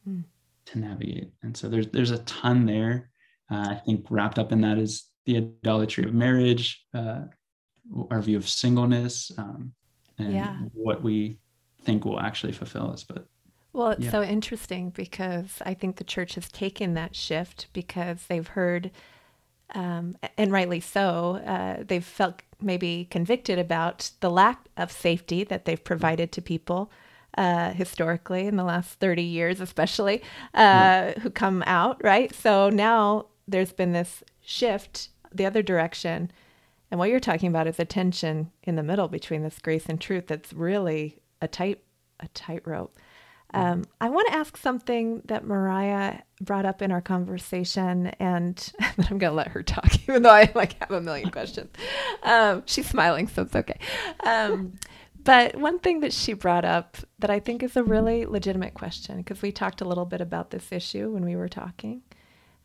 mm. 0.08 0.24
to 0.66 0.80
navigate. 0.80 1.32
And 1.44 1.56
so 1.56 1.68
there's 1.68 1.88
there's 1.88 2.12
a 2.12 2.20
ton 2.20 2.66
there. 2.66 3.10
Uh, 3.52 3.68
I 3.72 3.76
think 3.86 4.06
wrapped 4.10 4.40
up 4.40 4.52
in 4.52 4.62
that 4.62 4.78
is 4.78 5.08
the 5.26 5.38
idolatry 5.38 6.06
of 6.06 6.14
marriage, 6.14 6.86
uh, 6.94 7.24
our 8.10 8.22
view 8.22 8.38
of 8.38 8.48
singleness, 8.48 9.32
um, 9.38 9.74
and 10.18 10.34
yeah. 10.34 10.58
what 10.74 11.04
we 11.04 11.38
think 11.84 12.06
will 12.06 12.20
actually 12.20 12.54
fulfill 12.54 12.92
us. 12.92 13.04
But 13.04 13.26
well, 13.74 13.92
it's 13.92 14.06
yeah. 14.06 14.12
so 14.12 14.22
interesting 14.22 14.90
because 14.90 15.62
I 15.66 15.74
think 15.74 15.96
the 15.96 16.04
church 16.04 16.36
has 16.36 16.50
taken 16.50 16.94
that 16.94 17.16
shift 17.16 17.68
because 17.74 18.26
they've 18.28 18.48
heard 18.48 18.92
um, 19.74 20.16
and 20.38 20.52
rightly 20.52 20.80
so, 20.80 21.42
uh, 21.46 21.84
they've 21.88 22.06
felt 22.06 22.42
maybe 22.62 23.08
convicted 23.10 23.58
about 23.58 24.12
the 24.20 24.30
lack 24.30 24.66
of 24.78 24.92
safety 24.92 25.44
that 25.44 25.66
they've 25.66 25.84
provided 25.84 26.32
to 26.34 26.42
people 26.42 26.92
uh, 27.38 27.72
historically 27.72 28.48
in 28.48 28.58
the 28.58 28.64
last 28.64 29.00
30 29.00 29.22
years, 29.24 29.62
especially 29.62 30.22
uh, 30.54 31.14
who 31.22 31.30
come 31.30 31.64
out, 31.66 32.04
right? 32.04 32.34
So 32.36 32.70
now 32.70 33.28
there's 33.48 33.72
been 33.72 33.94
this 33.94 34.24
shift 34.42 35.10
the 35.34 35.46
other 35.46 35.62
direction. 35.62 36.32
And 36.90 37.00
what 37.00 37.10
you're 37.10 37.20
talking 37.20 37.50
about 37.50 37.68
is 37.68 37.80
a 37.80 37.86
tension 37.86 38.52
in 38.64 38.76
the 38.76 38.84
middle 38.84 39.08
between 39.08 39.44
this 39.44 39.60
grace 39.60 39.86
and 39.88 40.00
truth 40.00 40.28
that's 40.28 40.52
really 40.54 41.20
a 41.42 41.48
tight 41.48 41.82
a 42.20 42.28
tightrope. 42.30 42.96
Um, 43.54 43.84
I 44.00 44.10
want 44.10 44.28
to 44.30 44.36
ask 44.36 44.56
something 44.58 45.22
that 45.26 45.46
Mariah 45.46 46.20
brought 46.40 46.66
up 46.66 46.82
in 46.82 46.92
our 46.92 47.02
conversation, 47.02 48.08
and 48.20 48.72
I'm 48.82 49.18
going 49.18 49.32
to 49.32 49.32
let 49.32 49.50
her 49.50 49.64
talk, 49.64 49.94
even 50.08 50.24
though 50.24 50.32
I 50.32 50.52
like 50.56 50.80
have 50.80 50.92
a 50.92 51.02
million 51.02 51.30
questions. 51.32 51.70
Um, 52.24 52.64
she's 52.66 52.88
smiling, 52.88 53.28
so 53.28 53.44
it's 53.44 53.56
okay. 53.56 53.80
Um, 54.24 54.74
but 55.24 55.56
one 55.56 55.80
thing 55.80 56.00
that 56.00 56.14
she 56.14 56.34
brought 56.34 56.66
up 56.66 56.98
that 57.20 57.30
I 57.30 57.40
think 57.40 57.62
is 57.62 57.76
a 57.76 57.84
really 57.84 58.26
legitimate 58.26 58.74
question, 58.74 59.18
because 59.18 59.42
we 59.42 59.52
talked 59.52 59.82
a 59.82 59.86
little 59.86 60.06
bit 60.06 60.22
about 60.22 60.52
this 60.52 60.72
issue 60.72 61.12
when 61.12 61.26
we 61.26 61.36
were 61.36 61.50
talking, 61.50 62.02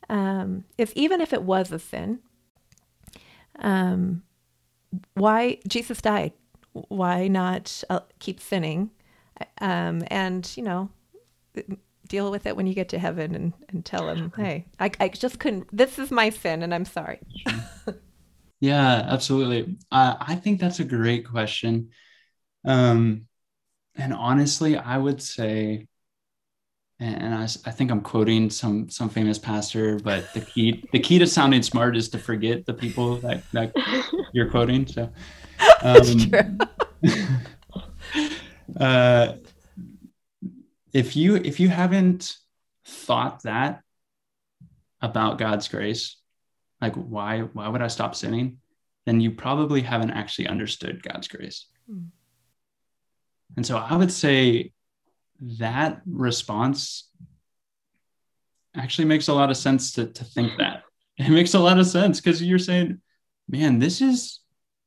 um, 0.09 0.65
is 0.79 0.93
even 0.95 1.21
if 1.21 1.33
it 1.33 1.43
was 1.43 1.73
a 1.73 1.79
sin, 1.79 2.21
um, 3.59 4.23
why 5.15 5.59
Jesus 5.67 6.01
died? 6.01 6.33
Why 6.73 7.29
not 7.29 7.83
uh, 7.91 8.01
keep 8.19 8.41
sinning? 8.41 8.91
Um, 9.61 10.05
and, 10.09 10.51
you 10.57 10.63
know, 10.63 10.89
deal 12.09 12.31
with 12.31 12.47
it 12.47 12.57
when 12.57 12.67
you 12.67 12.75
get 12.75 12.89
to 12.91 12.99
heaven 12.99 13.35
and, 13.35 13.53
and 13.69 13.85
tell 13.85 14.09
him, 14.09 14.33
hey, 14.37 14.67
I, 14.79 14.91
I 15.01 15.09
just 15.09 15.39
couldn't, 15.39 15.75
this 15.77 15.99
is 15.99 16.11
my 16.11 16.31
sin 16.31 16.63
and 16.63 16.75
I'm 16.75 16.85
sorry. 16.85 17.21
yeah, 18.61 19.07
absolutely. 19.09 19.77
Uh, 19.91 20.17
I 20.21 20.37
think 20.37 20.61
that's 20.61 20.81
a 20.81 20.85
great 20.85 21.29
question. 21.29 21.91
Um, 22.65 23.27
and 23.97 24.13
honestly, 24.13 24.77
I 24.77 24.99
would 24.99 25.23
say, 25.23 25.87
and 26.99 27.35
I, 27.35 27.43
I 27.43 27.71
think 27.73 27.91
I'm 27.91 28.01
quoting 28.01 28.49
some 28.49 28.89
some 28.89 29.11
famous 29.11 29.39
pastor, 29.39 29.99
but 29.99 30.33
the 30.33 30.41
key 30.41 30.83
the 30.93 30.99
key 30.99 31.19
to 31.19 31.27
sounding 31.27 31.63
smart 31.63 31.95
is 31.95 32.09
to 32.11 32.19
forget 32.19 32.65
the 32.65 32.73
people 32.73 33.17
that, 33.17 33.43
that 33.53 33.73
you're 34.33 34.49
quoting. 34.49 34.87
So, 34.87 35.11
um, 35.83 36.59
uh, 38.79 39.35
if 40.93 41.17
you 41.17 41.37
if 41.37 41.61
you 41.61 41.69
haven't 41.69 42.37
thought 42.87 43.43
that 43.43 43.83
about 45.01 45.39
God's 45.39 45.69
grace, 45.69 46.17
like 46.81 46.95
why 46.95 47.41
why 47.41 47.69
would 47.69 47.83
I 47.83 47.89
stop 47.89 48.15
sinning? 48.15 48.59
Then 49.05 49.21
you 49.21 49.31
probably 49.31 49.83
haven't 49.83 50.11
actually 50.11 50.49
understood 50.49 51.03
God's 51.03 51.29
grace. 51.29 51.67
Hmm. 51.89 52.07
And 53.57 53.65
so 53.65 53.79
I 53.79 53.97
would 53.97 54.11
say 54.11 54.73
that 55.41 56.03
response 56.07 57.09
actually 58.75 59.07
makes 59.07 59.29
a 59.29 59.35
lot 59.35 59.51
of 59.51 59.57
sense 59.57 59.93
to, 59.93 60.07
to 60.07 60.25
think 60.25 60.53
that. 60.59 60.83
It 61.19 61.31
makes 61.31 61.55
a 61.55 61.61
lot 61.61 61.79
of 61.79 61.87
sense 61.87 62.21
because 62.21 62.43
you're 62.43 62.59
saying, 62.59 63.01
man, 63.49 63.79
this 63.79 64.01
is 64.01 64.41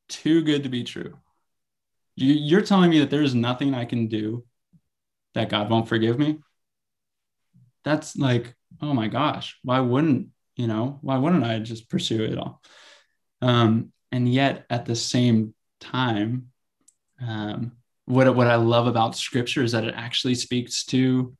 too 0.09 0.43
good 0.43 0.63
to 0.63 0.69
be 0.69 0.83
true. 0.83 1.17
You, 2.19 2.33
you're 2.33 2.61
telling 2.61 2.89
me 2.89 2.99
that 2.99 3.09
there 3.09 3.23
is 3.23 3.33
nothing 3.33 3.73
I 3.73 3.85
can 3.85 4.07
do 4.07 4.45
that 5.35 5.49
God 5.49 5.69
won't 5.69 5.87
forgive 5.87 6.19
me. 6.19 6.39
That's 7.85 8.15
like, 8.17 8.53
oh 8.81 8.93
my 8.93 9.07
gosh, 9.07 9.57
why 9.63 9.79
wouldn't, 9.79 10.29
you 10.55 10.67
know, 10.67 10.99
why 11.01 11.17
wouldn't 11.17 11.45
I 11.45 11.59
just 11.59 11.89
pursue 11.89 12.23
it 12.23 12.37
all? 12.37 12.61
Um, 13.41 13.93
and 14.11 14.31
yet 14.31 14.65
at 14.69 14.85
the 14.85 14.95
same 14.95 15.53
time, 15.79 16.47
um, 17.25 17.73
what 18.05 18.35
what 18.35 18.47
I 18.47 18.55
love 18.55 18.87
about 18.87 19.15
scripture 19.15 19.63
is 19.63 19.71
that 19.73 19.85
it 19.85 19.93
actually 19.95 20.35
speaks 20.35 20.83
to 20.85 21.35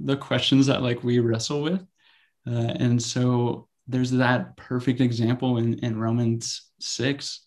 the 0.00 0.16
questions 0.16 0.66
that 0.66 0.82
like 0.82 1.04
we 1.04 1.20
wrestle 1.20 1.62
with. 1.62 1.86
Uh, 2.46 2.74
and 2.78 3.02
so 3.02 3.68
there's 3.86 4.10
that 4.10 4.56
perfect 4.56 5.00
example 5.00 5.58
in, 5.58 5.78
in 5.78 5.98
Romans 5.98 6.70
6 6.80 7.46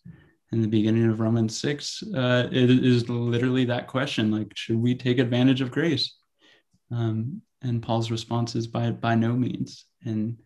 in 0.51 0.61
the 0.61 0.67
beginning 0.67 1.09
of 1.09 1.19
Romans 1.19 1.59
6, 1.59 2.03
uh, 2.15 2.47
it 2.51 2.69
is 2.69 3.07
literally 3.09 3.65
that 3.65 3.87
question 3.87 4.31
like, 4.31 4.51
should 4.55 4.77
we 4.77 4.95
take 4.95 5.19
advantage 5.19 5.61
of 5.61 5.71
grace? 5.71 6.15
Um, 6.91 7.41
and 7.61 7.83
Paul's 7.83 8.09
response 8.09 8.55
is 8.55 8.65
by, 8.65 8.91
by 8.91 9.15
no 9.15 9.33
means. 9.33 9.85
And, 10.05 10.37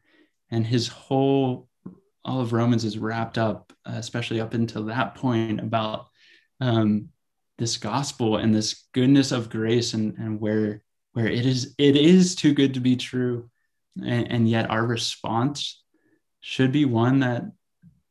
and 0.52 0.66
his 0.66 0.88
whole, 0.88 1.70
all 2.26 2.42
of 2.42 2.54
Romans 2.54 2.84
is 2.84 2.98
wrapped 2.98 3.38
up, 3.38 3.72
uh, 3.86 3.94
especially 3.96 4.42
up 4.42 4.54
until 4.54 4.86
that 4.86 5.16
point, 5.16 5.62
about 5.62 6.08
um, 6.60 7.10
this 7.58 7.78
gospel 7.78 8.38
and 8.38 8.54
this 8.54 8.86
goodness 8.94 9.32
of 9.32 9.50
grace 9.50 9.94
and, 9.94 10.18
and 10.18 10.40
where, 10.40 10.84
where 11.14 11.28
it 11.28 11.46
is, 11.46 11.76
it 11.78 11.96
is 11.96 12.36
too 12.36 12.54
good 12.54 12.74
to 12.74 12.80
be 12.82 12.98
true. 12.98 13.50
And, 14.04 14.32
and 14.32 14.50
yet 14.50 14.70
our 14.70 14.86
response 14.86 15.82
should 16.42 16.74
be 16.74 16.84
one 16.84 17.20
that, 17.20 17.44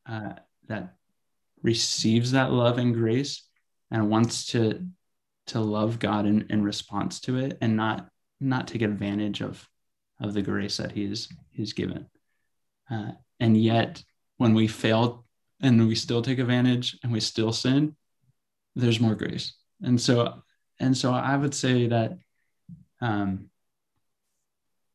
uh, 0.08 0.34
that 0.68 0.94
receives 1.62 2.32
that 2.32 2.52
love 2.52 2.78
and 2.78 2.94
grace 2.94 3.42
and 3.90 4.10
wants 4.10 4.46
to 4.46 4.86
to 5.48 5.60
love 5.60 5.98
God 5.98 6.26
in, 6.26 6.46
in 6.50 6.62
response 6.62 7.20
to 7.20 7.36
it 7.38 7.58
and 7.60 7.76
not 7.76 8.08
not 8.40 8.68
take 8.68 8.82
advantage 8.82 9.40
of 9.40 9.68
of 10.20 10.34
the 10.34 10.42
grace 10.42 10.76
that 10.76 10.92
he's 10.92 11.28
he's 11.50 11.72
given. 11.72 12.06
Uh, 12.90 13.12
and 13.40 13.56
yet 13.56 14.02
when 14.36 14.54
we 14.54 14.66
fail 14.66 15.24
and 15.60 15.86
we 15.86 15.94
still 15.94 16.22
take 16.22 16.38
advantage 16.38 16.98
and 17.02 17.12
we 17.12 17.20
still 17.20 17.52
sin, 17.52 17.96
there's 18.74 19.00
more 19.00 19.14
grace. 19.14 19.54
And 19.82 20.00
so 20.00 20.42
and 20.80 20.96
so 20.96 21.12
I 21.12 21.36
would 21.36 21.54
say 21.54 21.88
that 21.88 22.18
um, 23.00 23.50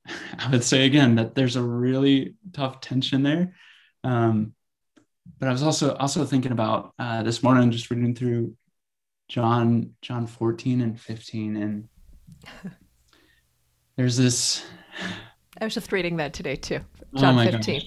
I 0.39 0.49
would 0.51 0.63
say 0.63 0.85
again 0.85 1.15
that 1.15 1.35
there's 1.35 1.55
a 1.55 1.63
really 1.63 2.35
tough 2.53 2.81
tension 2.81 3.23
there. 3.23 3.55
Um, 4.03 4.53
but 5.39 5.49
I 5.49 5.51
was 5.51 5.63
also 5.63 5.95
also 5.95 6.25
thinking 6.25 6.51
about 6.51 6.93
uh, 6.99 7.23
this 7.23 7.43
morning, 7.43 7.71
just 7.71 7.89
reading 7.89 8.15
through 8.15 8.55
John 9.29 9.93
John 10.01 10.27
14 10.27 10.81
and 10.81 10.99
15, 10.99 11.57
and 11.57 11.87
there's 13.97 14.17
this. 14.17 14.65
I 15.59 15.65
was 15.65 15.73
just 15.73 15.91
reading 15.91 16.17
that 16.17 16.33
today 16.33 16.55
too. 16.55 16.79
Oh 17.15 17.19
John 17.19 17.39
oh 17.39 17.51
15. 17.51 17.81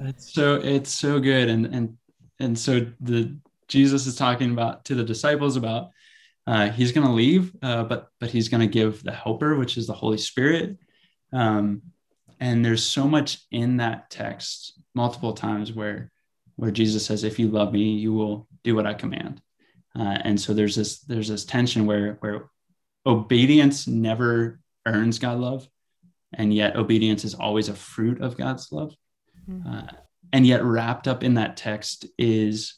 it's 0.00 0.32
so 0.32 0.56
it's 0.56 0.92
so 0.92 1.20
good, 1.20 1.48
and 1.48 1.66
and 1.66 1.96
and 2.40 2.58
so 2.58 2.86
the 3.00 3.36
Jesus 3.68 4.06
is 4.06 4.16
talking 4.16 4.52
about 4.52 4.84
to 4.86 4.94
the 4.94 5.04
disciples 5.04 5.56
about 5.56 5.90
uh, 6.46 6.70
he's 6.70 6.92
going 6.92 7.06
to 7.06 7.12
leave, 7.12 7.52
uh, 7.62 7.84
but 7.84 8.08
but 8.20 8.30
he's 8.30 8.48
going 8.48 8.60
to 8.60 8.66
give 8.66 9.02
the 9.02 9.12
Helper, 9.12 9.56
which 9.56 9.76
is 9.76 9.86
the 9.86 9.92
Holy 9.92 10.18
Spirit. 10.18 10.78
Um, 11.32 11.82
and 12.38 12.64
there's 12.64 12.84
so 12.84 13.08
much 13.08 13.38
in 13.50 13.78
that 13.78 14.10
text 14.10 14.78
multiple 14.94 15.32
times 15.32 15.72
where 15.72 16.12
where 16.56 16.70
Jesus 16.70 17.06
says, 17.06 17.24
"If 17.24 17.38
you 17.38 17.48
love 17.48 17.72
me, 17.72 17.92
you 17.92 18.12
will 18.12 18.48
do 18.64 18.74
what 18.74 18.86
I 18.86 18.94
command." 18.94 19.40
Uh, 19.98 20.18
and 20.24 20.40
so 20.40 20.52
there's 20.52 20.76
this 20.76 21.00
there's 21.00 21.28
this 21.28 21.44
tension 21.44 21.86
where 21.86 22.14
where 22.20 22.50
obedience 23.06 23.86
never 23.86 24.60
earns 24.86 25.18
God 25.18 25.38
love, 25.38 25.68
and 26.34 26.52
yet 26.52 26.76
obedience 26.76 27.24
is 27.24 27.34
always 27.34 27.68
a 27.68 27.74
fruit 27.74 28.20
of 28.20 28.36
God's 28.36 28.70
love. 28.72 28.94
Mm-hmm. 29.48 29.68
Uh, 29.68 29.86
and 30.32 30.46
yet 30.46 30.64
wrapped 30.64 31.08
up 31.08 31.22
in 31.22 31.34
that 31.34 31.56
text 31.56 32.06
is 32.18 32.74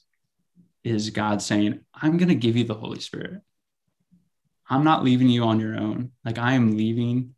is 0.84 1.10
God 1.10 1.42
saying, 1.42 1.80
"I'm 1.94 2.18
going 2.18 2.28
to 2.28 2.34
give 2.34 2.56
you 2.56 2.64
the 2.64 2.74
Holy 2.74 3.00
Spirit. 3.00 3.40
I'm 4.70 4.84
not 4.84 5.02
leaving 5.02 5.28
you 5.28 5.44
on 5.44 5.60
your 5.60 5.76
own. 5.76 6.12
Like 6.24 6.38
I 6.38 6.52
am 6.52 6.76
leaving 6.76 7.34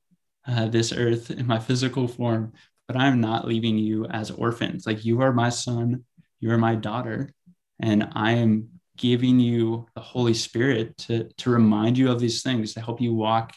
uh, 0.46 0.66
this 0.66 0.92
earth 0.92 1.30
in 1.30 1.46
my 1.46 1.58
physical 1.58 2.08
form, 2.08 2.52
but 2.86 2.96
I'm 2.96 3.20
not 3.20 3.46
leaving 3.46 3.78
you 3.78 4.06
as 4.06 4.30
orphans. 4.30 4.86
Like 4.86 5.04
you 5.04 5.22
are 5.22 5.32
my 5.32 5.48
son." 5.48 6.04
You 6.40 6.50
are 6.50 6.58
my 6.58 6.74
daughter 6.74 7.32
and 7.80 8.08
i 8.14 8.32
am 8.32 8.68
giving 8.96 9.40
you 9.40 9.86
the 9.94 10.00
holy 10.00 10.34
spirit 10.34 10.96
to, 10.98 11.24
to 11.38 11.48
remind 11.48 11.96
you 11.96 12.10
of 12.10 12.20
these 12.20 12.42
things 12.42 12.74
to 12.74 12.80
help 12.80 13.00
you 13.00 13.14
walk 13.14 13.54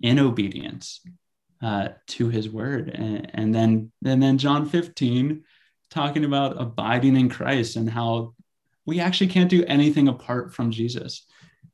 in 0.00 0.20
obedience 0.20 1.00
uh, 1.62 1.88
to 2.06 2.28
his 2.28 2.48
word. 2.48 2.90
And, 2.90 3.30
and 3.34 3.54
then 3.54 3.92
and 4.04 4.22
then 4.22 4.38
john 4.38 4.68
15 4.68 5.42
talking 5.90 6.24
about 6.24 6.60
abiding 6.60 7.16
in 7.16 7.28
christ 7.28 7.76
and 7.76 7.90
how 7.90 8.34
we 8.86 9.00
actually 9.00 9.28
can't 9.28 9.50
do 9.50 9.64
anything 9.66 10.08
apart 10.08 10.54
from 10.54 10.70
jesus. 10.70 11.26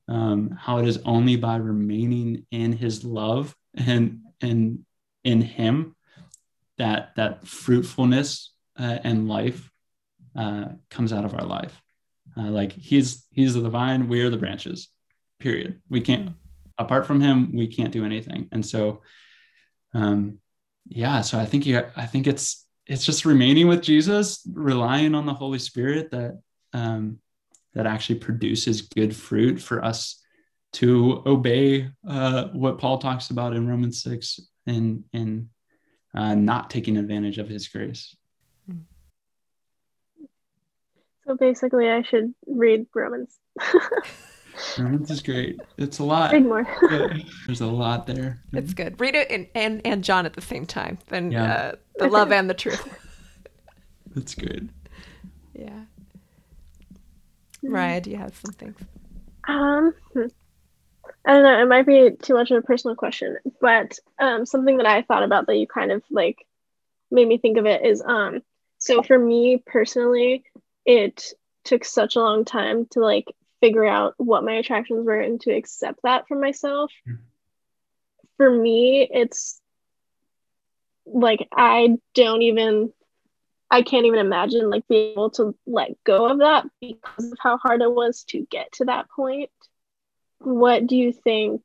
Um, 0.09 0.51
how 0.59 0.79
it 0.79 0.89
is 0.89 0.99
only 1.05 1.37
by 1.37 1.57
remaining 1.57 2.47
in 2.51 2.73
his 2.73 3.05
love 3.05 3.55
and 3.75 4.21
and 4.41 4.81
in 5.23 5.41
him 5.41 5.95
that 6.79 7.15
that 7.17 7.47
fruitfulness 7.47 8.53
uh, 8.79 8.99
and 9.05 9.29
life 9.29 9.70
uh, 10.37 10.67
comes 10.91 11.13
out 11.13 11.25
of 11.25 11.35
our 11.35 11.45
life. 11.45 11.81
Uh, 12.37 12.51
like 12.51 12.73
he's 12.73 13.27
he's 13.31 13.55
the 13.55 13.69
vine, 13.69 14.09
we 14.09 14.21
are 14.23 14.31
the 14.31 14.37
branches. 14.37 14.89
Period. 15.39 15.81
We 15.89 16.01
can't 16.01 16.27
mm. 16.27 16.35
apart 16.79 17.07
from 17.07 17.21
him, 17.21 17.55
we 17.55 17.67
can't 17.67 17.93
do 17.93 18.05
anything. 18.05 18.49
And 18.53 18.65
so, 18.65 19.03
um, 19.95 20.39
yeah. 20.87 21.23
So 21.23 21.39
I 21.39 21.47
think 21.47 21.67
you, 21.67 21.83
I 21.97 22.07
think 22.07 22.27
it's 22.27 22.67
it's 22.87 23.05
just 23.05 23.25
remaining 23.25 23.69
with 23.69 23.83
Jesus, 23.83 24.47
relying 24.53 25.15
on 25.15 25.27
the 25.27 25.35
Holy 25.35 25.59
Spirit 25.59 26.11
that 26.11 26.41
um, 26.73 27.19
that 27.75 27.87
actually 27.87 28.19
produces 28.19 28.83
good 28.83 29.15
fruit 29.15 29.61
for 29.61 29.85
us 29.85 30.23
to 30.73 31.23
obey 31.27 31.91
uh, 32.09 32.49
what 32.49 32.79
Paul 32.79 32.99
talks 32.99 33.31
about 33.31 33.55
in 33.55 33.69
Romans 33.69 34.03
six 34.03 34.41
and 34.67 35.05
and 35.13 35.49
uh, 36.15 36.35
not 36.35 36.71
taking 36.71 36.97
advantage 36.97 37.39
of 37.39 37.49
His 37.49 37.69
grace. 37.69 38.17
So 41.31 41.37
basically, 41.37 41.89
I 41.89 42.03
should 42.03 42.35
read 42.49 42.87
Romans. 42.93 43.39
Romans 44.81 45.13
is 45.13 45.23
great. 45.23 45.61
It's 45.79 46.01
a 46.01 46.05
lot. 46.05 46.33
Read 46.33 46.43
more. 46.43 46.67
There's 47.47 47.61
a 47.61 47.69
lot 47.69 48.09
there. 48.09 48.41
It's 48.53 48.75
good. 48.75 49.01
Read 49.01 49.15
it 49.15 49.31
and 49.31 49.47
and, 49.55 49.81
and 49.85 50.03
John 50.03 50.27
at 50.27 50.33
the 50.33 50.41
same 50.41 50.67
time. 50.67 50.99
Then 51.07 51.31
Yeah. 51.31 51.53
uh, 51.55 51.73
the 52.01 52.09
love 52.09 52.33
and 52.33 52.51
the 52.51 52.55
truth. 52.55 52.85
That's 54.17 54.35
good. 54.35 54.71
Yeah. 55.55 55.83
Raya, 57.63 58.03
do 58.03 58.11
you 58.11 58.17
have 58.17 58.37
something? 58.37 58.75
Um, 59.47 59.95
hmm. 60.13 60.25
I 61.25 61.33
don't 61.33 61.45
know. 61.45 61.63
It 61.63 61.69
might 61.69 61.87
be 61.87 62.11
too 62.21 62.35
much 62.35 62.51
of 62.51 62.57
a 62.57 62.67
personal 62.67 62.97
question, 62.97 63.37
but 63.61 63.97
um, 64.19 64.45
something 64.47 64.79
that 64.79 64.87
I 64.87 65.03
thought 65.03 65.23
about 65.23 65.47
that 65.47 65.55
you 65.59 65.69
kind 65.69 65.93
of 65.93 66.03
like 66.11 66.45
made 67.13 67.29
me 67.29 67.39
think 67.39 67.57
of 67.57 67.67
it 67.67 67.87
is 67.87 68.03
um. 68.05 68.43
So 68.79 69.01
for 69.05 69.19
me 69.19 69.63
personally, 69.65 70.43
it 70.85 71.33
took 71.65 71.85
such 71.85 72.17
a 72.17 72.21
long 72.21 72.45
time 72.45 72.87
to 72.91 73.01
like 73.01 73.27
figure 73.61 73.85
out 73.85 74.15
what 74.17 74.45
my 74.45 74.55
attractions 74.55 75.05
were 75.05 75.21
and 75.21 75.41
to 75.43 75.53
accept 75.53 76.01
that 76.03 76.27
for 76.27 76.39
myself. 76.39 76.93
Mhm. 77.07 77.19
For 78.37 78.51
me, 78.51 79.09
it's 79.11 79.61
like 81.05 81.47
I 81.53 81.99
don't 82.15 82.43
even 82.43 82.93
I 83.71 83.83
can't 83.83 84.07
even 84.07 84.19
imagine 84.19 84.69
like 84.69 84.87
being 84.89 85.13
able 85.13 85.31
to 85.31 85.55
let 85.67 86.03
go 86.05 86.27
of 86.27 86.39
that 86.39 86.67
because 86.81 87.33
of 87.33 87.39
how 87.41 87.57
hard 87.57 87.83
it 87.83 87.93
was 87.93 88.25
to 88.25 88.47
get 88.51 88.73
to 88.73 88.87
that 88.87 89.09
point. 89.11 89.51
What 90.39 90.87
do 90.87 90.97
you 90.97 91.13
think 91.13 91.63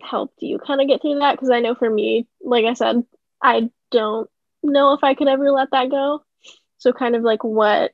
helped 0.00 0.40
you 0.42 0.58
kind 0.58 0.80
of 0.80 0.86
get 0.86 1.02
through 1.02 1.18
that? 1.18 1.32
Because 1.32 1.50
I 1.50 1.60
know 1.60 1.74
for 1.74 1.90
me, 1.90 2.26
like 2.42 2.64
I 2.64 2.74
said, 2.74 3.04
I 3.42 3.70
don't 3.90 4.30
know 4.62 4.92
if 4.92 5.02
I 5.02 5.14
could 5.14 5.28
ever 5.28 5.50
let 5.50 5.70
that 5.72 5.90
go. 5.90 6.22
So 6.80 6.94
kind 6.94 7.14
of 7.14 7.22
like 7.22 7.44
what 7.44 7.92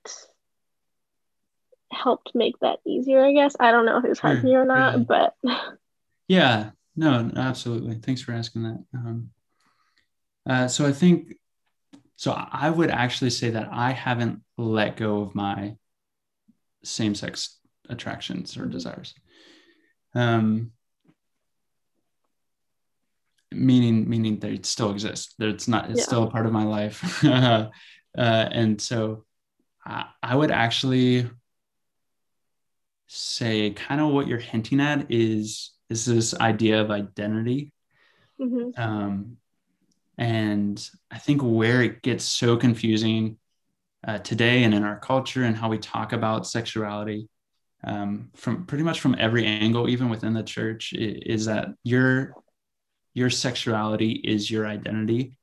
helped 1.90 2.30
make 2.34 2.58
that 2.60 2.78
easier, 2.86 3.24
I 3.24 3.32
guess. 3.32 3.56
I 3.58 3.72
don't 3.72 3.84
know 3.84 3.98
if 3.98 4.04
it 4.04 4.08
was 4.08 4.20
hard 4.20 4.40
for 4.40 4.46
you 4.46 4.58
or 4.58 4.64
not, 4.64 4.98
Yeah. 4.98 5.04
but 5.08 5.34
Yeah, 6.28 6.70
no, 6.94 7.30
absolutely. 7.36 7.96
Thanks 7.96 8.22
for 8.22 8.32
asking 8.32 8.62
that. 8.62 8.84
Um, 8.94 9.30
uh, 10.48 10.68
so 10.68 10.86
I 10.86 10.92
think, 10.92 11.34
so 12.14 12.32
I 12.32 12.70
would 12.70 12.90
actually 12.90 13.30
say 13.30 13.50
that 13.50 13.68
I 13.72 13.90
haven't 13.90 14.42
let 14.56 14.96
go 14.96 15.20
of 15.20 15.34
my 15.34 15.76
same-sex 16.84 17.58
attractions 17.88 18.56
or 18.56 18.66
desires. 18.66 19.14
Um, 20.14 20.72
meaning, 23.52 24.08
meaning 24.08 24.38
they 24.38 24.60
still 24.62 24.90
exist. 24.90 25.34
That 25.38 25.48
It's 25.48 25.68
not. 25.68 25.90
It's 25.90 26.00
Yeah. 26.00 26.06
still 26.06 26.22
a 26.24 26.30
part 26.30 26.46
of 26.46 26.52
my 26.52 26.64
life. 26.64 27.02
uh, 28.16 28.48
and 28.52 28.80
so, 28.80 29.24
I, 29.84 30.06
I 30.22 30.34
would 30.34 30.50
actually 30.50 31.28
say 33.08 33.70
kind 33.70 34.00
of 34.00 34.08
what 34.12 34.26
you're 34.26 34.38
hinting 34.38 34.80
at 34.80 35.10
is 35.10 35.72
is 35.88 36.04
this 36.04 36.34
idea 36.34 36.80
of 36.80 36.90
identity 36.90 37.72
Mhm. 38.40 38.76
um, 38.78 39.36
and 40.18 40.90
i 41.10 41.18
think 41.18 41.40
where 41.42 41.82
it 41.82 42.02
gets 42.02 42.24
so 42.24 42.56
confusing 42.56 43.38
uh, 44.06 44.18
today 44.18 44.64
and 44.64 44.74
in 44.74 44.82
our 44.82 44.98
culture 44.98 45.44
and 45.44 45.56
how 45.56 45.68
we 45.68 45.78
talk 45.78 46.12
about 46.12 46.46
sexuality 46.46 47.28
um, 47.84 48.30
from 48.34 48.66
pretty 48.66 48.82
much 48.84 49.00
from 49.00 49.14
every 49.18 49.46
angle 49.46 49.88
even 49.88 50.08
within 50.08 50.32
the 50.32 50.42
church 50.42 50.92
is 50.92 51.46
that 51.46 51.68
your 51.84 52.34
your 53.14 53.30
sexuality 53.30 54.12
is 54.12 54.50
your 54.50 54.66
identity 54.66 55.38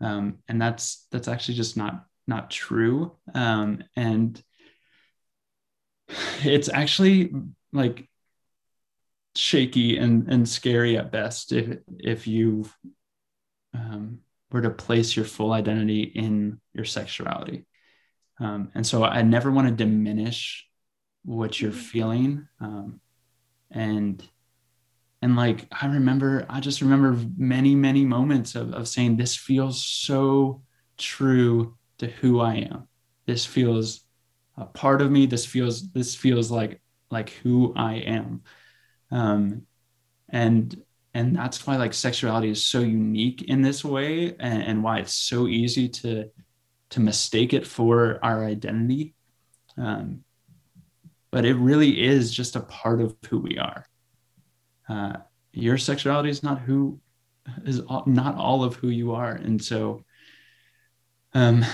um, 0.00 0.38
and 0.48 0.60
that's 0.60 1.06
that's 1.10 1.28
actually 1.28 1.54
just 1.54 1.76
not 1.76 2.04
not 2.26 2.50
true. 2.50 3.16
Um, 3.34 3.82
and 3.96 4.40
it's 6.44 6.68
actually 6.68 7.32
like 7.72 8.08
shaky 9.34 9.98
and, 9.98 10.28
and 10.28 10.48
scary 10.48 10.96
at 10.96 11.12
best 11.12 11.52
if 11.52 11.78
if 11.98 12.26
you 12.26 12.68
um, 13.74 14.20
were 14.50 14.62
to 14.62 14.70
place 14.70 15.14
your 15.14 15.24
full 15.24 15.52
identity 15.52 16.02
in 16.02 16.60
your 16.72 16.84
sexuality. 16.84 17.66
Um, 18.40 18.70
and 18.74 18.86
so 18.86 19.02
i 19.02 19.22
never 19.22 19.50
want 19.50 19.68
to 19.68 19.74
diminish 19.74 20.66
what 21.24 21.60
you're 21.60 21.72
feeling. 21.72 22.46
Um, 22.60 23.00
and 23.70 24.26
and 25.22 25.36
like 25.36 25.66
i 25.72 25.86
remember 25.86 26.46
i 26.48 26.60
just 26.60 26.80
remember 26.80 27.18
many 27.36 27.74
many 27.74 28.04
moments 28.04 28.54
of, 28.54 28.72
of 28.72 28.86
saying 28.86 29.16
this 29.16 29.36
feels 29.36 29.84
so 29.84 30.62
true 30.98 31.76
to 31.98 32.06
who 32.06 32.40
i 32.40 32.54
am. 32.54 32.88
This 33.26 33.44
feels 33.44 34.00
a 34.56 34.64
part 34.64 35.02
of 35.02 35.10
me. 35.10 35.26
This 35.26 35.46
feels 35.46 35.90
this 35.92 36.14
feels 36.14 36.50
like 36.50 36.80
like 37.10 37.30
who 37.30 37.72
i 37.76 37.94
am. 37.94 38.42
Um 39.10 39.62
and 40.28 40.82
and 41.14 41.34
that's 41.34 41.66
why 41.66 41.76
like 41.76 41.94
sexuality 41.94 42.50
is 42.50 42.62
so 42.62 42.80
unique 42.80 43.42
in 43.42 43.62
this 43.62 43.84
way 43.84 44.34
and, 44.38 44.62
and 44.62 44.82
why 44.82 44.98
it's 44.98 45.14
so 45.14 45.46
easy 45.46 45.88
to 45.88 46.30
to 46.90 47.00
mistake 47.00 47.52
it 47.52 47.66
for 47.66 48.18
our 48.22 48.44
identity. 48.44 49.14
Um 49.76 50.24
but 51.30 51.44
it 51.44 51.54
really 51.56 52.02
is 52.02 52.32
just 52.32 52.56
a 52.56 52.60
part 52.60 53.00
of 53.00 53.14
who 53.28 53.38
we 53.38 53.58
are 53.58 53.87
uh 54.88 55.16
your 55.52 55.78
sexuality 55.78 56.30
is 56.30 56.42
not 56.42 56.60
who 56.60 57.00
is 57.64 57.80
all, 57.80 58.04
not 58.06 58.36
all 58.36 58.62
of 58.62 58.74
who 58.76 58.88
you 58.88 59.12
are. 59.12 59.32
And 59.32 59.62
so 59.62 60.04
um 61.34 61.64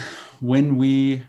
when 0.41 0.77
we 0.77 1.23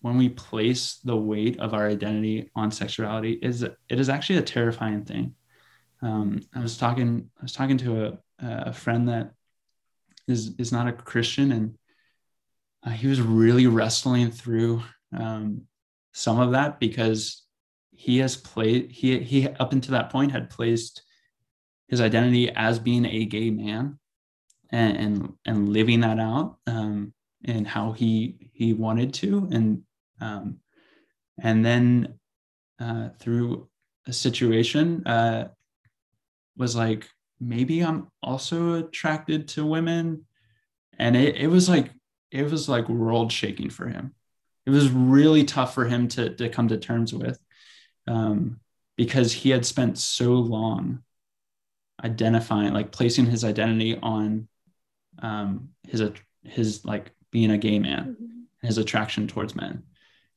when 0.00 0.18
we 0.18 0.28
place 0.28 0.96
the 1.04 1.16
weight 1.16 1.60
of 1.60 1.74
our 1.74 1.88
identity 1.88 2.50
on 2.56 2.70
sexuality 2.70 3.32
is 3.32 3.62
it 3.62 3.76
is 3.88 4.08
actually 4.08 4.38
a 4.38 4.42
terrifying 4.42 5.04
thing. 5.04 5.34
Um, 6.02 6.40
i 6.52 6.58
was 6.58 6.76
talking 6.76 7.30
i 7.38 7.42
was 7.42 7.52
talking 7.52 7.78
to 7.78 8.06
a, 8.06 8.18
a 8.40 8.72
friend 8.72 9.08
that 9.08 9.34
is 10.26 10.56
is 10.58 10.72
not 10.72 10.88
a 10.88 10.92
christian 10.92 11.52
and 11.52 11.78
uh, 12.84 12.90
he 12.90 13.06
was 13.06 13.20
really 13.20 13.68
wrestling 13.68 14.32
through 14.32 14.82
um, 15.16 15.62
some 16.12 16.40
of 16.40 16.52
that 16.52 16.80
because 16.80 17.42
he 18.02 18.18
has 18.18 18.34
played 18.34 18.90
he 18.90 19.20
he 19.20 19.46
up 19.46 19.72
until 19.72 19.92
that 19.92 20.10
point 20.10 20.32
had 20.32 20.50
placed 20.50 21.02
his 21.86 22.00
identity 22.00 22.50
as 22.50 22.80
being 22.80 23.06
a 23.06 23.24
gay 23.24 23.48
man 23.48 23.96
and 24.70 24.96
and, 24.96 25.32
and 25.46 25.68
living 25.68 26.00
that 26.00 26.18
out 26.18 26.56
um, 26.66 27.14
and 27.44 27.64
how 27.64 27.92
he 27.92 28.50
he 28.52 28.72
wanted 28.72 29.14
to. 29.14 29.48
And 29.52 29.82
um, 30.20 30.56
and 31.40 31.64
then 31.64 32.18
uh, 32.80 33.10
through 33.20 33.68
a 34.08 34.12
situation 34.12 35.06
uh, 35.06 35.50
was 36.56 36.74
like 36.74 37.08
maybe 37.40 37.84
i'm 37.84 38.08
also 38.20 38.84
attracted 38.84 39.46
to 39.48 39.64
women. 39.64 40.24
And 40.98 41.14
it, 41.16 41.36
it 41.36 41.46
was 41.46 41.68
like 41.68 41.92
it 42.32 42.50
was 42.50 42.68
like 42.68 42.88
world 42.88 43.30
shaking 43.30 43.70
for 43.70 43.86
him. 43.86 44.12
It 44.66 44.70
was 44.70 44.90
really 44.90 45.44
tough 45.44 45.72
for 45.72 45.84
him 45.84 46.08
to, 46.08 46.34
to 46.34 46.48
come 46.48 46.66
to 46.66 46.78
terms 46.78 47.14
with 47.14 47.38
um, 48.06 48.60
because 48.96 49.32
he 49.32 49.50
had 49.50 49.64
spent 49.64 49.98
so 49.98 50.32
long 50.32 51.02
identifying 52.02 52.72
like 52.72 52.90
placing 52.92 53.26
his 53.26 53.44
identity 53.44 53.96
on 54.02 54.48
um, 55.20 55.68
his 55.88 56.02
his 56.42 56.84
like 56.84 57.12
being 57.30 57.50
a 57.50 57.58
gay 57.58 57.78
man 57.78 58.16
Mhm. 58.20 58.66
his 58.66 58.78
attraction 58.78 59.26
towards 59.28 59.54
men. 59.54 59.84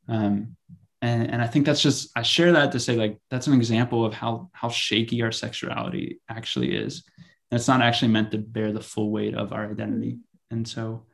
Um, 0.08 0.56
and 1.02 1.30
and 1.30 1.42
i 1.42 1.48
think 1.48 1.66
that's 1.66 1.82
just 1.82 2.10
i 2.16 2.22
share 2.22 2.54
that 2.54 2.72
to 2.72 2.80
say 2.80 2.96
like 2.96 3.20
that's 3.30 3.48
an 3.48 3.54
example 3.54 4.06
of 4.06 4.14
how 4.14 4.50
how 4.54 4.70
shaky 4.70 5.22
our 5.24 5.32
sexuality 5.32 6.20
actually 6.30 6.76
is. 6.76 7.04
And 7.52 7.60
it's 7.60 7.68
not 7.68 7.82
actually 7.82 8.08
meant 8.10 8.32
to 8.32 8.38
bear 8.38 8.72
the 8.72 8.82
full 8.82 9.12
weight 9.12 9.36
of 9.36 9.52
our 9.54 9.70
identity. 9.70 10.18
And 10.52 10.68
so 10.68 11.06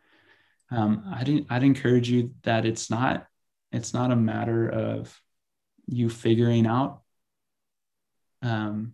um, 0.70 1.04
i'd, 1.16 1.46
I'd 1.50 1.64
encourage 1.64 2.10
you 2.10 2.34
that 2.44 2.66
it's 2.66 2.90
not 2.90 3.26
it's 3.72 3.94
not 3.94 4.12
a 4.12 4.16
matter 4.16 4.70
of 4.70 5.20
you 5.88 6.10
figuring 6.10 6.66
out 6.66 7.02
um, 8.42 8.94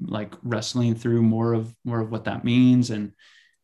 like 0.00 0.34
wrestling 0.42 0.94
through 0.94 1.22
more 1.22 1.52
of 1.52 1.74
more 1.84 2.00
of 2.00 2.10
what 2.10 2.24
that 2.24 2.44
means 2.44 2.90
and 2.90 3.12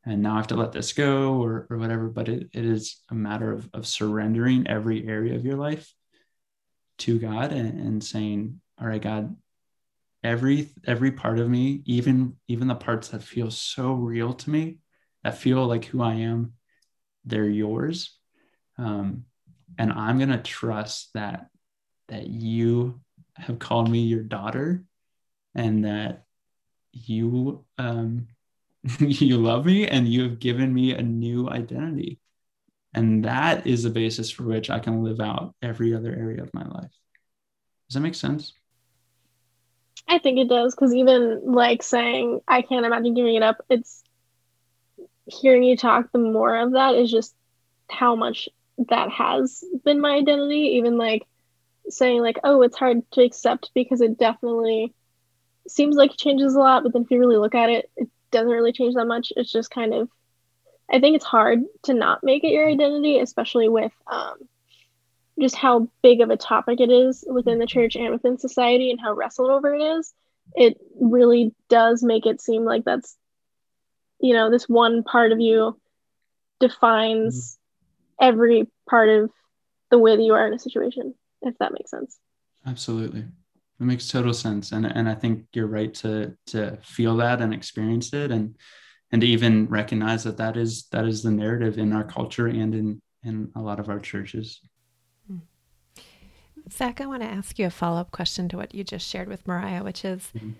and 0.08 0.22
now 0.22 0.34
I 0.34 0.36
have 0.36 0.46
to 0.48 0.56
let 0.56 0.72
this 0.72 0.94
go 0.94 1.34
or, 1.34 1.66
or 1.68 1.76
whatever. 1.76 2.08
But 2.08 2.28
it, 2.30 2.48
it 2.54 2.64
is 2.64 3.02
a 3.10 3.14
matter 3.14 3.52
of, 3.52 3.68
of 3.74 3.86
surrendering 3.86 4.66
every 4.66 5.06
area 5.06 5.34
of 5.34 5.44
your 5.44 5.56
life 5.56 5.92
to 6.98 7.18
God 7.18 7.52
and, 7.52 7.78
and 7.78 8.02
saying, 8.02 8.60
all 8.80 8.86
right, 8.86 9.02
God, 9.02 9.36
every 10.24 10.70
every 10.86 11.12
part 11.12 11.38
of 11.38 11.48
me, 11.48 11.82
even 11.84 12.36
even 12.48 12.68
the 12.68 12.74
parts 12.74 13.08
that 13.08 13.22
feel 13.22 13.50
so 13.50 13.92
real 13.92 14.32
to 14.32 14.50
me, 14.50 14.78
that 15.24 15.36
feel 15.36 15.66
like 15.66 15.84
who 15.84 16.02
I 16.02 16.14
am, 16.14 16.54
they're 17.24 17.44
yours. 17.44 18.16
Um, 18.78 19.24
and 19.76 19.92
I'm 19.92 20.18
gonna 20.18 20.42
trust 20.42 21.10
that 21.14 21.48
that 22.08 22.26
you 22.26 23.00
have 23.36 23.58
called 23.58 23.90
me 23.90 24.00
your 24.00 24.22
daughter 24.22 24.84
and 25.54 25.84
that 25.84 26.24
you 26.92 27.64
um 27.78 28.26
you 28.98 29.38
love 29.38 29.66
me 29.66 29.86
and 29.86 30.08
you 30.08 30.22
have 30.22 30.38
given 30.38 30.72
me 30.72 30.92
a 30.92 31.02
new 31.02 31.48
identity. 31.48 32.20
And 32.94 33.24
that 33.24 33.66
is 33.66 33.82
the 33.82 33.90
basis 33.90 34.30
for 34.30 34.44
which 34.44 34.70
I 34.70 34.78
can 34.78 35.02
live 35.02 35.20
out 35.20 35.54
every 35.60 35.94
other 35.94 36.10
area 36.10 36.42
of 36.42 36.54
my 36.54 36.64
life. 36.64 36.90
Does 37.88 37.94
that 37.94 38.00
make 38.00 38.14
sense? 38.14 38.52
I 40.06 40.18
think 40.18 40.38
it 40.38 40.48
does 40.48 40.74
because 40.74 40.94
even 40.94 41.42
like 41.44 41.82
saying 41.82 42.40
I 42.48 42.62
can't 42.62 42.86
imagine 42.86 43.14
giving 43.14 43.34
it 43.34 43.42
up, 43.42 43.58
it's 43.68 44.02
hearing 45.26 45.64
you 45.64 45.76
talk, 45.76 46.10
the 46.12 46.18
more 46.18 46.56
of 46.56 46.72
that 46.72 46.94
is 46.94 47.10
just 47.10 47.34
how 47.90 48.16
much 48.16 48.48
that 48.88 49.10
has 49.10 49.62
been 49.84 50.00
my 50.00 50.14
identity. 50.14 50.76
Even 50.76 50.96
like 50.96 51.26
saying 51.90 52.20
like, 52.22 52.38
oh, 52.44 52.62
it's 52.62 52.76
hard 52.76 53.02
to 53.12 53.22
accept 53.22 53.70
because 53.74 54.00
it 54.00 54.18
definitely 54.18 54.94
seems 55.68 55.96
like 55.96 56.12
it 56.12 56.18
changes 56.18 56.54
a 56.54 56.58
lot, 56.58 56.82
but 56.82 56.92
then 56.92 57.02
if 57.02 57.10
you 57.10 57.18
really 57.18 57.36
look 57.36 57.54
at 57.54 57.70
it, 57.70 57.90
it 57.96 58.08
doesn't 58.30 58.48
really 58.48 58.72
change 58.72 58.94
that 58.94 59.06
much. 59.06 59.32
It's 59.36 59.52
just 59.52 59.70
kind 59.70 59.94
of 59.94 60.08
I 60.90 61.00
think 61.00 61.16
it's 61.16 61.24
hard 61.24 61.60
to 61.84 61.94
not 61.94 62.24
make 62.24 62.44
it 62.44 62.52
your 62.52 62.68
identity, 62.68 63.18
especially 63.18 63.68
with 63.68 63.92
um, 64.06 64.36
just 65.38 65.54
how 65.54 65.88
big 66.02 66.20
of 66.20 66.30
a 66.30 66.36
topic 66.36 66.80
it 66.80 66.90
is 66.90 67.24
within 67.28 67.58
the 67.58 67.66
church 67.66 67.94
and 67.94 68.10
within 68.10 68.38
society 68.38 68.90
and 68.90 69.00
how 69.00 69.12
wrestled 69.12 69.50
over 69.50 69.74
it 69.74 69.82
is. 69.82 70.14
It 70.54 70.78
really 70.98 71.54
does 71.68 72.02
make 72.02 72.24
it 72.24 72.40
seem 72.40 72.64
like 72.64 72.84
that's, 72.84 73.16
you 74.18 74.32
know, 74.32 74.50
this 74.50 74.66
one 74.68 75.02
part 75.02 75.32
of 75.32 75.40
you 75.40 75.78
defines 76.58 77.58
mm-hmm. 78.20 78.28
every 78.28 78.66
part 78.88 79.10
of 79.10 79.30
the 79.90 79.98
way 79.98 80.16
that 80.16 80.22
you 80.22 80.32
are 80.32 80.46
in 80.46 80.54
a 80.54 80.58
situation, 80.58 81.14
if 81.42 81.56
that 81.58 81.72
makes 81.72 81.90
sense. 81.90 82.18
Absolutely. 82.66 83.20
It 83.20 83.84
makes 83.84 84.08
total 84.08 84.34
sense. 84.34 84.72
And, 84.72 84.84
and 84.86 85.08
I 85.08 85.14
think 85.14 85.46
you're 85.52 85.66
right 85.66 85.94
to, 85.94 86.34
to 86.46 86.78
feel 86.82 87.16
that 87.18 87.40
and 87.40 87.54
experience 87.54 88.12
it. 88.12 88.30
And, 88.30 88.56
and 89.10 89.22
to 89.22 89.26
even 89.26 89.66
recognize 89.68 90.24
that 90.24 90.36
that 90.36 90.56
is 90.56 90.86
that 90.88 91.06
is 91.06 91.22
the 91.22 91.30
narrative 91.30 91.78
in 91.78 91.92
our 91.92 92.04
culture 92.04 92.46
and 92.46 92.74
in 92.74 93.02
in 93.22 93.50
a 93.54 93.60
lot 93.60 93.80
of 93.80 93.88
our 93.88 93.98
churches 93.98 94.60
hmm. 95.26 95.38
zach 96.70 97.00
i 97.00 97.06
want 97.06 97.22
to 97.22 97.28
ask 97.28 97.58
you 97.58 97.66
a 97.66 97.70
follow-up 97.70 98.10
question 98.10 98.48
to 98.48 98.56
what 98.56 98.74
you 98.74 98.84
just 98.84 99.08
shared 99.08 99.28
with 99.28 99.46
mariah 99.46 99.82
which 99.82 100.04
is 100.04 100.30
mm-hmm. 100.36 100.50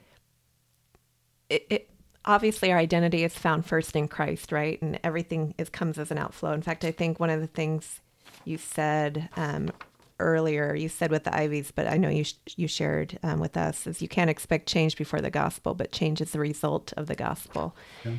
it, 1.49 1.67
it, 1.71 1.91
obviously 2.25 2.73
our 2.73 2.79
identity 2.79 3.25
is 3.25 3.35
found 3.35 3.65
first 3.65 3.95
in 3.95 4.09
christ 4.09 4.53
right 4.53 4.81
and 4.83 4.99
everything 5.05 5.55
is 5.59 5.69
comes 5.69 5.99
as 5.99 6.11
an 6.11 6.19
outflow 6.19 6.53
in 6.53 6.63
fact 6.63 6.85
i 6.85 6.91
think 6.91 7.21
one 7.21 7.31
of 7.31 7.41
the 7.41 7.47
things 7.47 8.01
you 8.45 8.57
said 8.57 9.29
um, 9.37 9.71
earlier 10.19 10.75
you 10.75 10.89
said 10.89 11.11
with 11.11 11.25
the 11.25 11.31
Iveys 11.31 11.71
but 11.75 11.87
i 11.87 11.97
know 11.97 12.09
you 12.09 12.25
sh- 12.25 12.35
you 12.57 12.67
shared 12.69 13.19
um, 13.23 13.39
with 13.41 13.57
us 13.57 13.87
is 13.87 14.03
you 14.03 14.09
can't 14.09 14.31
expect 14.31 14.69
change 14.69 14.97
before 14.97 15.21
the 15.21 15.31
gospel 15.31 15.75
but 15.75 15.93
change 15.93 16.21
is 16.21 16.33
the 16.33 16.41
result 16.41 16.93
of 16.97 17.07
the 17.07 17.15
gospel 17.15 17.77
yeah. 18.05 18.13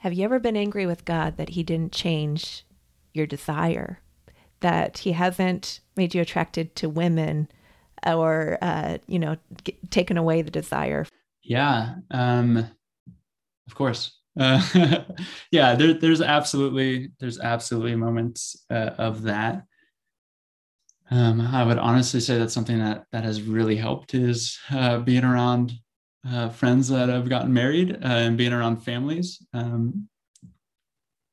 Have 0.00 0.14
you 0.14 0.24
ever 0.24 0.38
been 0.38 0.56
angry 0.56 0.86
with 0.86 1.04
God 1.04 1.36
that 1.36 1.50
He 1.50 1.62
didn't 1.62 1.92
change 1.92 2.64
your 3.12 3.26
desire, 3.26 4.00
that 4.60 4.98
He 4.98 5.12
hasn't 5.12 5.80
made 5.94 6.14
you 6.14 6.22
attracted 6.22 6.74
to 6.76 6.88
women, 6.88 7.48
or 8.06 8.56
uh, 8.62 8.96
you 9.06 9.18
know, 9.18 9.36
g- 9.62 9.76
taken 9.90 10.16
away 10.16 10.40
the 10.40 10.50
desire? 10.50 11.04
Yeah, 11.42 11.96
um, 12.10 12.56
of 13.66 13.74
course. 13.74 14.16
Uh, 14.38 14.62
yeah, 15.50 15.74
there, 15.74 15.92
there's 15.92 16.22
absolutely 16.22 17.10
there's 17.20 17.38
absolutely 17.38 17.94
moments 17.94 18.56
uh, 18.70 18.92
of 18.96 19.20
that. 19.24 19.66
Um, 21.10 21.40
I 21.40 21.64
would 21.64 21.78
honestly 21.78 22.20
say 22.20 22.38
that's 22.38 22.54
something 22.54 22.78
that 22.78 23.04
that 23.12 23.24
has 23.24 23.42
really 23.42 23.76
helped 23.76 24.14
is 24.14 24.58
uh, 24.70 24.98
being 24.98 25.24
around 25.24 25.72
uh, 26.28 26.50
friends 26.50 26.88
that 26.88 27.08
have 27.08 27.28
gotten 27.28 27.52
married 27.52 27.94
uh, 27.94 28.06
and 28.06 28.36
being 28.36 28.52
around 28.52 28.78
families 28.78 29.44
um, 29.52 30.08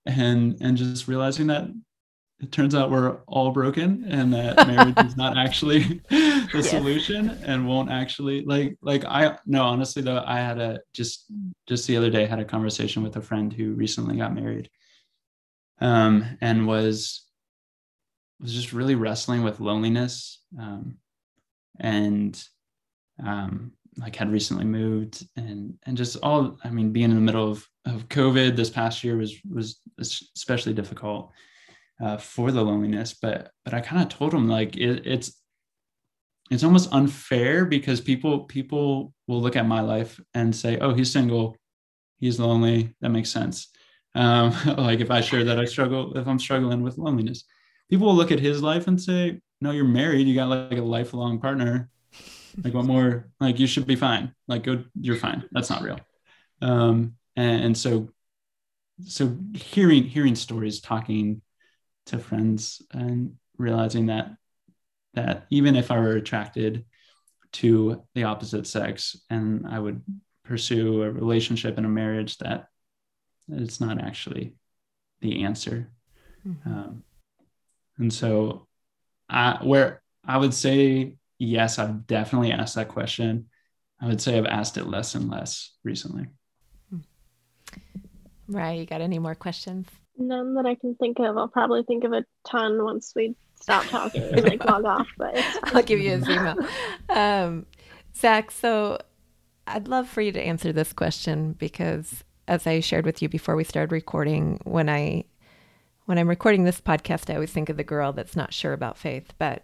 and 0.06 0.58
and 0.62 0.78
just 0.78 1.08
realizing 1.08 1.48
that 1.48 1.68
it 2.40 2.52
turns 2.52 2.76
out 2.76 2.92
we're 2.92 3.18
all 3.28 3.52
broken 3.52 4.06
and 4.08 4.34
that 4.34 4.56
marriage 4.68 4.98
is 5.06 5.18
not 5.18 5.38
actually 5.38 5.84
the 6.10 6.50
yeah. 6.54 6.62
solution 6.62 7.30
and 7.44 7.68
won't 7.68 7.92
actually 7.92 8.44
like 8.46 8.78
like 8.82 9.04
i 9.06 9.38
no 9.46 9.64
honestly 9.64 10.02
though 10.02 10.24
i 10.26 10.38
had 10.38 10.60
a 10.60 10.80
just 10.94 11.26
just 11.68 11.88
the 11.88 11.98
other 11.98 12.10
day 12.10 12.26
had 12.26 12.40
a 12.40 12.46
conversation 12.46 13.04
with 13.04 13.16
a 13.18 13.22
friend 13.22 13.52
who 13.54 13.74
recently 13.74 14.18
got 14.18 14.34
married 14.34 14.70
um 15.82 16.26
and 16.42 16.68
was 16.68 17.27
was 18.42 18.54
just 18.54 18.74
really 18.74 18.96
wrestling 18.96 19.44
with 19.44 19.60
loneliness 19.60 20.42
um 20.60 20.98
and 21.80 22.44
um 23.26 23.72
like 23.98 24.16
had 24.16 24.32
recently 24.32 24.66
moved 24.66 25.26
and 25.36 25.74
and 25.86 25.98
just 25.98 26.18
all 26.22 26.58
i 26.64 26.70
mean 26.70 26.92
being 26.92 27.10
in 27.10 27.16
the 27.16 27.22
middle 27.22 27.52
of 27.52 27.66
of 27.86 28.08
covid 28.10 28.56
this 28.56 28.70
past 28.70 29.04
year 29.04 29.18
was 29.18 29.36
was 29.50 29.80
especially 30.00 30.74
difficult 30.74 31.32
uh, 32.00 32.18
for 32.18 32.52
the 32.52 32.62
loneliness 32.62 33.16
but 33.20 33.52
but 33.66 33.74
i 33.74 33.82
kind 33.82 34.02
of 34.02 34.10
told 34.10 34.34
him 34.34 34.48
like 34.48 34.78
it, 34.78 35.06
it's 35.06 35.42
it's 36.50 36.64
almost 36.64 36.94
unfair 36.94 37.66
because 37.66 38.00
people 38.00 38.42
people 38.42 39.14
will 39.28 39.42
look 39.42 39.56
at 39.56 39.68
my 39.68 39.82
life 39.82 40.20
and 40.34 40.56
say 40.56 40.78
oh 40.80 40.94
he's 40.94 41.12
single. 41.12 41.56
He's 42.20 42.40
lonely. 42.40 42.96
That 43.02 43.10
makes 43.10 43.30
sense. 43.30 43.68
Um, 44.16 44.56
like 44.78 45.00
if 45.00 45.12
i 45.12 45.22
share 45.22 45.44
that 45.44 45.60
i 45.60 45.66
struggle 45.66 46.18
if 46.18 46.28
i'm 46.28 46.40
struggling 46.40 46.82
with 46.82 46.98
loneliness 46.98 47.44
people 47.90 48.08
will 48.08 48.16
look 48.16 48.32
at 48.32 48.40
his 48.40 48.62
life 48.62 48.88
and 48.88 49.02
say 49.02 49.42
no 49.62 49.72
you're 49.72 49.86
married. 49.86 50.28
You 50.28 50.36
got 50.36 50.50
like 50.50 50.78
a 50.78 50.84
lifelong 50.84 51.40
partner. 51.40 51.90
Like 52.64 52.74
what 52.74 52.86
more? 52.86 53.30
Like 53.40 53.60
you 53.60 53.68
should 53.68 53.86
be 53.86 53.96
fine. 53.96 54.34
Like 54.48 54.64
go 54.64 54.84
you're 55.00 55.16
fine. 55.16 55.44
That's 55.52 55.70
not 55.70 55.84
real. 55.84 56.00
Um 56.62 57.16
and, 57.36 57.66
and 57.66 57.78
so 57.78 58.10
so 59.06 59.38
hearing 59.54 60.04
hearing 60.04 60.36
stories 60.36 60.82
talking 60.82 61.42
to 62.08 62.18
friends 62.18 62.82
and 62.92 63.36
realizing 63.58 64.08
that 64.08 64.32
that 65.14 65.46
even 65.50 65.76
if 65.76 65.92
i 65.92 66.00
were 66.00 66.16
attracted 66.16 66.86
to 67.52 68.04
the 68.16 68.24
opposite 68.24 68.66
sex 68.66 69.16
and 69.30 69.68
i 69.68 69.78
would 69.78 70.02
pursue 70.48 71.04
a 71.04 71.12
relationship 71.12 71.78
and 71.78 71.86
a 71.86 71.90
marriage 71.90 72.38
that 72.38 72.70
it's 73.50 73.80
not 73.80 74.02
actually 74.02 74.54
the 75.22 75.44
answer. 75.44 75.92
Mm-hmm. 76.48 76.70
um, 76.70 77.04
and 77.98 78.12
so 78.12 78.68
I, 79.30 79.60
where 79.62 80.02
i 80.26 80.38
would 80.38 80.54
say 80.54 81.18
yes, 81.40 81.80
I've 81.80 82.08
definitely 82.08 82.52
asked 82.52 82.76
that 82.76 82.88
question. 82.88 83.48
I 84.02 84.08
would 84.08 84.22
say 84.22 84.38
I've 84.38 84.46
asked 84.46 84.78
it 84.78 84.86
less 84.86 85.16
and 85.16 85.30
less 85.30 85.74
recently. 85.84 86.28
Right. 88.48 88.80
You 88.80 88.86
got 88.86 89.02
any 89.02 89.20
more 89.20 89.36
questions? 89.36 89.88
None 90.18 90.56
that 90.56 90.66
I 90.66 90.76
can 90.76 90.96
think 90.96 91.20
of. 91.20 91.38
I'll 91.38 91.48
probably 91.48 91.84
think 91.84 92.04
of 92.04 92.14
a 92.14 92.24
ton 92.48 92.84
once 92.84 93.14
we 93.16 93.36
stop 93.60 93.86
talking 93.86 94.24
and 94.24 94.44
like 94.44 94.64
log 94.66 94.86
off, 94.86 95.08
but 95.18 95.38
I'll 95.64 95.84
give 95.84 96.00
you 96.00 96.12
his 96.12 96.30
email. 96.30 96.56
Um, 97.10 97.66
Zach, 98.16 98.52
so 98.52 99.00
I'd 99.68 99.88
love 99.88 100.08
for 100.08 100.22
you 100.22 100.32
to 100.32 100.42
answer 100.42 100.72
this 100.72 100.94
question 100.94 101.54
because 101.54 102.24
as 102.48 102.66
I 102.66 102.80
shared 102.80 103.06
with 103.06 103.22
you 103.22 103.30
before 103.30 103.56
we 103.56 103.64
started 103.64 103.92
recording, 103.92 104.60
when 104.64 104.90
I 104.90 105.26
when 106.08 106.18
I'm 106.18 106.30
recording 106.30 106.64
this 106.64 106.80
podcast, 106.80 107.30
I 107.30 107.36
always 107.36 107.52
think 107.52 107.68
of 107.68 107.76
the 107.76 107.84
girl 107.84 108.14
that's 108.14 108.36
not 108.36 108.54
sure 108.54 108.72
about 108.72 108.98
faith, 108.98 109.34
but 109.38 109.64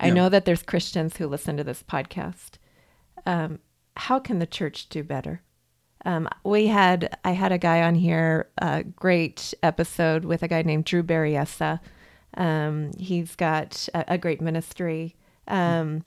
I 0.00 0.10
know 0.10 0.28
that 0.28 0.44
there's 0.44 0.64
Christians 0.64 1.16
who 1.16 1.28
listen 1.28 1.56
to 1.56 1.62
this 1.62 1.84
podcast. 1.84 2.58
Um, 3.24 3.60
how 3.96 4.18
can 4.18 4.40
the 4.40 4.46
church 4.46 4.88
do 4.88 5.04
better? 5.04 5.42
Um, 6.04 6.28
we 6.42 6.66
had 6.66 7.16
I 7.24 7.30
had 7.30 7.52
a 7.52 7.58
guy 7.58 7.80
on 7.82 7.94
here, 7.94 8.50
a 8.58 8.82
great 8.82 9.54
episode 9.62 10.24
with 10.24 10.42
a 10.42 10.48
guy 10.48 10.62
named 10.62 10.84
Drew 10.84 11.04
Berryessa. 11.04 11.78
Um, 12.36 12.90
he's 12.98 13.36
got 13.36 13.88
a, 13.94 14.14
a 14.14 14.18
great 14.18 14.40
ministry, 14.40 15.14
um, 15.46 16.04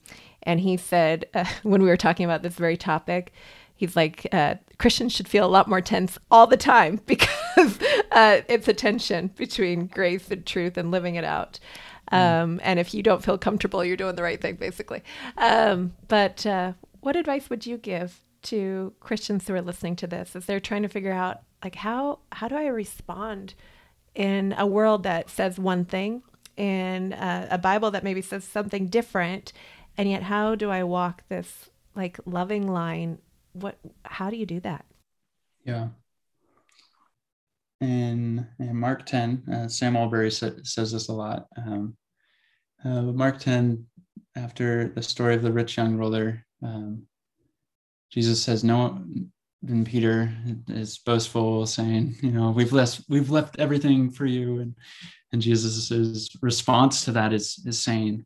and 0.48 0.62
he 0.62 0.78
said 0.78 1.28
uh, 1.36 1.45
when 1.64 1.84
we 1.84 1.89
were 1.89 1.98
talking 1.98 2.26
about 2.26 2.41
this 2.41 2.56
very 2.56 2.78
topic, 2.78 3.32
he's 3.76 3.95
like 3.95 4.26
uh, 4.32 4.56
Christians 4.80 5.14
should 5.14 5.28
feel 5.28 5.45
a 5.45 5.52
lot 5.52 5.68
more 5.68 5.82
tense 5.82 6.18
all 6.32 6.48
the 6.48 6.58
time 6.58 7.02
because 7.06 7.80
uh, 8.12 8.41
it's 8.48 8.68
a 8.68 8.74
tension 8.74 9.28
between 9.36 9.86
grace 9.86 10.32
and 10.32 10.43
truth 10.45 10.78
and 10.78 10.89
living 10.89 11.16
it 11.16 11.24
out. 11.24 11.60
Mm. 12.12 12.18
Um, 12.18 12.62
and 12.64 12.80
if 12.80 12.93
you 12.93 13.04
don't 13.04 13.24
feel 13.24 13.38
comfortable, 13.38 13.84
you're 13.84 13.98
doing 13.98 14.16
the 14.16 14.24
right 14.24 14.41
thing, 14.41 14.56
basically. 14.56 15.04
Um, 15.38 15.93
but 16.08 16.45
uh, 16.45 16.74
what 17.02 17.18
advice 17.18 17.50
would 17.50 17.66
you 17.66 17.78
give 17.78 18.24
to 18.43 18.93
Christians 19.02 19.45
who 19.45 19.54
are 19.56 19.62
listening 19.62 19.98
to 19.98 20.08
this 20.08 20.34
as 20.34 20.45
they're 20.45 20.62
trying 20.62 20.84
to 20.84 20.88
figure 20.88 21.12
out, 21.12 21.41
like, 21.62 21.76
how 21.76 22.20
how 22.32 22.48
do 22.48 22.56
I 22.56 22.68
respond 22.68 23.56
in 24.16 24.56
a 24.58 24.66
world 24.66 25.04
that 25.04 25.30
says 25.30 25.60
one 25.60 25.84
thing, 25.84 26.24
in 26.56 27.14
uh, 27.14 27.48
a 27.52 27.58
Bible 27.58 27.91
that 27.91 28.04
maybe 28.04 28.22
says 28.22 28.43
something 28.43 28.88
different, 28.88 29.54
and 29.98 30.10
yet 30.10 30.24
how 30.24 30.56
do 30.56 30.70
I 30.70 30.84
walk 30.84 31.24
this 31.30 31.70
like 31.95 32.20
loving 32.26 32.68
line? 32.68 33.20
What? 33.54 33.78
How 34.04 34.30
do 34.30 34.36
you 34.38 34.45
do 34.45 34.60
that? 34.62 34.86
Yeah 35.64 35.89
in, 37.82 38.48
in 38.60 38.76
Mark 38.76 39.06
10, 39.06 39.43
uh, 39.54 39.68
Sam 39.68 39.95
Allberry 39.95 40.32
sa- 40.32 40.50
says 40.64 40.91
this 40.91 41.10
a 41.10 41.14
lot. 41.14 41.45
Um, 41.58 41.95
uh, 42.84 43.02
Mark 43.02 43.39
10, 43.39 43.86
after 44.36 44.89
the 44.89 45.02
story 45.02 45.36
of 45.36 45.43
the 45.43 45.52
rich 45.52 45.78
young 45.78 45.95
ruler, 45.95 46.45
um, 46.64 47.04
Jesus 48.12 48.41
says, 48.41 48.64
No, 48.64 49.04
then 49.62 49.86
Peter 49.86 50.32
is 50.70 50.98
boastful, 51.00 51.66
saying, 51.66 52.16
You 52.22 52.32
know, 52.32 52.52
we've 52.52 52.74
left, 52.74 53.02
we've 53.10 53.30
left 53.30 53.60
everything 53.60 54.10
for 54.10 54.26
you. 54.26 54.60
And, 54.60 54.76
and 55.34 55.41
Jesus' 55.41 56.30
response 56.41 57.04
to 57.06 57.12
that 57.12 57.34
is, 57.34 57.62
is 57.66 57.80
saying 57.80 58.26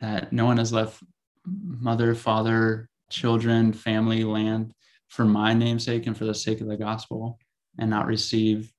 that 0.00 0.32
no 0.32 0.44
one 0.44 0.58
has 0.58 0.72
left 0.72 1.02
mother, 1.44 2.14
father, 2.14 2.88
children, 3.10 3.72
family, 3.72 4.24
land 4.24 4.72
for 5.08 5.24
my 5.24 5.54
namesake 5.54 6.06
and 6.06 6.16
for 6.16 6.24
the 6.24 6.34
sake 6.34 6.60
of 6.60 6.68
the 6.68 6.76
gospel 6.76 7.38
and 7.78 7.90
not 7.90 8.06
receive 8.06 8.72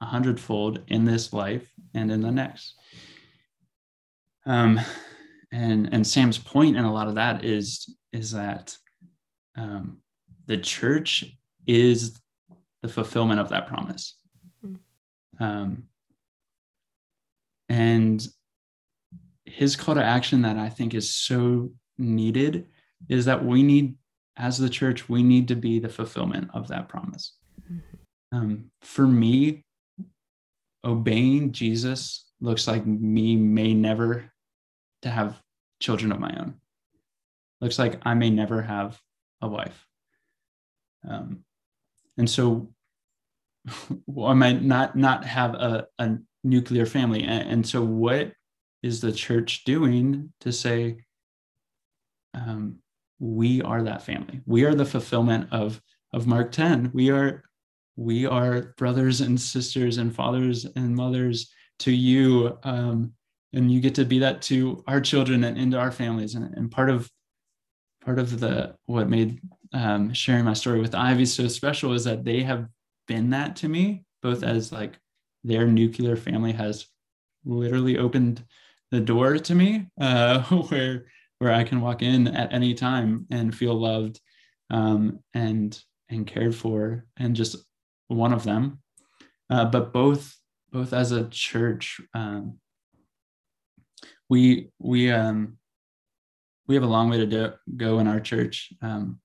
a 0.00 0.06
hundredfold 0.06 0.80
in 0.88 1.04
this 1.04 1.32
life 1.32 1.68
and 1.94 2.10
in 2.10 2.20
the 2.20 2.30
next. 2.30 2.74
Um, 4.44 4.80
and 5.52 5.92
and 5.92 6.06
Sam's 6.06 6.38
point 6.38 6.76
in 6.76 6.84
a 6.84 6.92
lot 6.92 7.08
of 7.08 7.14
that 7.16 7.44
is 7.44 7.96
is 8.12 8.32
that 8.32 8.76
um, 9.56 9.98
the 10.46 10.58
church 10.58 11.24
is 11.66 12.20
the 12.82 12.88
fulfillment 12.88 13.40
of 13.40 13.48
that 13.48 13.66
promise. 13.66 14.16
Mm-hmm. 14.64 15.42
Um, 15.42 15.84
and 17.68 18.26
his 19.56 19.74
call 19.74 19.94
to 19.94 20.04
action 20.04 20.42
that 20.42 20.58
I 20.58 20.68
think 20.68 20.92
is 20.92 21.14
so 21.14 21.70
needed 21.96 22.66
is 23.08 23.24
that 23.24 23.42
we 23.42 23.62
need, 23.62 23.96
as 24.36 24.58
the 24.58 24.68
church, 24.68 25.08
we 25.08 25.22
need 25.22 25.48
to 25.48 25.56
be 25.56 25.78
the 25.78 25.88
fulfillment 25.88 26.50
of 26.52 26.68
that 26.68 26.90
promise. 26.90 27.32
Mm-hmm. 27.62 28.36
Um, 28.36 28.70
for 28.82 29.06
me, 29.06 29.64
obeying 30.84 31.52
Jesus 31.52 32.30
looks 32.38 32.68
like 32.68 32.84
me 32.86 33.34
may 33.34 33.72
never 33.72 34.30
to 35.00 35.08
have 35.08 35.40
children 35.80 36.12
of 36.12 36.20
my 36.20 36.36
own. 36.38 36.56
Looks 37.62 37.78
like 37.78 37.98
I 38.02 38.12
may 38.12 38.28
never 38.28 38.60
have 38.60 39.00
a 39.40 39.48
wife. 39.48 39.86
Um, 41.08 41.44
and 42.18 42.28
so 42.28 42.68
I 44.22 44.34
might 44.34 44.62
not 44.62 44.96
not 44.96 45.24
have 45.24 45.54
a, 45.54 45.86
a 45.98 46.18
nuclear 46.44 46.84
family. 46.84 47.22
And, 47.22 47.48
and, 47.48 47.66
so 47.66 47.82
what 47.82 48.32
is 48.82 49.00
the 49.00 49.12
church 49.12 49.64
doing 49.64 50.32
to 50.40 50.52
say 50.52 50.98
um, 52.34 52.78
we 53.18 53.62
are 53.62 53.82
that 53.82 54.02
family? 54.02 54.40
We 54.46 54.64
are 54.64 54.74
the 54.74 54.84
fulfillment 54.84 55.48
of 55.52 55.80
of 56.12 56.26
Mark 56.26 56.52
10. 56.52 56.90
We 56.94 57.10
are 57.10 57.42
we 57.96 58.26
are 58.26 58.74
brothers 58.76 59.20
and 59.20 59.40
sisters 59.40 59.98
and 59.98 60.14
fathers 60.14 60.66
and 60.76 60.94
mothers 60.94 61.50
to 61.80 61.90
you. 61.90 62.58
Um, 62.62 63.12
and 63.52 63.72
you 63.72 63.80
get 63.80 63.94
to 63.94 64.04
be 64.04 64.18
that 64.18 64.42
to 64.42 64.84
our 64.86 65.00
children 65.00 65.44
and 65.44 65.56
into 65.56 65.78
our 65.78 65.90
families. 65.90 66.34
And, 66.34 66.54
and 66.56 66.70
part 66.70 66.90
of 66.90 67.10
part 68.04 68.18
of 68.18 68.38
the 68.38 68.76
what 68.84 69.08
made 69.08 69.40
um, 69.72 70.12
sharing 70.12 70.44
my 70.44 70.52
story 70.52 70.80
with 70.80 70.94
Ivey 70.94 71.26
so 71.26 71.48
special 71.48 71.92
is 71.92 72.04
that 72.04 72.24
they 72.24 72.42
have 72.42 72.68
been 73.08 73.30
that 73.30 73.56
to 73.56 73.68
me, 73.68 74.04
both 74.22 74.42
as 74.42 74.72
like 74.72 74.98
their 75.42 75.66
nuclear 75.66 76.16
family 76.16 76.52
has 76.52 76.86
literally 77.44 77.98
opened 77.98 78.44
the 78.90 79.00
door 79.00 79.38
to 79.38 79.54
me, 79.54 79.86
uh, 80.00 80.42
where 80.68 81.06
where 81.38 81.52
I 81.52 81.64
can 81.64 81.80
walk 81.80 82.02
in 82.02 82.28
at 82.28 82.52
any 82.52 82.72
time 82.74 83.26
and 83.30 83.54
feel 83.54 83.74
loved 83.74 84.20
um, 84.70 85.20
and 85.34 85.78
and 86.08 86.26
cared 86.26 86.54
for, 86.54 87.04
and 87.16 87.36
just 87.36 87.56
one 88.08 88.32
of 88.32 88.44
them. 88.44 88.80
Uh, 89.50 89.64
but 89.64 89.92
both 89.92 90.36
both 90.70 90.92
as 90.92 91.12
a 91.12 91.28
church, 91.28 92.00
um, 92.14 92.58
we 94.28 94.70
we 94.78 95.10
um, 95.10 95.58
we 96.66 96.74
have 96.74 96.84
a 96.84 96.88
long 96.88 97.10
way 97.10 97.18
to 97.18 97.26
do, 97.26 97.52
go 97.76 97.98
in 97.98 98.06
our 98.06 98.20
church, 98.20 98.72
um, 98.82 99.20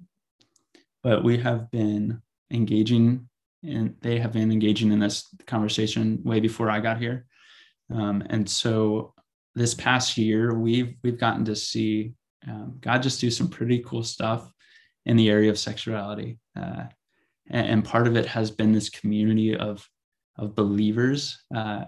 but 1.03 1.23
we 1.23 1.37
have 1.37 1.71
been 1.71 2.21
engaging 2.51 3.27
and 3.63 3.95
they 4.01 4.19
have 4.19 4.33
been 4.33 4.51
engaging 4.51 4.91
in 4.91 4.99
this 4.99 5.27
conversation 5.45 6.19
way 6.23 6.39
before 6.39 6.69
I 6.69 6.79
got 6.79 6.97
here. 6.97 7.25
Um, 7.93 8.23
and 8.29 8.49
so 8.49 9.13
this 9.55 9.73
past 9.73 10.17
year, 10.17 10.53
we've 10.53 10.95
we've 11.03 11.19
gotten 11.19 11.45
to 11.45 11.55
see 11.55 12.13
um, 12.47 12.77
God 12.79 13.03
just 13.03 13.21
do 13.21 13.29
some 13.29 13.47
pretty 13.47 13.79
cool 13.79 14.03
stuff 14.03 14.51
in 15.05 15.17
the 15.17 15.29
area 15.29 15.49
of 15.49 15.59
sexuality, 15.59 16.39
uh, 16.55 16.85
and, 17.49 17.67
and, 17.67 17.85
part 17.85 18.07
of 18.07 18.15
it 18.15 18.25
has 18.25 18.51
been 18.51 18.71
this 18.71 18.89
community 18.89 19.55
of 19.55 19.87
of 20.37 20.55
believers 20.55 21.43
uh, 21.55 21.85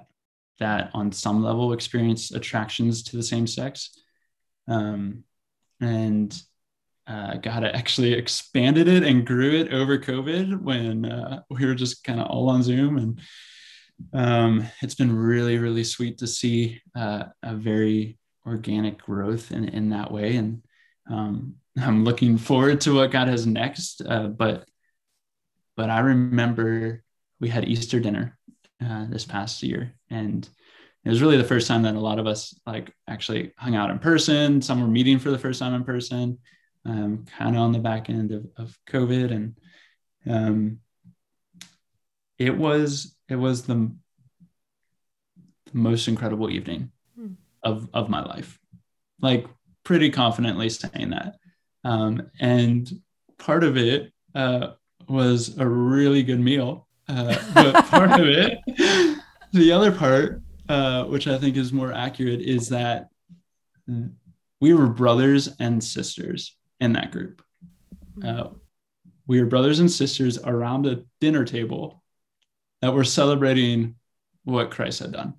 that, 0.60 0.92
on 0.94 1.12
some 1.12 1.44
level, 1.44 1.74
experience 1.74 2.32
attractions 2.32 3.04
to 3.04 3.18
the 3.18 3.24
same 3.24 3.48
sex, 3.48 3.98
um, 4.68 5.24
and 5.80 6.42
uh, 7.08 7.36
God 7.38 7.64
actually 7.64 8.14
expanded 8.24 8.88
it 8.88 9.04
and 9.04 9.26
grew 9.26 9.52
it 9.60 9.74
over 9.74 9.98
COVID 9.98 10.62
when 10.62 11.06
uh, 11.06 11.42
we 11.50 11.66
were 11.66 11.76
just 11.76 12.04
kind 12.04 12.20
of 12.20 12.28
all 12.28 12.50
on 12.50 12.64
Zoom. 12.64 12.98
And 12.98 13.20
um, 14.14 14.68
it's 14.82 14.96
been 14.96 15.16
really, 15.16 15.58
really 15.58 15.84
sweet 15.84 16.20
to 16.20 16.28
see 16.28 16.82
uh, 16.96 17.26
a 17.42 17.56
very 17.56 18.18
organic 18.46 19.02
growth 19.02 19.52
in, 19.52 19.66
in 19.70 19.90
that 19.90 20.12
way. 20.12 20.36
And 20.36 20.64
um, 21.10 21.56
I'm 21.82 22.04
looking 22.04 22.38
forward 22.38 22.82
to 22.82 22.96
what 22.96 23.12
God 23.12 23.28
has 23.28 23.46
next. 23.48 24.02
Uh, 24.06 24.28
but 24.28 24.68
but 25.76 25.90
I 25.90 26.02
remember 26.02 27.04
we 27.40 27.50
had 27.50 27.68
Easter 27.68 28.00
dinner 28.00 28.38
uh, 28.84 29.08
this 29.10 29.26
past 29.26 29.64
year, 29.64 29.96
and 30.12 30.48
it 31.04 31.10
was 31.10 31.20
really 31.20 31.38
the 31.38 31.44
first 31.44 31.68
time 31.68 31.82
that 31.82 31.96
a 31.96 32.00
lot 32.00 32.20
of 32.20 32.28
us 32.28 32.54
like 32.68 32.94
actually 33.08 33.54
hung 33.58 33.76
out 33.76 33.90
in 33.90 33.98
person. 33.98 34.62
Some 34.62 34.82
were 34.82 34.88
meeting 34.88 35.18
for 35.18 35.32
the 35.32 35.40
first 35.40 35.60
time 35.60 35.74
in 35.74 35.84
person 35.84 36.38
um, 36.86 37.26
kind 37.38 37.56
of 37.56 37.62
on 37.62 37.72
the 37.72 37.80
back 37.80 38.10
end 38.10 38.32
of, 38.32 38.46
of 38.58 38.78
COVID. 38.90 39.32
And 39.32 39.58
um, 40.28 40.80
it 42.38 42.56
was 42.56 43.16
it 43.34 43.38
was 43.38 43.64
the, 43.64 43.92
the 45.66 45.78
most 45.78 46.08
incredible 46.08 46.50
evening 46.52 46.92
hmm. 47.18 47.34
of, 47.64 47.90
of 47.94 48.08
my 48.08 48.24
life. 48.24 48.60
Like 49.22 49.48
pretty 49.84 50.12
confidently 50.12 50.70
saying 50.70 51.10
that. 51.10 51.36
Um, 51.84 52.30
and 52.40 52.90
part 53.40 53.64
of 53.64 53.76
it 53.76 54.14
uh, 54.36 54.74
was 55.10 55.58
a 55.58 55.68
really 55.68 56.22
good 56.22 56.40
meal. 56.40 56.88
Uh, 57.10 57.36
but 57.54 57.86
part 57.88 58.12
of 58.12 58.28
it, 58.28 58.60
the 59.52 59.72
other 59.72 59.92
part, 59.92 60.42
uh, 60.70 61.06
which 61.06 61.28
I 61.28 61.38
think 61.40 61.58
is 61.58 61.74
more 61.74 61.92
accurate, 61.92 62.42
is 62.42 62.70
that 62.70 63.10
we 64.62 64.74
were 64.74 64.88
brothers 64.88 65.50
and 65.60 65.84
sisters 65.84 66.56
in 66.80 66.94
that 66.94 67.12
group. 67.12 67.42
Uh, 68.24 68.50
we 69.26 69.42
were 69.42 69.48
brothers 69.48 69.80
and 69.80 69.92
sisters 69.92 70.38
around 70.38 70.86
a 70.86 71.04
dinner 71.20 71.44
table 71.44 72.03
that 72.84 72.94
we're 72.94 73.06
celebrating 73.06 73.96
what 74.44 74.70
Christ 74.70 75.00
had 75.00 75.14
done. 75.14 75.36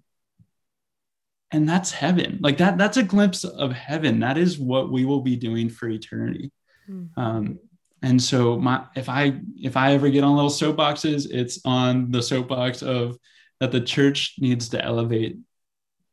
And 1.51 1.69
that's 1.69 1.93
heaven. 1.93 2.39
Like 2.41 2.57
that, 2.57 2.79
that's 2.79 2.97
a 2.97 3.03
glimpse 3.03 3.45
of 3.45 3.71
heaven. 3.71 4.21
That 4.21 4.39
is 4.39 4.59
what 4.59 4.91
we 4.91 5.05
will 5.05 5.21
be 5.21 5.37
doing 5.37 5.69
for 5.69 5.87
eternity. 5.87 6.53
Mm-hmm. 6.89 7.21
Um, 7.21 7.59
and 8.01 8.23
so 8.23 8.57
my 8.57 8.87
if 8.97 9.11
I 9.11 9.41
if 9.59 9.77
I 9.77 9.93
ever 9.93 10.09
get 10.09 10.25
on 10.25 10.37
little 10.37 10.49
soapboxes, 10.49 11.27
it's 11.31 11.61
on 11.67 12.11
the 12.11 12.23
soapbox 12.23 12.81
of 12.81 13.19
that 13.61 13.73
the 13.73 13.81
church 13.83 14.37
needs 14.39 14.71
to 14.71 14.83
elevate 14.83 15.37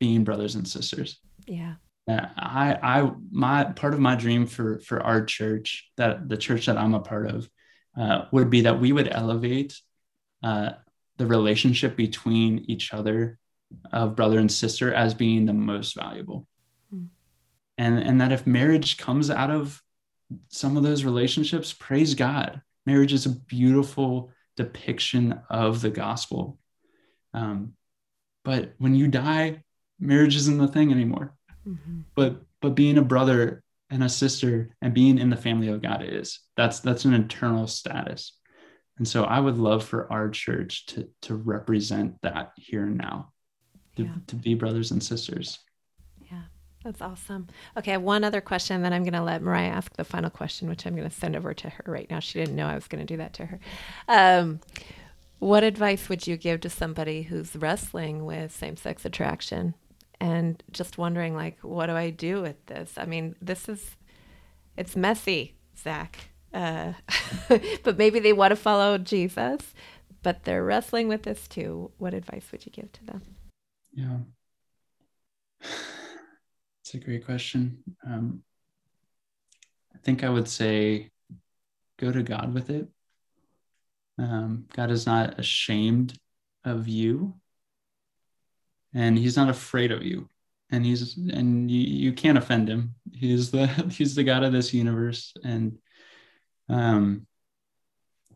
being 0.00 0.24
brothers 0.24 0.54
and 0.54 0.68
sisters. 0.68 1.18
Yeah. 1.46 1.76
I, 2.06 2.76
I, 2.82 3.10
my 3.30 3.64
part 3.64 3.94
of 3.94 4.00
my 4.00 4.16
dream 4.16 4.44
for 4.44 4.80
for 4.80 5.02
our 5.02 5.24
church, 5.24 5.90
that 5.96 6.28
the 6.28 6.36
church 6.36 6.66
that 6.66 6.76
I'm 6.76 6.92
a 6.92 7.00
part 7.00 7.30
of, 7.30 7.48
uh, 7.98 8.26
would 8.32 8.50
be 8.50 8.62
that 8.62 8.80
we 8.80 8.92
would 8.92 9.08
elevate 9.08 9.80
uh, 10.42 10.72
the 11.16 11.26
relationship 11.26 11.96
between 11.96 12.64
each 12.68 12.92
other, 12.92 13.38
of 13.92 14.16
brother 14.16 14.38
and 14.38 14.50
sister, 14.50 14.92
as 14.92 15.14
being 15.14 15.46
the 15.46 15.52
most 15.52 15.94
valuable, 15.94 16.46
mm. 16.94 17.06
and 17.78 17.98
and 17.98 18.20
that 18.20 18.32
if 18.32 18.46
marriage 18.46 18.96
comes 18.98 19.30
out 19.30 19.50
of 19.50 19.80
some 20.48 20.76
of 20.76 20.82
those 20.82 21.04
relationships, 21.04 21.72
praise 21.72 22.14
God. 22.14 22.62
Marriage 22.86 23.12
is 23.12 23.26
a 23.26 23.30
beautiful 23.30 24.30
depiction 24.56 25.40
of 25.48 25.80
the 25.80 25.90
gospel. 25.90 26.58
Um, 27.32 27.74
but 28.44 28.74
when 28.78 28.94
you 28.94 29.08
die, 29.08 29.62
marriage 30.02 30.36
isn't 30.36 30.58
the 30.58 30.68
thing 30.68 30.90
anymore 30.90 31.34
mm-hmm. 31.66 32.00
but 32.14 32.42
but 32.60 32.74
being 32.74 32.98
a 32.98 33.02
brother 33.02 33.62
and 33.90 34.02
a 34.02 34.08
sister 34.08 34.70
and 34.82 34.94
being 34.94 35.18
in 35.18 35.30
the 35.30 35.36
family 35.36 35.68
of 35.68 35.82
god 35.82 36.04
is 36.04 36.40
that's 36.56 36.80
that's 36.80 37.04
an 37.04 37.14
eternal 37.14 37.66
status 37.66 38.36
and 39.02 39.08
so 39.08 39.24
i 39.24 39.40
would 39.40 39.58
love 39.58 39.82
for 39.82 40.06
our 40.12 40.30
church 40.30 40.86
to 40.86 41.08
to 41.20 41.34
represent 41.34 42.14
that 42.22 42.52
here 42.54 42.84
and 42.84 42.96
now 42.96 43.32
to, 43.96 44.04
yeah. 44.04 44.12
to 44.28 44.36
be 44.36 44.54
brothers 44.54 44.92
and 44.92 45.02
sisters. 45.02 45.58
Yeah 46.30 46.42
that's 46.84 47.00
awesome. 47.00 47.48
Okay 47.76 47.96
one 47.96 48.22
other 48.22 48.40
question 48.40 48.80
then 48.80 48.92
i'm 48.92 49.02
going 49.02 49.12
to 49.12 49.20
let 49.20 49.42
mariah 49.42 49.70
ask 49.70 49.92
the 49.96 50.04
final 50.04 50.30
question 50.30 50.68
which 50.68 50.86
i'm 50.86 50.94
going 50.94 51.08
to 51.08 51.12
send 51.12 51.34
over 51.34 51.52
to 51.52 51.68
her 51.68 51.82
right 51.88 52.08
now. 52.10 52.20
She 52.20 52.38
didn't 52.38 52.54
know 52.54 52.68
i 52.68 52.76
was 52.76 52.86
going 52.86 53.04
to 53.04 53.12
do 53.12 53.16
that 53.16 53.32
to 53.34 53.46
her. 53.46 53.58
Um, 54.06 54.60
what 55.40 55.64
advice 55.64 56.08
would 56.08 56.28
you 56.28 56.36
give 56.36 56.60
to 56.60 56.70
somebody 56.70 57.22
who's 57.22 57.56
wrestling 57.56 58.24
with 58.24 58.52
same-sex 58.52 59.04
attraction 59.04 59.74
and 60.20 60.62
just 60.70 60.96
wondering 60.96 61.34
like 61.34 61.58
what 61.62 61.86
do 61.86 61.94
i 61.96 62.10
do 62.10 62.40
with 62.40 62.64
this? 62.66 62.92
I 62.96 63.06
mean 63.06 63.34
this 63.42 63.68
is 63.68 63.96
it's 64.76 64.94
messy 64.94 65.56
zach 65.76 66.28
uh, 66.54 66.92
but 67.82 67.98
maybe 67.98 68.18
they 68.18 68.32
want 68.32 68.50
to 68.50 68.56
follow 68.56 68.98
jesus 68.98 69.74
but 70.22 70.44
they're 70.44 70.64
wrestling 70.64 71.08
with 71.08 71.22
this 71.22 71.48
too 71.48 71.90
what 71.98 72.14
advice 72.14 72.46
would 72.52 72.64
you 72.64 72.72
give 72.72 72.90
to 72.92 73.04
them 73.04 73.22
yeah 73.92 74.18
it's 76.82 76.94
a 76.94 76.98
great 76.98 77.24
question 77.24 77.78
um, 78.06 78.42
I 79.94 79.98
think 79.98 80.24
I 80.24 80.30
would 80.30 80.48
say 80.48 81.10
go 81.98 82.10
to 82.10 82.22
God 82.22 82.52
with 82.52 82.70
it. 82.70 82.88
Um, 84.18 84.66
God 84.74 84.90
is 84.90 85.06
not 85.06 85.38
ashamed 85.38 86.18
of 86.64 86.88
you, 86.88 87.34
and 88.92 89.16
He's 89.16 89.36
not 89.36 89.48
afraid 89.48 89.90
of 89.92 90.02
you, 90.02 90.28
and 90.70 90.84
He's 90.84 91.16
and 91.16 91.70
you, 91.70 91.80
you 91.80 92.12
can't 92.12 92.38
offend 92.38 92.68
Him. 92.68 92.94
He's 93.12 93.50
the 93.50 93.66
He's 93.90 94.14
the 94.14 94.24
God 94.24 94.42
of 94.42 94.52
this 94.52 94.74
universe, 94.74 95.32
and 95.44 95.78
um, 96.72 97.26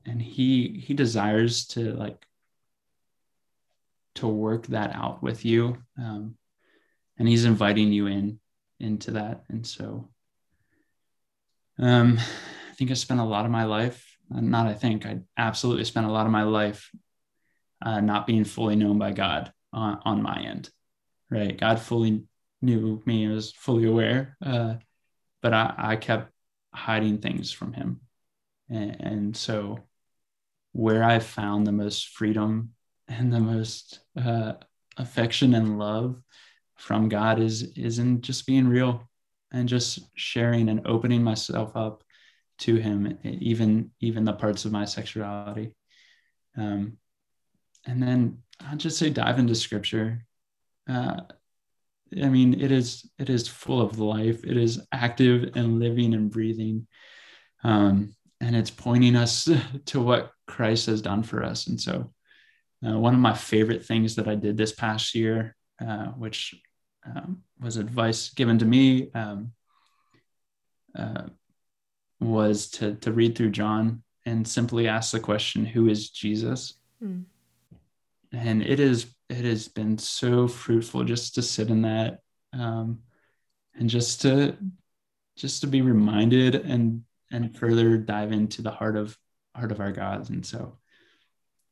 and 0.04 0.20
He 0.20 0.82
He 0.86 0.94
desires 0.94 1.66
to 1.68 1.92
like 1.94 2.24
to 4.16 4.26
work 4.28 4.66
that 4.68 4.94
out 4.94 5.22
with 5.22 5.44
you, 5.44 5.78
um, 5.98 6.36
and 7.18 7.28
He's 7.28 7.44
inviting 7.44 7.92
you 7.92 8.06
in 8.06 8.38
into 8.78 9.12
that, 9.12 9.44
and 9.48 9.66
so 9.66 10.10
um, 11.78 12.18
I 12.70 12.74
think 12.74 12.90
I 12.90 12.94
spent 12.94 13.20
a 13.20 13.24
lot 13.24 13.44
of 13.44 13.50
my 13.50 13.64
life, 13.64 14.16
uh, 14.34 14.40
not 14.40 14.66
I 14.66 14.74
think, 14.74 15.06
I 15.06 15.20
absolutely 15.36 15.84
spent 15.84 16.06
a 16.06 16.12
lot 16.12 16.26
of 16.26 16.32
my 16.32 16.42
life 16.42 16.90
uh, 17.82 18.00
not 18.00 18.26
being 18.26 18.44
fully 18.44 18.76
known 18.76 18.98
by 18.98 19.12
God 19.12 19.52
on, 19.72 20.00
on 20.04 20.22
my 20.22 20.42
end, 20.42 20.70
right? 21.30 21.58
God 21.58 21.80
fully 21.80 22.24
knew 22.62 23.02
me, 23.04 23.24
and 23.24 23.34
was 23.34 23.52
fully 23.52 23.86
aware, 23.86 24.36
uh, 24.44 24.74
but 25.42 25.52
I, 25.52 25.74
I 25.76 25.96
kept 25.96 26.32
hiding 26.72 27.18
things 27.18 27.52
from 27.52 27.72
him. 27.72 28.00
And, 28.68 29.00
and 29.00 29.36
so 29.36 29.80
where 30.72 31.04
I 31.04 31.18
found 31.18 31.66
the 31.66 31.72
most 31.72 32.08
freedom 32.08 32.70
and 33.08 33.32
the 33.32 33.40
most 33.40 34.00
uh, 34.16 34.54
affection 34.96 35.54
and 35.54 35.78
love 35.78 36.20
from 36.76 37.08
God 37.08 37.40
is, 37.40 37.72
is 37.76 37.98
in 37.98 38.20
just 38.20 38.46
being 38.46 38.68
real 38.68 39.08
and 39.52 39.68
just 39.68 40.00
sharing 40.14 40.68
and 40.68 40.86
opening 40.86 41.22
myself 41.22 41.72
up 41.74 42.02
to 42.58 42.76
him 42.76 43.18
even 43.22 43.90
even 44.00 44.24
the 44.24 44.32
parts 44.32 44.64
of 44.64 44.72
my 44.72 44.84
sexuality. 44.84 45.74
Um, 46.56 46.96
and 47.86 48.02
then 48.02 48.38
i'll 48.60 48.76
just 48.76 48.98
say 48.98 49.10
dive 49.10 49.38
into 49.38 49.54
scripture. 49.54 50.24
Uh, 50.88 51.20
i 52.22 52.28
mean 52.28 52.60
it 52.60 52.72
is 52.72 53.10
it 53.18 53.28
is 53.28 53.48
full 53.48 53.80
of 53.80 53.98
life. 53.98 54.44
It 54.44 54.56
is 54.56 54.86
active 54.92 55.54
and 55.54 55.78
living 55.78 56.14
and 56.14 56.30
breathing. 56.30 56.86
Um, 57.62 58.14
and 58.40 58.54
it's 58.54 58.70
pointing 58.70 59.16
us 59.16 59.48
to 59.86 60.00
what 60.00 60.32
christ 60.46 60.86
has 60.86 61.02
done 61.02 61.22
for 61.22 61.42
us 61.42 61.66
and 61.66 61.80
so 61.80 62.12
uh, 62.86 62.98
one 62.98 63.14
of 63.14 63.20
my 63.20 63.34
favorite 63.34 63.84
things 63.84 64.16
that 64.16 64.28
i 64.28 64.34
did 64.34 64.56
this 64.56 64.72
past 64.72 65.14
year 65.14 65.56
uh, 65.86 66.06
which 66.06 66.54
um, 67.04 67.42
was 67.60 67.76
advice 67.76 68.30
given 68.30 68.58
to 68.58 68.64
me 68.64 69.10
um, 69.14 69.52
uh, 70.96 71.24
was 72.20 72.70
to 72.70 72.94
to 72.96 73.12
read 73.12 73.36
through 73.36 73.50
John 73.50 74.02
and 74.24 74.46
simply 74.46 74.88
ask 74.88 75.12
the 75.12 75.20
question, 75.20 75.64
"Who 75.64 75.88
is 75.88 76.10
Jesus?" 76.10 76.74
Mm. 77.02 77.24
And 78.32 78.62
it 78.62 78.80
is 78.80 79.14
it 79.28 79.44
has 79.44 79.68
been 79.68 79.98
so 79.98 80.48
fruitful 80.48 81.04
just 81.04 81.34
to 81.34 81.42
sit 81.42 81.68
in 81.68 81.82
that 81.82 82.20
um, 82.52 83.00
and 83.74 83.88
just 83.88 84.22
to 84.22 84.56
just 85.36 85.60
to 85.60 85.66
be 85.66 85.82
reminded 85.82 86.54
and 86.54 87.02
and 87.30 87.56
further 87.56 87.96
dive 87.96 88.32
into 88.32 88.62
the 88.62 88.70
heart 88.70 88.96
of 88.96 89.16
heart 89.54 89.72
of 89.72 89.80
our 89.80 89.92
God. 89.92 90.28
And 90.30 90.44
so, 90.44 90.78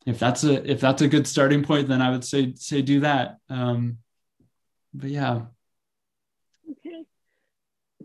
if 0.05 0.19
that's 0.19 0.43
a 0.43 0.69
if 0.69 0.79
that's 0.79 1.01
a 1.01 1.07
good 1.07 1.27
starting 1.27 1.63
point, 1.63 1.87
then 1.87 2.01
I 2.01 2.11
would 2.11 2.23
say 2.23 2.53
say 2.55 2.81
do 2.81 3.01
that. 3.01 3.37
Um, 3.49 3.99
but 4.93 5.09
yeah. 5.09 5.41
Okay. 6.71 7.03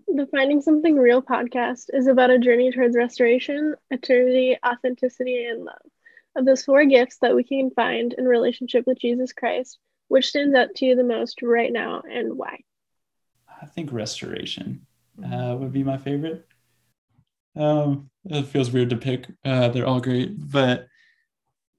The 0.08 0.26
Finding 0.26 0.60
Something 0.60 0.96
Real 0.96 1.22
podcast 1.22 1.86
is 1.92 2.06
about 2.06 2.30
a 2.30 2.38
journey 2.38 2.72
towards 2.72 2.96
restoration, 2.96 3.74
eternity, 3.90 4.56
authenticity, 4.66 5.44
and 5.44 5.64
love. 5.64 5.76
Of 6.36 6.46
those 6.46 6.64
four 6.64 6.84
gifts 6.84 7.18
that 7.22 7.34
we 7.34 7.44
can 7.44 7.70
find 7.70 8.12
in 8.12 8.24
relationship 8.24 8.86
with 8.86 9.00
Jesus 9.00 9.32
Christ, 9.32 9.78
which 10.08 10.28
stands 10.28 10.54
out 10.54 10.74
to 10.76 10.86
you 10.86 10.96
the 10.96 11.04
most 11.04 11.42
right 11.42 11.72
now 11.72 12.02
and 12.08 12.36
why? 12.36 12.60
I 13.60 13.66
think 13.66 13.92
restoration 13.92 14.86
uh, 15.24 15.56
would 15.58 15.72
be 15.72 15.84
my 15.84 15.98
favorite. 15.98 16.46
Um, 17.56 18.10
it 18.26 18.46
feels 18.46 18.70
weird 18.70 18.90
to 18.90 18.96
pick. 18.96 19.26
Uh, 19.44 19.68
they're 19.68 19.86
all 19.86 20.00
great, 20.00 20.34
but 20.50 20.86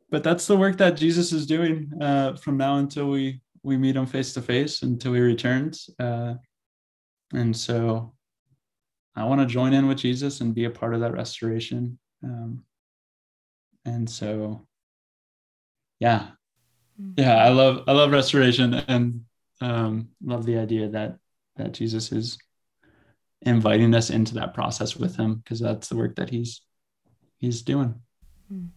but 0.09 0.23
that's 0.23 0.45
the 0.45 0.57
work 0.57 0.77
that 0.77 0.97
Jesus 0.97 1.31
is 1.31 1.45
doing 1.45 1.91
uh, 2.01 2.35
from 2.35 2.57
now 2.57 2.77
until 2.77 3.09
we 3.09 3.41
we 3.63 3.77
meet 3.77 3.95
him 3.95 4.05
face 4.05 4.33
to 4.33 4.41
face 4.41 4.81
until 4.81 5.13
he 5.13 5.21
returns. 5.21 5.89
Uh, 5.99 6.35
and 7.33 7.55
so 7.55 8.13
I 9.15 9.23
want 9.25 9.41
to 9.41 9.47
join 9.47 9.73
in 9.73 9.87
with 9.87 9.97
Jesus 9.97 10.41
and 10.41 10.55
be 10.55 10.65
a 10.65 10.69
part 10.69 10.93
of 10.93 11.01
that 11.01 11.13
restoration. 11.13 11.99
Um, 12.23 12.63
and 13.85 14.09
so, 14.09 14.67
yeah, 15.99 16.29
mm-hmm. 17.01 17.13
yeah, 17.17 17.37
I 17.37 17.49
love 17.49 17.83
I 17.87 17.93
love 17.93 18.11
restoration 18.11 18.73
and 18.73 19.21
um, 19.61 20.09
love 20.23 20.45
the 20.45 20.57
idea 20.57 20.89
that 20.89 21.17
that 21.57 21.73
Jesus 21.73 22.11
is 22.11 22.37
inviting 23.41 23.93
us 23.95 24.09
into 24.09 24.35
that 24.35 24.53
process 24.53 24.95
with 24.95 25.15
Him 25.15 25.35
because 25.35 25.59
that's 25.59 25.87
the 25.87 25.95
work 25.95 26.15
that 26.15 26.29
He's 26.29 26.61
He's 27.37 27.61
doing. 27.61 27.95
Mm. 28.53 28.69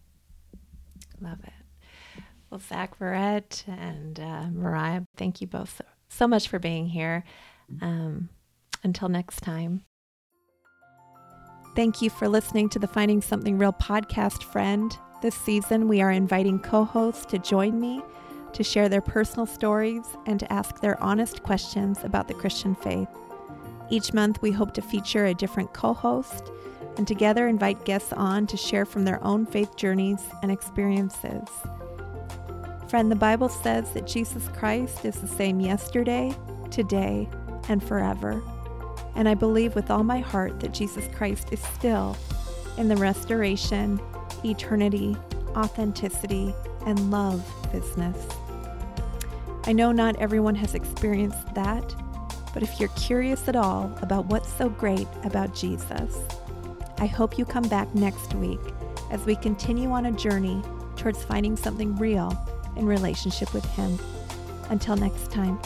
Love 1.21 1.39
it. 1.43 2.23
Well, 2.49 2.59
Zach 2.59 2.97
Verrett 2.97 3.67
and 3.67 4.19
uh, 4.19 4.47
Mariah, 4.51 5.01
thank 5.17 5.41
you 5.41 5.47
both 5.47 5.77
so, 5.77 5.83
so 6.09 6.27
much 6.27 6.47
for 6.47 6.59
being 6.59 6.87
here. 6.87 7.23
Um, 7.81 8.29
until 8.83 9.09
next 9.09 9.41
time. 9.41 9.83
Thank 11.75 12.01
you 12.01 12.09
for 12.09 12.29
listening 12.29 12.69
to 12.69 12.79
the 12.79 12.87
Finding 12.87 13.21
Something 13.21 13.57
Real 13.57 13.73
podcast, 13.73 14.43
friend. 14.43 14.97
This 15.21 15.35
season, 15.35 15.87
we 15.89 16.01
are 16.01 16.11
inviting 16.11 16.59
co 16.59 16.85
hosts 16.85 17.25
to 17.27 17.39
join 17.39 17.81
me 17.81 18.01
to 18.53 18.63
share 18.63 18.87
their 18.87 19.01
personal 19.01 19.45
stories 19.45 20.05
and 20.25 20.39
to 20.39 20.53
ask 20.53 20.79
their 20.79 21.01
honest 21.03 21.43
questions 21.43 21.99
about 22.03 22.29
the 22.29 22.33
Christian 22.33 22.73
faith. 22.75 23.09
Each 23.89 24.13
month, 24.13 24.41
we 24.41 24.51
hope 24.51 24.73
to 24.73 24.81
feature 24.81 25.25
a 25.25 25.33
different 25.33 25.73
co 25.73 25.93
host 25.93 26.51
and 26.97 27.07
together 27.07 27.47
invite 27.47 27.85
guests 27.85 28.13
on 28.13 28.47
to 28.47 28.57
share 28.57 28.85
from 28.85 29.05
their 29.05 29.23
own 29.23 29.45
faith 29.45 29.75
journeys 29.75 30.21
and 30.41 30.51
experiences. 30.51 31.47
Friend, 32.87 33.11
the 33.11 33.15
Bible 33.15 33.49
says 33.49 33.91
that 33.91 34.07
Jesus 34.07 34.47
Christ 34.49 35.05
is 35.05 35.15
the 35.15 35.27
same 35.27 35.59
yesterday, 35.59 36.35
today, 36.71 37.27
and 37.67 37.83
forever. 37.83 38.41
And 39.15 39.27
I 39.27 39.33
believe 39.33 39.75
with 39.75 39.89
all 39.89 40.03
my 40.03 40.19
heart 40.19 40.59
that 40.59 40.73
Jesus 40.73 41.07
Christ 41.15 41.51
is 41.51 41.61
still 41.61 42.15
in 42.77 42.87
the 42.87 42.97
restoration, 42.97 43.99
eternity, 44.43 45.15
authenticity, 45.55 46.53
and 46.85 47.11
love 47.11 47.43
business. 47.71 48.17
I 49.65 49.73
know 49.73 49.91
not 49.91 50.15
everyone 50.17 50.55
has 50.55 50.75
experienced 50.75 51.53
that, 51.55 51.95
but 52.55 52.63
if 52.63 52.79
you're 52.79 52.89
curious 52.95 53.49
at 53.49 53.57
all 53.57 53.93
about 54.01 54.27
what's 54.27 54.51
so 54.51 54.69
great 54.69 55.07
about 55.25 55.53
Jesus, 55.53 56.17
I 56.99 57.05
hope 57.05 57.37
you 57.37 57.43
come 57.43 57.67
back 57.67 57.93
next 57.93 58.33
week 58.33 58.61
as 59.11 59.25
we 59.25 59.35
continue 59.35 59.91
on 59.91 60.05
a 60.05 60.11
journey 60.13 60.63
towards 60.95 61.21
finding 61.21 61.57
something 61.57 61.93
real 61.97 62.33
in 62.77 62.85
relationship 62.85 63.53
with 63.53 63.65
Him. 63.65 63.99
Until 64.69 64.95
next 64.95 65.31
time. 65.31 65.59